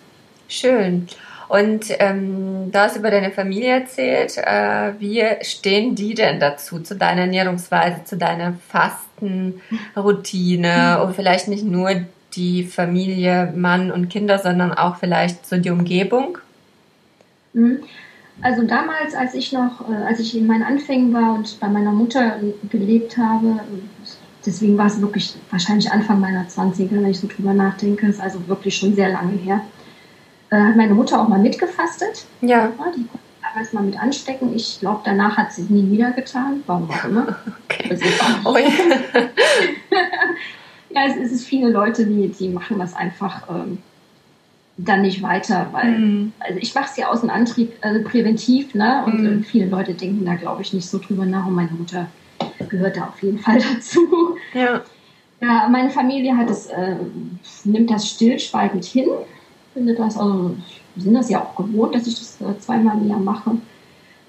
Schön. 0.48 1.08
Und 1.48 1.86
ähm, 1.98 2.72
du 2.72 2.80
hast 2.80 2.96
über 2.96 3.10
deine 3.10 3.32
Familie 3.32 3.80
erzählt. 3.80 4.38
Äh, 4.38 4.94
wie 5.00 5.24
stehen 5.42 5.96
die 5.96 6.14
denn 6.14 6.40
dazu, 6.40 6.80
zu 6.80 6.96
deiner 6.96 7.22
Ernährungsweise, 7.22 8.04
zu 8.04 8.18
deiner 8.18 8.54
Fastenroutine 8.70 10.98
mhm. 10.98 11.04
und 11.04 11.16
vielleicht 11.16 11.48
nicht 11.48 11.66
nur 11.66 11.90
die 12.36 12.64
Familie, 12.64 13.52
Mann 13.56 13.92
und 13.92 14.10
Kinder, 14.10 14.38
sondern 14.38 14.74
auch 14.74 14.98
vielleicht 14.98 15.48
so 15.48 15.58
die 15.58 15.72
Umgebung? 15.72 16.38
Also 18.41 18.65
damals, 18.65 19.13
als 19.15 19.34
ich 19.34 19.52
noch, 19.52 19.89
äh, 19.89 19.93
als 20.08 20.19
ich 20.19 20.38
in 20.38 20.47
meinen 20.47 20.63
Anfängen 20.63 21.13
war 21.13 21.34
und 21.36 21.60
bei 21.60 21.67
meiner 21.67 21.91
Mutter 21.91 22.39
gelebt 22.69 23.17
habe, 23.17 23.60
deswegen 24.45 24.78
war 24.78 24.88
es 24.88 25.02
wirklich 25.02 25.36
wahrscheinlich 25.52 25.91
Anfang 25.91 26.19
meiner 26.19 26.45
20er, 26.45 26.91
wenn 26.91 27.06
ich 27.10 27.19
so 27.19 27.28
drüber 27.28 27.54
nachdenke, 27.54 28.08
ist 28.08 28.21
also 28.21 28.47
wirklich 28.47 28.78
schon 28.78 28.95
sehr 28.95 29.10
lange 29.10 29.34
her 29.34 29.62
äh, 30.49 30.58
hat 30.58 30.75
meine 30.75 30.93
Mutter 30.93 31.21
auch 31.21 31.28
mal 31.28 31.39
mitgefastet. 31.39 32.25
Ja. 32.41 32.49
ja 32.49 32.71
die 32.95 33.06
konnte 33.06 33.19
damals 33.41 33.73
mal 33.73 33.84
mit 33.84 34.02
anstecken. 34.02 34.56
Ich 34.56 34.80
glaube, 34.80 35.02
danach 35.04 35.38
hat 35.38 35.54
sie 35.54 35.63
es 35.63 35.69
nie 35.69 35.89
wieder 35.91 36.12
getan. 36.12 36.63
Warum 36.65 36.89
auch 36.89 37.04
immer. 37.06 37.38
Okay. 37.69 37.97
Oh, 38.45 38.58
ja. 38.58 38.67
ja, 40.89 41.02
es, 41.08 41.32
ist 41.32 41.45
viele 41.45 41.69
Leute, 41.69 42.06
die, 42.06 42.28
die 42.30 42.49
machen 42.49 42.80
das 42.80 42.95
einfach 42.95 43.47
ähm, 43.47 43.78
dann 44.86 45.02
nicht 45.02 45.22
weiter, 45.22 45.68
weil 45.72 45.98
mhm. 45.98 46.34
also 46.39 46.60
ich 46.60 46.74
mache 46.74 46.88
es 46.89 46.98
ja 46.98 47.10
aus 47.10 47.22
dem 47.22 47.30
Antrieb, 47.30 47.74
also 47.82 48.04
präventiv, 48.04 48.74
ne? 48.74 49.04
Und 49.06 49.22
mhm. 49.22 49.42
äh, 49.42 49.44
viele 49.44 49.68
Leute 49.68 49.94
denken 49.94 50.26
da, 50.26 50.36
glaube 50.36 50.62
ich, 50.62 50.74
nicht 50.74 50.89
so 50.89 51.00
drüber 51.00 51.26
nach. 51.26 51.46
Und 51.46 51.56
meine 51.56 51.72
Mutter 51.72 52.08
gehört 52.70 52.98
da 52.98 53.06
auf 53.06 53.22
jeden 53.22 53.39
Fall 53.46 53.60
dazu. 53.60 54.38
Ja. 54.54 54.82
Ja, 55.42 55.70
meine 55.70 55.89
Familie 55.89 56.36
hat 56.36 56.50
es, 56.50 56.68
äh, 56.68 56.96
nimmt 57.63 57.89
das 57.89 58.10
stillschweigend 58.10 58.84
hin 58.84 59.08
finde 59.80 59.96
das, 59.96 60.18
also 60.18 60.56
wir 60.96 61.04
sind 61.04 61.13
das 61.13 61.30
ja 61.30 61.42
auch 61.42 61.56
gewohnt, 61.56 61.96
dass 61.96 62.08
ich 62.08 62.15
das 62.15 62.42
äh, 62.42 62.58
zweimal 62.60 62.98
im 62.98 63.10
Jahr 63.10 63.20
mache. 63.20 63.52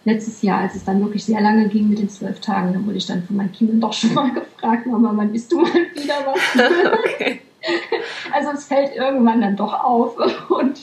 Letztes 0.04 0.40
Jahr, 0.42 0.60
als 0.60 0.76
es 0.76 0.84
dann 0.84 1.00
wirklich 1.00 1.24
sehr 1.24 1.40
lange 1.40 1.68
ging 1.68 1.88
mit 1.88 1.98
den 1.98 2.08
zwölf 2.08 2.40
Tagen, 2.40 2.72
da 2.72 2.84
wurde 2.84 2.96
ich 2.96 3.06
dann 3.06 3.22
von 3.24 3.36
meinen 3.36 3.52
Kindern 3.52 3.80
doch 3.80 3.92
schon 3.92 4.14
mal 4.14 4.32
gefragt, 4.32 4.86
Mama, 4.86 5.12
wann 5.14 5.32
bist 5.32 5.50
du 5.50 5.60
mal 5.60 5.72
wieder 5.72 6.14
was? 6.24 6.94
okay. 7.04 7.40
Also 8.32 8.50
es 8.50 8.64
fällt 8.64 8.94
irgendwann 8.94 9.40
dann 9.40 9.56
doch 9.56 9.72
auf 9.72 10.16
und 10.50 10.78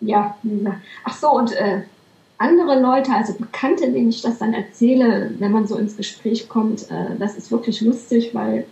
ja, 0.00 0.36
ach 1.04 1.14
so 1.14 1.30
und 1.30 1.52
äh, 1.52 1.82
andere 2.38 2.80
Leute, 2.80 3.12
also 3.12 3.34
Bekannte, 3.34 3.90
denen 3.90 4.10
ich 4.10 4.22
das 4.22 4.38
dann 4.38 4.54
erzähle, 4.54 5.32
wenn 5.38 5.52
man 5.52 5.66
so 5.66 5.76
ins 5.76 5.96
Gespräch 5.96 6.48
kommt, 6.48 6.90
äh, 6.90 7.16
das 7.18 7.36
ist 7.36 7.50
wirklich 7.50 7.80
lustig, 7.80 8.34
weil 8.34 8.66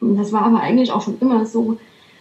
das 0.00 0.32
war 0.32 0.42
aber 0.42 0.60
eigentlich 0.60 0.92
auch 0.92 1.02
schon 1.02 1.18
immer 1.20 1.46
so, 1.46 1.78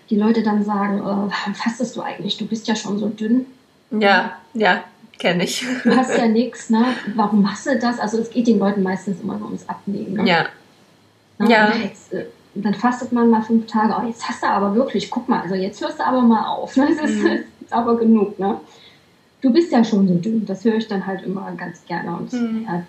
die 0.10 0.15
Leute 0.15 0.43
dann 0.43 0.63
sagen, 0.63 0.99
äh, 0.99 1.54
fastest 1.54 1.95
du 1.95 2.01
eigentlich? 2.01 2.38
Du 2.38 2.45
bist 2.45 2.67
ja 2.67 2.75
schon 2.75 2.99
so 2.99 3.10
dünn. 3.10 3.45
Ja, 3.91 4.38
ja, 4.54 4.84
kenne 5.19 5.43
ich. 5.43 5.65
Du 5.84 5.95
hast 5.95 6.17
ja 6.17 6.28
nichts, 6.28 6.69
ne? 6.69 6.86
Warum 7.15 7.41
machst 7.41 7.65
du 7.65 7.78
das? 7.78 7.99
Also 7.99 8.19
es 8.19 8.30
geht 8.30 8.47
den 8.47 8.60
Leuten 8.60 8.84
meistens 8.84 9.19
immer 9.21 9.38
nur 9.38 9.47
ums 9.47 9.67
Abnehmen. 9.67 10.13
Ne? 10.13 10.30
Ja. 10.30 10.45
Na, 11.38 11.49
ja. 11.49 11.73
Jetzt, 11.75 12.13
äh, 12.56 12.62
dann 12.62 12.74
fastet 12.74 13.12
man 13.12 13.30
mal 13.30 13.41
fünf 13.41 13.65
Tage. 13.68 13.96
Oh, 14.00 14.08
jetzt 14.08 14.28
hast 14.28 14.44
du 14.44 14.48
aber 14.48 14.76
wirklich, 14.76 15.10
guck 15.10 15.28
mal, 15.30 15.41
also 15.41 15.56
jetzt 15.56 15.82
hörst 15.82 16.00
du 16.00 16.06
aber 16.06 16.22
mal 16.22 16.48
auf. 16.48 16.76
Ne? 16.76 16.88
Das 17.00 17.10
ist, 17.10 17.24
mhm. 17.24 17.28
ist 17.62 17.74
aber 17.74 17.98
genug, 17.98 18.39
ne? 18.39 18.60
Du 19.41 19.52
bist 19.52 19.72
ja 19.72 19.84
schon 19.84 20.08
so 20.08 20.15
dünn. 20.15 20.46
Das 20.46 20.63
höre 20.63 20.76
ich 20.76 20.88
dann 20.88 21.06
halt 21.06 21.24
immer 21.24 21.52
ganz 21.52 21.86
gerne. 21.86 22.15
Und 22.15 22.34
mhm. 22.34 22.65
ja, 22.68 22.84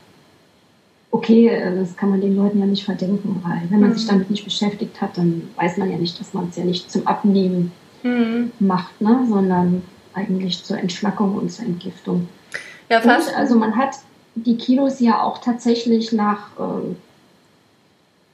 okay, 1.11 1.49
äh, 1.49 1.77
das 1.77 1.97
kann 1.97 2.11
man 2.11 2.21
den 2.21 2.37
Leuten 2.37 2.61
ja 2.61 2.67
nicht 2.67 2.85
verdenken, 2.85 3.41
weil 3.43 3.63
wenn 3.71 3.81
man 3.81 3.91
mhm. 3.91 3.95
sich 3.95 4.07
damit 4.07 4.31
nicht 4.31 4.45
beschäftigt 4.45 5.01
hat, 5.01 5.17
dann 5.19 5.49
weiß 5.57 5.77
man 5.77 5.91
ja 5.91 5.99
nicht, 5.99 6.19
dass 6.21 6.35
man 6.35 6.49
es 6.49 6.57
ja 6.57 6.65
nicht 6.65 6.91
zum 6.91 7.07
Abnehmen 7.07 7.73
mhm. 8.03 8.53
macht, 8.59 9.01
ne? 9.01 9.27
sondern 9.29 9.83
eigentlich 10.15 10.65
zur 10.65 10.79
Entschlackung 10.79 11.37
und 11.37 11.51
zur 11.51 11.67
Entgiftung. 11.67 12.29
Ja, 12.89 13.01
fast. 13.01 13.29
Und, 13.29 13.37
also 13.37 13.57
man 13.57 13.77
hat 13.77 13.97
die 14.35 14.57
Kilos 14.57 15.01
ja 15.01 15.23
auch 15.23 15.39
tatsächlich 15.39 16.13
nach 16.13 16.51
äh, 16.59 16.95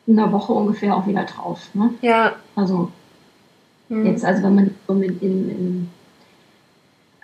einer 0.09 0.33
Woche 0.33 0.53
ungefähr 0.53 0.97
auch 0.97 1.07
wieder 1.07 1.25
drauf. 1.25 1.61
Ne? 1.75 1.91
Ja. 2.01 2.33
Also 2.57 2.91
hm. 3.88 4.07
jetzt, 4.07 4.25
also 4.25 4.43
wenn 4.43 4.55
man 4.55 4.71
in, 4.88 5.21
in, 5.21 5.51
in 5.51 5.91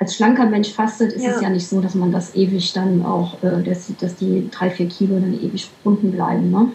als 0.00 0.14
schlanker 0.14 0.46
Mensch 0.46 0.72
fastet, 0.72 1.12
ist 1.12 1.24
ja. 1.24 1.30
es 1.30 1.40
ja 1.40 1.50
nicht 1.50 1.66
so, 1.66 1.80
dass 1.80 1.94
man 1.94 2.12
das 2.12 2.34
ewig 2.36 2.72
dann 2.72 3.04
auch, 3.04 3.42
äh, 3.42 3.62
dass, 3.62 3.92
dass 4.00 4.14
die 4.14 4.48
drei, 4.50 4.70
vier 4.70 4.88
Kilo 4.88 5.18
dann 5.18 5.34
ewig 5.34 5.68
unten 5.82 6.12
bleiben. 6.12 6.50
Ne? 6.50 6.70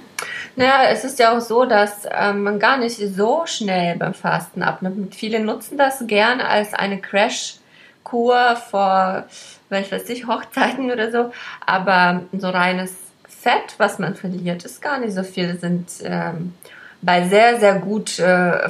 Naja, 0.55 0.89
es 0.91 1.05
ist 1.05 1.19
ja 1.19 1.35
auch 1.35 1.41
so, 1.41 1.65
dass 1.65 2.05
äh, 2.05 2.33
man 2.33 2.59
gar 2.59 2.77
nicht 2.77 2.97
so 2.97 3.43
schnell 3.45 3.97
beim 3.97 4.13
Fasten 4.13 4.61
abnimmt. 4.61 5.15
Viele 5.15 5.39
nutzen 5.39 5.77
das 5.77 6.05
gern 6.05 6.41
als 6.41 6.73
eine 6.73 6.99
Crash-Kur 6.99 8.57
vor, 8.57 9.23
weiß 9.69 9.91
weiß 9.91 10.09
ich, 10.09 10.27
Hochzeiten 10.27 10.91
oder 10.91 11.09
so. 11.09 11.31
Aber 11.65 12.23
so 12.37 12.49
reines 12.49 12.93
Fett, 13.43 13.75
was 13.77 13.99
man 13.99 14.15
verliert, 14.15 14.63
ist 14.63 14.81
gar 14.81 14.99
nicht 14.99 15.13
so 15.13 15.23
viel. 15.23 15.51
Das 15.51 15.59
sind 15.59 15.89
ähm, 16.03 16.53
bei 17.01 17.27
sehr, 17.27 17.59
sehr 17.59 17.75
gut 17.75 18.17
äh, 18.19 18.69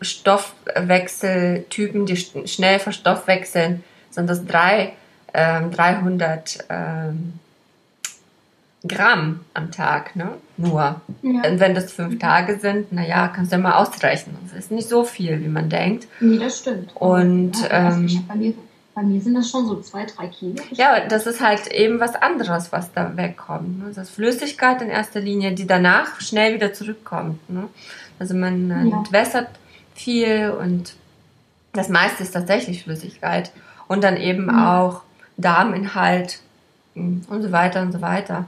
Stoffwechseltypen, 0.00 2.06
die 2.06 2.16
schnell 2.16 2.78
verstoffwechseln, 2.78 3.82
sind 4.10 4.30
das 4.30 4.46
drei, 4.46 4.92
ähm, 5.34 5.72
300 5.72 6.66
ähm, 6.70 7.32
Gramm 8.86 9.40
am 9.54 9.72
Tag, 9.72 10.14
ne? 10.14 10.34
Nur. 10.56 11.00
Ja. 11.22 11.32
Und 11.48 11.58
wenn 11.58 11.74
das 11.74 11.90
fünf 11.90 12.20
Tage 12.20 12.60
sind, 12.60 12.92
naja, 12.92 13.26
kannst 13.28 13.50
du 13.50 13.56
ja 13.56 13.62
mal 13.62 13.74
ausrechnen. 13.74 14.36
Das 14.44 14.52
ist 14.56 14.70
nicht 14.70 14.88
so 14.88 15.02
viel, 15.02 15.40
wie 15.40 15.48
man 15.48 15.68
denkt. 15.68 16.06
Nee, 16.20 16.38
das 16.38 16.60
stimmt. 16.60 16.94
Und 16.94 17.60
ja, 17.62 17.90
ähm, 17.90 18.06
ich, 18.06 18.24
bei, 18.26 18.36
mir, 18.36 18.54
bei 18.94 19.02
mir 19.02 19.20
sind 19.20 19.34
das 19.34 19.50
schon 19.50 19.66
so 19.66 19.80
zwei, 19.80 20.04
drei 20.04 20.28
Kilo. 20.28 20.56
Ja, 20.72 21.06
das 21.06 21.26
ist 21.26 21.40
halt 21.40 21.68
eben 21.68 21.98
was 21.98 22.14
anderes, 22.14 22.72
was 22.72 22.92
da 22.92 23.16
wegkommt. 23.16 23.78
Ne? 23.78 23.92
Das 23.94 24.08
ist 24.08 24.14
Flüssigkeit 24.14 24.82
in 24.82 24.88
erster 24.88 25.20
Linie, 25.20 25.52
die 25.52 25.66
danach 25.66 26.20
schnell 26.20 26.54
wieder 26.54 26.74
zurückkommt. 26.74 27.48
Ne? 27.48 27.68
Also 28.18 28.34
man 28.34 28.68
ja. 28.68 28.98
entwässert 28.98 29.48
viel 29.94 30.50
und 30.50 30.94
das 31.72 31.88
meiste 31.88 32.22
ist 32.22 32.32
tatsächlich 32.32 32.82
Flüssigkeit. 32.82 33.50
Und 33.88 34.04
dann 34.04 34.16
eben 34.16 34.44
mhm. 34.44 34.58
auch 34.58 35.02
Darminhalt 35.38 36.40
hm, 36.94 37.24
und 37.28 37.42
so 37.42 37.50
weiter 37.50 37.82
und 37.82 37.92
so 37.92 38.02
weiter. 38.02 38.44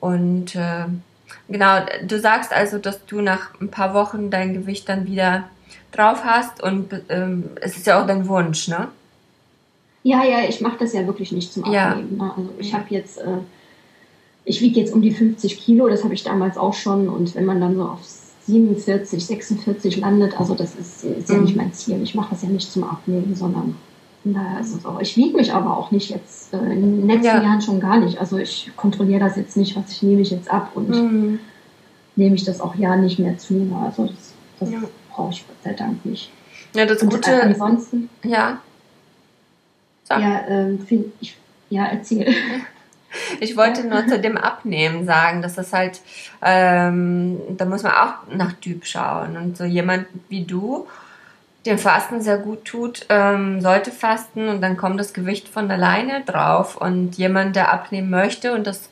Und 0.00 0.56
äh, 0.56 0.86
genau, 1.48 1.78
du 2.04 2.18
sagst 2.18 2.52
also, 2.52 2.78
dass 2.78 3.06
du 3.06 3.20
nach 3.20 3.60
ein 3.60 3.70
paar 3.70 3.94
Wochen 3.94 4.30
dein 4.30 4.52
Gewicht 4.52 4.88
dann 4.88 5.06
wieder 5.06 5.44
drauf 5.92 6.24
hast 6.24 6.62
und 6.62 6.92
ähm, 7.08 7.50
es 7.60 7.76
ist 7.76 7.86
ja 7.86 8.00
auch 8.00 8.06
dein 8.06 8.28
Wunsch, 8.28 8.68
ne? 8.68 8.88
Ja, 10.06 10.22
ja, 10.22 10.48
ich 10.48 10.60
mache 10.60 10.76
das 10.78 10.92
ja 10.92 11.04
wirklich 11.04 11.32
nicht 11.32 11.52
zum 11.52 11.64
Abnehmen. 11.64 12.16
Ja. 12.16 12.26
Ne? 12.26 12.32
Also 12.36 12.50
ich 12.60 12.72
habe 12.72 12.84
jetzt, 12.90 13.18
äh, 13.18 13.38
ich 14.44 14.60
wiege 14.60 14.78
jetzt 14.78 14.94
um 14.94 15.02
die 15.02 15.10
50 15.10 15.58
Kilo, 15.58 15.88
das 15.88 16.04
habe 16.04 16.14
ich 16.14 16.22
damals 16.22 16.56
auch 16.56 16.74
schon. 16.74 17.08
Und 17.08 17.34
wenn 17.34 17.44
man 17.44 17.60
dann 17.60 17.74
so 17.74 17.82
auf 17.82 17.98
47, 18.46 19.26
46 19.26 19.96
landet, 19.96 20.38
also 20.38 20.54
das 20.54 20.76
ist, 20.76 21.02
ist 21.02 21.28
ja 21.28 21.34
mhm. 21.34 21.42
nicht 21.42 21.56
mein 21.56 21.72
Ziel. 21.72 22.00
Ich 22.04 22.14
mache 22.14 22.30
das 22.30 22.42
ja 22.42 22.48
nicht 22.48 22.70
zum 22.70 22.84
Abnehmen, 22.84 23.34
sondern 23.34 23.74
naja, 24.22 24.58
also 24.58 24.78
so. 24.78 24.96
Ich 25.00 25.16
wiege 25.16 25.36
mich 25.36 25.52
aber 25.52 25.76
auch 25.76 25.90
nicht 25.90 26.10
jetzt, 26.10 26.54
äh, 26.54 26.58
in 26.58 26.82
den 26.82 27.08
letzten 27.08 27.26
ja. 27.26 27.42
Jahren 27.42 27.60
schon 27.60 27.80
gar 27.80 27.98
nicht. 27.98 28.20
Also 28.20 28.38
ich 28.38 28.70
kontrolliere 28.76 29.18
das 29.18 29.34
jetzt 29.34 29.56
nicht, 29.56 29.74
was 29.74 29.90
ich 29.90 30.04
nehme 30.04 30.20
ich 30.20 30.30
jetzt 30.30 30.48
ab 30.48 30.70
und 30.76 30.88
mhm. 30.88 31.40
nehme 32.14 32.36
ich 32.36 32.44
das 32.44 32.60
auch 32.60 32.76
ja 32.76 32.94
nicht 32.94 33.18
mehr 33.18 33.38
zu. 33.38 33.76
Also 33.84 34.06
das, 34.06 34.34
das 34.60 34.70
ja. 34.70 34.82
brauche 35.10 35.32
ich 35.32 35.44
Gott 35.48 35.56
sei 35.64 35.72
Dank 35.72 36.06
nicht. 36.06 36.30
Ja, 36.76 36.86
das 36.86 37.02
und 37.02 37.12
Gute. 37.12 37.32
Äh, 37.32 37.40
ansonsten. 37.40 38.08
Ja. 38.22 38.60
Sag. 40.08 40.20
Ja, 40.20 40.40
äh, 40.48 40.78
find, 40.78 41.06
ich, 41.20 41.36
ja, 41.68 41.86
erzähl. 41.86 42.34
Ich 43.40 43.56
wollte 43.56 43.86
nur 43.86 44.06
zu 44.06 44.20
dem 44.20 44.36
Abnehmen 44.36 45.06
sagen, 45.06 45.40
dass 45.40 45.54
das 45.54 45.72
halt, 45.72 46.02
ähm, 46.42 47.40
da 47.56 47.64
muss 47.64 47.82
man 47.82 47.92
auch 47.92 48.14
nach 48.30 48.52
Typ 48.54 48.84
schauen. 48.84 49.38
Und 49.38 49.56
so 49.56 49.64
jemand 49.64 50.06
wie 50.28 50.44
du 50.44 50.86
dem 51.64 51.78
Fasten 51.78 52.20
sehr 52.20 52.38
gut 52.38 52.64
tut, 52.64 53.06
ähm, 53.08 53.60
sollte 53.60 53.90
fasten 53.90 54.48
und 54.48 54.60
dann 54.60 54.76
kommt 54.76 55.00
das 55.00 55.12
Gewicht 55.12 55.48
von 55.48 55.70
alleine 55.70 56.22
drauf. 56.24 56.76
Und 56.76 57.16
jemand, 57.16 57.56
der 57.56 57.72
abnehmen 57.72 58.10
möchte 58.10 58.52
und 58.52 58.66
das 58.66 58.90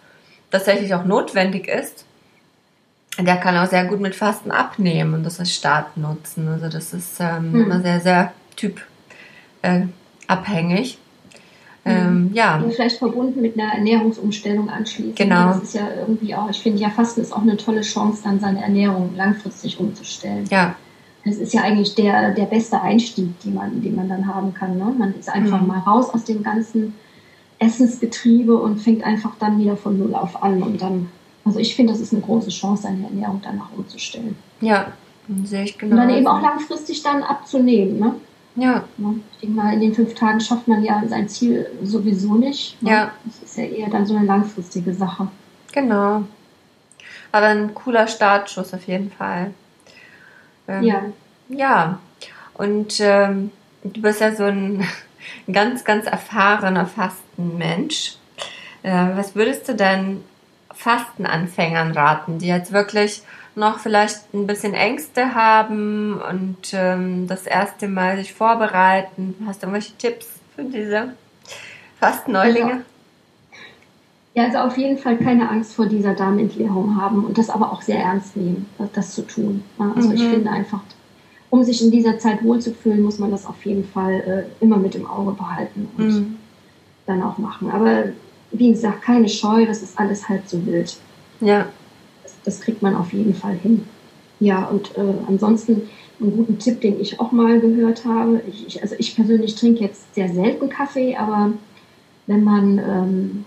tatsächlich 0.51 0.95
auch 0.95 1.05
notwendig 1.05 1.69
ist, 1.69 2.05
der 3.19 3.37
kann 3.37 3.57
auch 3.57 3.69
sehr 3.69 3.85
gut 3.85 4.01
mit 4.01 4.17
Fasten 4.17 4.51
abnehmen 4.51 5.15
und 5.15 5.25
das 5.25 5.39
als 5.39 5.55
Start 5.55 5.97
nutzen. 5.97 6.49
Also 6.49 6.69
das 6.69 6.93
ist 6.93 7.21
ähm, 7.21 7.53
mhm. 7.53 7.63
immer 7.63 7.81
sehr, 7.81 8.01
sehr 8.01 8.33
typabhängig. 8.57 10.95
Äh, 10.95 11.04
ähm, 11.85 12.31
ja. 12.33 12.57
Und 12.61 12.73
vielleicht 12.73 12.99
verbunden 12.99 13.43
mit 13.43 13.59
einer 13.59 13.75
Ernährungsumstellung 13.75 14.71
anschließend. 14.71 15.17
Genau. 15.17 15.49
Das 15.49 15.63
ist 15.63 15.75
ja 15.75 15.89
irgendwie 15.99 16.35
auch, 16.35 16.49
ich 16.49 16.59
finde 16.61 16.81
ja 16.81 16.91
Fasten 16.91 17.21
ist 17.21 17.33
auch 17.33 17.43
eine 17.43 17.57
tolle 17.57 17.83
Chance, 17.83 18.23
dann 18.25 18.41
seine 18.41 18.63
Ernährung 18.63 19.15
langfristig 19.17 19.79
umzustellen. 19.79 20.47
Ja 20.51 20.77
das 21.25 21.37
ist 21.37 21.55
ja 21.55 21.63
eigentlich 21.63 21.95
der, 21.95 22.33
der 22.33 22.45
beste 22.45 22.81
Einstieg, 22.81 23.41
den 23.41 23.55
man, 23.55 23.81
den 23.83 23.97
man 23.97 24.09
dann 24.09 24.27
haben 24.27 24.53
kann. 24.53 24.77
Ne? 24.77 24.95
Man 24.97 25.15
ist 25.19 25.29
einfach 25.29 25.61
mhm. 25.61 25.69
mal 25.69 25.79
raus 25.79 26.11
aus 26.11 26.25
dem 26.25 26.43
ganzen 26.43 26.95
Essensgetriebe 27.59 28.55
und 28.57 28.79
fängt 28.79 29.05
einfach 29.05 29.33
dann 29.39 29.59
wieder 29.59 29.77
von 29.77 29.99
Null 29.99 30.15
auf 30.15 30.43
an. 30.43 30.63
Und 30.63 30.83
dann, 30.83 31.09
also 31.45 31.59
ich 31.59 31.75
finde, 31.75 31.93
das 31.93 32.03
ist 32.03 32.13
eine 32.13 32.21
große 32.21 32.51
Chance, 32.51 32.83
seine 32.83 33.05
Ernährung 33.05 33.41
danach 33.43 33.73
umzustellen. 33.75 34.37
Ja, 34.61 34.93
sehe 35.45 35.65
ich 35.65 35.79
genau. 35.79 35.93
Und 35.93 35.99
dann 35.99 36.11
eben 36.11 36.27
auch 36.27 36.43
langfristig 36.43 37.03
dann 37.03 37.23
abzunehmen. 37.23 37.99
Ne? 37.99 38.15
Ja. 38.57 38.85
Ich 39.33 39.41
denke 39.41 39.57
mal, 39.57 39.75
in 39.75 39.81
den 39.81 39.95
fünf 39.95 40.15
Tagen 40.15 40.41
schafft 40.41 40.69
man 40.69 40.85
ja 40.85 41.03
sein 41.07 41.29
Ziel 41.29 41.67
sowieso 41.83 42.35
nicht. 42.35 42.81
Ne? 42.83 42.91
Ja. 42.91 43.11
Das 43.25 43.43
ist 43.43 43.59
ja 43.59 43.65
eher 43.65 43.91
dann 43.91 44.07
so 44.07 44.17
eine 44.17 44.27
langfristige 44.27 44.95
Sache. 44.95 45.29
Genau. 45.73 46.23
Aber 47.33 47.47
ein 47.47 47.75
cooler 47.75 48.07
Startschuss 48.07 48.73
auf 48.75 48.87
jeden 48.87 49.11
Fall. 49.11 49.53
Ähm, 50.69 50.83
ja. 50.85 51.03
Ja. 51.49 51.99
Und 52.55 53.01
ähm, 53.01 53.51
du 53.83 54.01
bist 54.01 54.21
ja 54.21 54.35
so 54.35 54.45
ein 54.45 54.85
ganz, 55.53 55.85
ganz 55.85 56.07
erfahrener 56.07 56.87
Fastenmensch. 56.87 58.17
Äh, 58.85 59.17
was 59.17 59.35
würdest 59.35 59.69
du 59.69 59.75
denn 59.75 60.23
Fastenanfängern 60.73 61.93
raten, 61.93 62.39
die 62.39 62.49
jetzt 62.49 62.73
wirklich 62.73 63.23
noch 63.57 63.79
vielleicht 63.79 64.33
ein 64.35 64.47
bisschen 64.47 64.75
Ängste 64.75 65.35
haben 65.35 66.21
und 66.21 66.73
ähm, 66.73 67.27
das 67.29 67.47
erste 67.47 67.89
Mal 67.89 68.17
sich 68.17 68.33
vorbereiten? 68.33 69.35
Hast 69.47 69.63
du 69.63 69.67
irgendwelche 69.67 69.97
Tipps 69.97 70.27
für 70.55 70.65
diese 70.65 71.15
Fastneulinge? 72.01 72.73
Also, 72.73 72.85
ja, 74.35 74.45
also 74.45 74.59
auf 74.59 74.77
jeden 74.77 74.99
Fall 74.99 75.17
keine 75.17 75.49
Angst 75.49 75.75
vor 75.75 75.87
dieser 75.87 76.15
Darmentleerung 76.15 77.01
haben 77.01 77.25
und 77.25 77.39
das 77.39 77.51
aber 77.51 77.73
auch 77.73 77.83
sehr 77.83 78.01
ernst 78.01 78.37
nehmen, 78.37 78.67
das 78.93 79.15
zu 79.15 79.23
tun. 79.23 79.63
Also 79.79 80.09
mhm. 80.09 80.15
ich 80.15 80.23
finde 80.25 80.51
einfach, 80.51 80.81
um 81.51 81.63
sich 81.63 81.83
in 81.83 81.93
dieser 81.93 82.19
Zeit 82.19 82.43
wohlzufühlen, 82.43 83.03
muss 83.03 83.21
man 83.21 83.31
das 83.31 83.47
auf 83.47 83.65
jeden 83.65 83.85
Fall 83.85 84.49
äh, 84.61 84.65
immer 84.65 84.77
mit 84.77 84.97
im 84.97 85.07
Auge 85.07 85.33
behalten 85.33 85.89
und 85.97 86.09
mhm. 86.09 86.37
dann 87.07 87.23
auch 87.23 87.39
machen. 87.39 87.71
Aber 87.71 88.07
wie 88.51 88.73
gesagt, 88.73 89.03
keine 89.03 89.29
Scheu, 89.29 89.67
das 89.67 89.83
ist 89.83 89.97
alles 89.97 90.29
halb 90.29 90.43
so 90.47 90.65
wild. 90.67 90.97
Ja. 91.41 91.67
Das, 92.45 92.61
kriegt 92.61 92.83
man 92.83 92.95
auf 92.95 93.13
jeden 93.13 93.35
Fall 93.35 93.55
hin. 93.55 93.87
Ja, 94.41 94.67
und 94.67 94.97
äh, 94.97 95.15
ansonsten 95.29 95.89
einen 96.21 96.37
guten 96.37 96.59
Tipp, 96.59 96.81
den 96.81 97.01
ich 97.01 97.21
auch 97.21 97.33
mal 97.33 97.61
gehört 97.61 98.05
habe. 98.05 98.43
Ich, 98.49 98.67
ich, 98.67 98.83
also 98.83 98.95
ich 98.99 99.15
persönlich 99.15 99.55
trinke 99.55 99.85
jetzt 99.85 100.15
sehr 100.15 100.29
selten 100.29 100.69
Kaffee, 100.69 101.17
aber 101.17 101.53
wenn 102.27 102.45
man 102.45 102.79
ähm, 102.79 103.45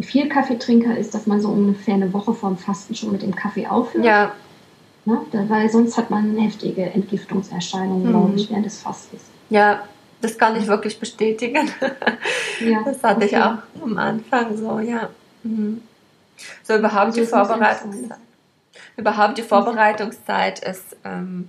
viel 0.00 0.28
Kaffeetrinker 0.28 0.96
ist, 0.96 1.14
dass 1.14 1.26
man 1.26 1.40
so 1.40 1.48
ungefähr 1.48 1.94
eine 1.94 2.12
Woche 2.12 2.34
vorm 2.34 2.56
Fasten 2.56 2.94
schon 2.94 3.12
mit 3.12 3.22
dem 3.22 3.34
Kaffee 3.34 3.66
aufhört. 3.66 4.04
Ja. 4.04 4.32
Ne? 5.04 5.20
Weil 5.48 5.70
sonst 5.70 5.96
hat 5.96 6.10
man 6.10 6.36
heftige 6.36 6.82
Entgiftungserscheinungen, 6.82 8.04
mhm. 8.04 8.10
glaube 8.10 8.36
ich, 8.36 8.50
während 8.50 8.66
des 8.66 8.80
Fastens. 8.80 9.22
Ja, 9.50 9.84
das 10.20 10.36
kann 10.36 10.56
ich 10.56 10.66
wirklich 10.66 10.98
bestätigen. 10.98 11.70
Ja, 12.60 12.82
das 12.84 13.02
hatte 13.02 13.24
okay. 13.24 13.26
ich 13.26 13.36
auch 13.36 13.82
am 13.82 13.98
Anfang 13.98 14.56
so, 14.56 14.80
ja. 14.80 15.10
Mhm. 15.44 15.82
So 16.64 16.76
überhaupt 16.76 17.06
also 17.06 17.20
die 17.20 17.26
Vorbereitungszeit. 17.26 18.18
Überhaupt 18.96 19.38
die 19.38 19.42
Vorbereitungszeit 19.42 20.60
ist 20.60 20.96
ähm, 21.04 21.48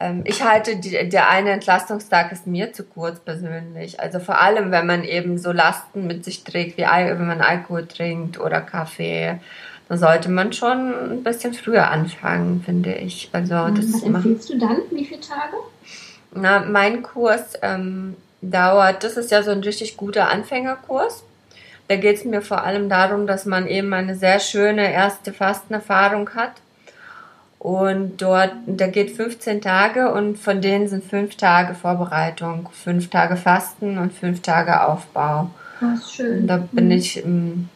ähm, 0.00 0.22
ich 0.24 0.42
halte, 0.42 0.76
die, 0.76 1.08
der 1.08 1.30
eine 1.30 1.50
Entlastungstag 1.50 2.32
ist 2.32 2.46
mir 2.46 2.72
zu 2.72 2.84
kurz 2.84 3.20
persönlich. 3.20 4.00
Also 4.00 4.18
vor 4.18 4.40
allem, 4.40 4.70
wenn 4.70 4.86
man 4.86 5.04
eben 5.04 5.38
so 5.38 5.52
Lasten 5.52 6.06
mit 6.06 6.24
sich 6.24 6.44
trägt, 6.44 6.78
wie 6.78 6.82
wenn 6.82 7.26
man 7.26 7.40
Alkohol 7.40 7.86
trinkt 7.86 8.40
oder 8.40 8.60
Kaffee, 8.60 9.38
dann 9.88 9.98
sollte 9.98 10.30
man 10.30 10.52
schon 10.52 11.12
ein 11.12 11.22
bisschen 11.22 11.54
früher 11.54 11.90
anfangen, 11.90 12.62
finde 12.64 12.94
ich. 12.94 13.28
Also 13.32 13.68
das 13.68 13.92
Was 13.92 14.02
empfiehlst 14.02 14.50
du 14.50 14.58
dann? 14.58 14.78
Wie 14.90 15.04
viele 15.04 15.20
Tage? 15.20 15.56
Na, 16.34 16.60
mein 16.60 17.02
Kurs 17.02 17.52
ähm, 17.62 18.16
dauert, 18.40 19.04
das 19.04 19.16
ist 19.16 19.30
ja 19.30 19.42
so 19.42 19.52
ein 19.52 19.60
richtig 19.60 19.96
guter 19.96 20.30
Anfängerkurs. 20.30 21.24
Da 21.88 21.96
geht 21.96 22.16
es 22.16 22.24
mir 22.24 22.40
vor 22.40 22.64
allem 22.64 22.88
darum, 22.88 23.26
dass 23.26 23.44
man 23.44 23.66
eben 23.66 23.92
eine 23.92 24.16
sehr 24.16 24.40
schöne 24.40 24.92
erste 24.92 25.32
Fastenerfahrung 25.32 26.30
hat 26.30 26.54
Und 27.64 28.20
dort, 28.20 28.52
der 28.66 28.88
geht 28.88 29.10
15 29.10 29.62
Tage 29.62 30.12
und 30.12 30.38
von 30.38 30.60
denen 30.60 30.86
sind 30.86 31.02
fünf 31.02 31.36
Tage 31.36 31.74
Vorbereitung, 31.74 32.68
fünf 32.72 33.08
Tage 33.08 33.36
Fasten 33.36 33.96
und 33.96 34.12
fünf 34.12 34.42
Tage 34.42 34.86
Aufbau. 34.86 35.50
Das 35.80 36.00
ist 36.00 36.14
schön. 36.14 36.40
Und 36.40 36.46
da 36.46 36.58
bin 36.72 36.86
mhm. 36.86 36.90
ich, 36.90 37.24
ähm, 37.24 37.70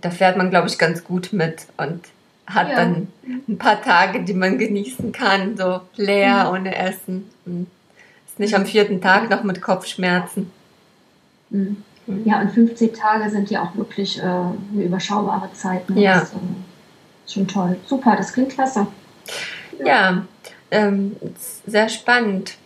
da 0.00 0.10
fährt 0.10 0.36
man, 0.36 0.50
glaube 0.50 0.68
ich, 0.68 0.78
ganz 0.78 1.02
gut 1.02 1.32
mit 1.32 1.66
und 1.76 2.04
hat 2.46 2.68
ja. 2.68 2.76
dann 2.76 3.08
ein 3.48 3.58
paar 3.58 3.82
Tage, 3.82 4.22
die 4.22 4.34
man 4.34 4.58
genießen 4.58 5.10
kann, 5.10 5.56
so 5.56 5.80
leer, 5.96 6.44
mhm. 6.44 6.50
ohne 6.50 6.76
Essen. 6.76 7.28
Und 7.46 7.66
ist 8.28 8.38
nicht 8.38 8.54
am 8.54 8.64
vierten 8.64 9.00
Tag 9.00 9.28
noch 9.28 9.42
mit 9.42 9.60
Kopfschmerzen. 9.60 10.52
Mhm. 11.50 11.82
Ja, 12.24 12.40
und 12.40 12.50
15 12.50 12.94
Tage 12.94 13.30
sind 13.30 13.50
ja 13.50 13.62
auch 13.62 13.76
wirklich 13.76 14.18
äh, 14.18 14.22
eine 14.22 14.84
überschaubare 14.84 15.52
Zeit. 15.52 15.88
Ne? 15.90 16.00
Ja. 16.02 16.20
Das, 16.20 16.32
äh, 16.32 16.36
schon 17.26 17.46
toll. 17.46 17.76
Super, 17.86 18.16
das 18.16 18.32
klingt 18.32 18.50
klasse. 18.50 18.86
Ja, 19.84 20.24
ähm, 20.70 21.16
sehr 21.66 21.88
spannend. 21.88 22.56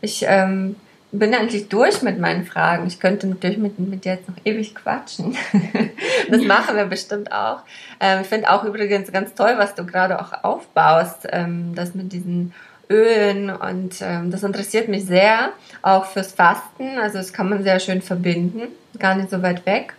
Ich 0.00 0.24
ähm, 0.28 0.76
bin 1.10 1.34
eigentlich 1.34 1.68
durch 1.68 2.02
mit 2.02 2.18
meinen 2.18 2.44
Fragen. 2.44 2.86
Ich 2.86 3.00
könnte 3.00 3.26
natürlich 3.26 3.58
mit, 3.58 3.78
mit 3.78 4.04
dir 4.04 4.14
jetzt 4.14 4.28
noch 4.28 4.36
ewig 4.44 4.74
quatschen. 4.74 5.36
das 6.30 6.42
machen 6.42 6.76
wir 6.76 6.86
bestimmt 6.86 7.32
auch. 7.32 7.60
Ähm, 8.00 8.20
ich 8.22 8.28
finde 8.28 8.50
auch 8.50 8.64
übrigens 8.64 9.10
ganz 9.12 9.34
toll, 9.34 9.54
was 9.56 9.74
du 9.74 9.84
gerade 9.86 10.20
auch 10.20 10.44
aufbaust, 10.44 11.26
ähm, 11.30 11.74
das 11.74 11.94
mit 11.94 12.12
diesen 12.12 12.52
Ölen 12.90 13.50
und 13.50 13.96
ähm, 14.00 14.30
das 14.30 14.42
interessiert 14.42 14.88
mich 14.88 15.06
sehr, 15.06 15.52
auch 15.82 16.06
fürs 16.06 16.32
Fasten. 16.32 16.98
Also 16.98 17.18
das 17.18 17.32
kann 17.32 17.48
man 17.48 17.62
sehr 17.62 17.80
schön 17.80 18.02
verbinden, 18.02 18.62
gar 18.98 19.14
nicht 19.14 19.30
so 19.30 19.42
weit 19.42 19.64
weg. 19.66 19.94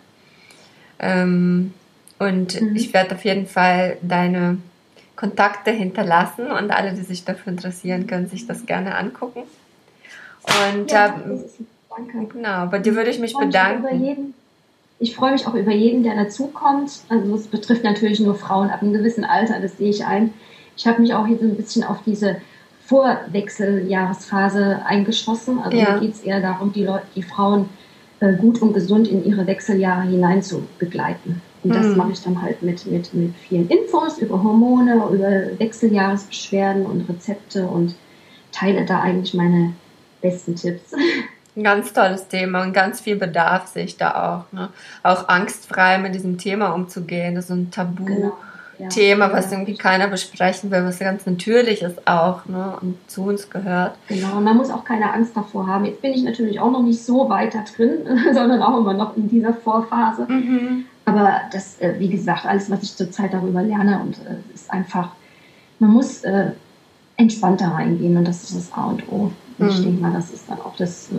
Ähm, 1.00 1.74
und 2.20 2.62
mhm. 2.62 2.76
ich 2.76 2.94
werde 2.94 3.16
auf 3.16 3.26
jeden 3.26 3.48
Fall 3.48 3.98
deine 4.02 4.58
Kontakte 5.16 5.72
hinterlassen 5.72 6.52
und 6.52 6.72
alle, 6.72 6.94
die 6.94 7.02
sich 7.02 7.26
dafür 7.26 7.52
interessieren, 7.54 8.08
können 8.08 8.28
sich 8.28 8.48
das 8.48 8.66
gerne 8.66 8.96
angucken. 8.96 9.44
Und 10.44 10.92
ja, 10.92 11.08
äh, 11.08 11.40
danke. 11.90 12.34
Genau, 12.34 12.68
bei 12.68 12.80
dir 12.80 12.96
würde 12.96 13.10
ich 13.10 13.20
mich 13.20 13.32
ich 13.32 13.38
bedanken. 13.38 14.04
Jeden, 14.04 14.34
ich 15.00 15.16
freue 15.16 15.32
mich 15.32 15.48
auch 15.48 15.56
über 15.56 15.72
jeden, 15.72 16.04
der 16.04 16.16
dazukommt. 16.16 16.92
Also 17.10 17.36
es 17.36 17.48
betrifft 17.48 17.84
natürlich 17.84 18.20
nur 18.20 18.36
Frauen 18.36 18.70
ab 18.70 18.82
einem 18.82 18.94
gewissen 18.94 19.26
Alter, 19.26 19.60
das 19.60 19.78
sehe 19.78 19.90
ich 19.90 20.06
ein. 20.06 20.34
Ich 20.78 20.86
habe 20.88 21.02
mich 21.02 21.14
auch 21.14 21.26
hier 21.26 21.38
so 21.38 21.46
ein 21.46 21.56
bisschen 21.56 21.84
auf 21.84 22.00
diese 22.06 22.38
Vorwechseljahresphase 22.86 24.82
eingeschossen. 24.86 25.60
Also 25.60 25.78
ja. 25.78 25.98
geht 25.98 26.14
es 26.14 26.22
eher 26.22 26.42
darum, 26.42 26.72
die 26.72 26.84
Leute, 26.84 27.06
die 27.16 27.24
Frauen 27.24 27.70
äh, 28.20 28.34
gut 28.34 28.62
und 28.62 28.74
gesund 28.74 29.08
in 29.08 29.26
ihre 29.26 29.48
Wechseljahre 29.48 30.04
hinein 30.04 30.44
zu 30.44 30.68
begleiten. 30.78 31.42
Und 31.64 31.74
das 31.74 31.88
mhm. 31.88 31.98
mache 31.98 32.12
ich 32.12 32.22
dann 32.22 32.42
halt 32.42 32.62
mit, 32.62 32.86
mit, 32.86 33.12
mit 33.14 33.36
vielen 33.36 33.68
Infos 33.70 34.20
über 34.20 34.42
Hormone, 34.44 34.96
über 35.12 35.60
Wechseljahresbeschwerden 35.60 36.86
und 36.86 37.10
Rezepte 37.10 37.66
und 37.66 37.96
teile 38.52 38.86
da 38.86 39.02
eigentlich 39.02 39.34
meine 39.34 39.74
besten 40.22 40.56
Tipps. 40.56 40.94
Ein 41.56 41.64
ganz 41.64 41.94
tolles 41.94 42.28
Thema 42.28 42.64
und 42.64 42.74
ganz 42.74 43.02
viel 43.02 43.16
Bedarf 43.16 43.68
sehe 43.68 43.86
ich 43.86 43.98
da 43.98 44.46
auch. 44.46 44.54
Ne? 44.54 44.70
Auch 45.04 45.28
angstfrei 45.30 45.98
mit 45.98 46.14
diesem 46.14 46.38
Thema 46.38 46.74
umzugehen. 46.74 47.36
Das 47.36 47.46
ist 47.46 47.52
ein 47.52 47.72
Tabu. 47.72 48.06
Genau. 48.06 48.38
Ja, 48.78 48.88
Thema, 48.90 49.32
was 49.32 49.52
irgendwie 49.52 49.76
keiner 49.76 50.08
besprechen 50.08 50.70
will, 50.72 50.84
was 50.84 51.00
ganz 51.00 51.26
natürlich 51.26 51.82
ist 51.82 52.08
auch 52.08 52.46
ne, 52.46 52.78
und 52.82 52.98
zu 53.08 53.24
uns 53.24 53.50
gehört. 53.50 53.96
Genau, 54.08 54.42
man 54.42 54.58
muss 54.58 54.70
auch 54.70 54.84
keine 54.84 55.14
Angst 55.14 55.36
davor 55.36 55.68
haben. 55.68 55.86
Jetzt 55.86 56.02
bin 56.02 56.14
ich 56.14 56.24
natürlich 56.24 56.60
auch 56.60 56.72
noch 56.72 56.84
nicht 56.84 57.04
so 57.04 57.30
weit 57.30 57.54
da 57.54 57.64
drin, 57.76 58.00
sondern 58.34 58.62
auch 58.62 58.78
immer 58.78 58.94
noch 58.94 59.16
in 59.16 59.30
dieser 59.30 59.54
Vorphase. 59.54 60.26
Mhm. 60.28 60.86
Aber 61.06 61.42
das, 61.52 61.80
äh, 61.80 61.96
wie 62.00 62.10
gesagt, 62.10 62.46
alles, 62.46 62.70
was 62.70 62.84
ich 62.84 62.96
zurzeit 62.96 63.34
darüber 63.34 63.62
lerne, 63.62 64.00
und 64.02 64.18
äh, 64.18 64.54
ist 64.54 64.72
einfach, 64.72 65.10
man 65.80 65.92
muss 65.92 66.24
äh, 66.24 66.52
entspannter 67.18 67.68
reingehen 67.68 68.18
und 68.18 68.28
das 68.28 68.44
ist 68.44 68.56
das 68.56 68.74
A 68.74 68.86
und 68.86 69.08
O. 69.12 69.32
Und 69.58 69.66
mhm. 69.66 69.70
ich 69.70 69.82
denke 69.82 70.02
mal, 70.02 70.14
das 70.14 70.32
ist 70.32 70.50
dann 70.50 70.60
auch 70.60 70.76
das, 70.76 71.10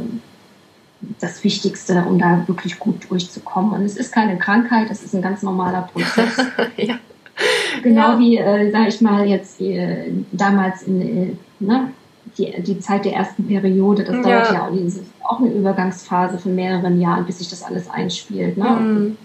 das 1.20 1.42
Wichtigste, 1.44 2.04
um 2.04 2.18
da 2.18 2.46
wirklich 2.46 2.78
gut 2.78 3.10
durchzukommen. 3.10 3.72
Und 3.72 3.82
es 3.82 3.96
ist 3.96 4.12
keine 4.12 4.36
Krankheit, 4.38 4.90
es 4.90 5.02
ist 5.02 5.14
ein 5.14 5.22
ganz 5.22 5.42
normaler 5.42 5.82
Prozess. 5.82 6.36
ja. 6.76 6.96
Genau 7.82 8.12
ja. 8.12 8.18
wie, 8.18 8.38
äh, 8.38 8.70
sag 8.72 8.88
ich 8.88 9.00
mal, 9.00 9.26
jetzt 9.26 9.60
äh, 9.60 10.10
damals 10.32 10.82
in, 10.84 11.02
äh, 11.02 11.36
ne, 11.60 11.92
die, 12.38 12.62
die 12.62 12.80
Zeit 12.80 13.04
der 13.04 13.12
ersten 13.12 13.46
Periode, 13.46 14.02
das 14.02 14.14
dauert 14.14 14.26
ja, 14.48 14.54
ja 14.54 14.66
auch, 14.66 14.72
das 14.72 15.00
auch 15.22 15.40
eine 15.40 15.50
Übergangsphase 15.50 16.38
von 16.38 16.54
mehreren 16.54 17.00
Jahren, 17.00 17.26
bis 17.26 17.38
sich 17.38 17.48
das 17.48 17.62
alles 17.62 17.88
einspielt. 17.88 18.56
Ne? 18.56 18.64
Mhm 18.64 19.16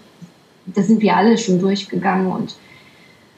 da 0.66 0.82
sind 0.82 1.02
wir 1.02 1.16
alle 1.16 1.36
schon 1.38 1.60
durchgegangen 1.60 2.30
und, 2.30 2.56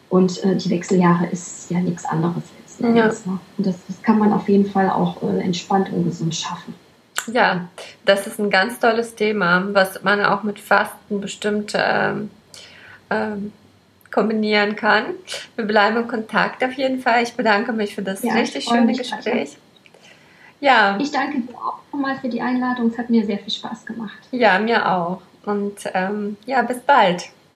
und 0.08 0.42
äh, 0.44 0.56
die 0.56 0.70
Wechseljahre 0.70 1.26
ist 1.26 1.70
ja 1.70 1.80
nichts 1.80 2.04
anderes 2.04 2.42
ja. 2.80 2.88
Ne? 2.88 3.04
Und 3.56 3.66
das, 3.66 3.76
das, 3.86 4.02
kann 4.02 4.18
man 4.18 4.32
auf 4.32 4.48
jeden 4.48 4.66
Fall 4.66 4.90
auch 4.90 5.22
äh, 5.22 5.40
entspannt 5.40 5.92
und 5.92 6.04
gesund 6.06 6.34
schaffen. 6.34 6.74
Ja, 7.32 7.68
das 8.04 8.26
ist 8.26 8.40
ein 8.40 8.50
ganz 8.50 8.80
tolles 8.80 9.14
Thema, 9.14 9.68
was 9.72 10.02
man 10.02 10.24
auch 10.24 10.42
mit 10.42 10.58
Fasten 10.58 11.20
bestimmt 11.20 11.72
ähm, 11.76 12.30
ähm, 13.10 13.52
kombinieren 14.14 14.76
kann. 14.76 15.06
Wir 15.56 15.64
bleiben 15.64 15.96
in 15.96 16.08
Kontakt 16.08 16.62
auf 16.62 16.72
jeden 16.74 17.00
Fall. 17.00 17.24
Ich 17.24 17.34
bedanke 17.34 17.72
mich 17.72 17.94
für 17.94 18.02
das 18.02 18.22
ja, 18.22 18.34
richtig 18.34 18.64
schöne 18.64 18.94
Gespräch. 18.94 19.56
Ja. 20.60 20.96
Ich 21.00 21.10
danke 21.10 21.40
dir 21.40 21.54
auch 21.54 21.80
nochmal 21.92 22.16
für 22.20 22.28
die 22.28 22.40
Einladung. 22.40 22.90
Es 22.90 22.96
hat 22.96 23.10
mir 23.10 23.26
sehr 23.26 23.38
viel 23.38 23.52
Spaß 23.52 23.84
gemacht. 23.84 24.16
Ja, 24.30 24.58
mir 24.60 24.88
auch. 24.90 25.20
Und 25.44 25.78
ähm, 25.92 26.36
ja, 26.46 26.62
bis 26.62 26.78
bald. 26.78 27.24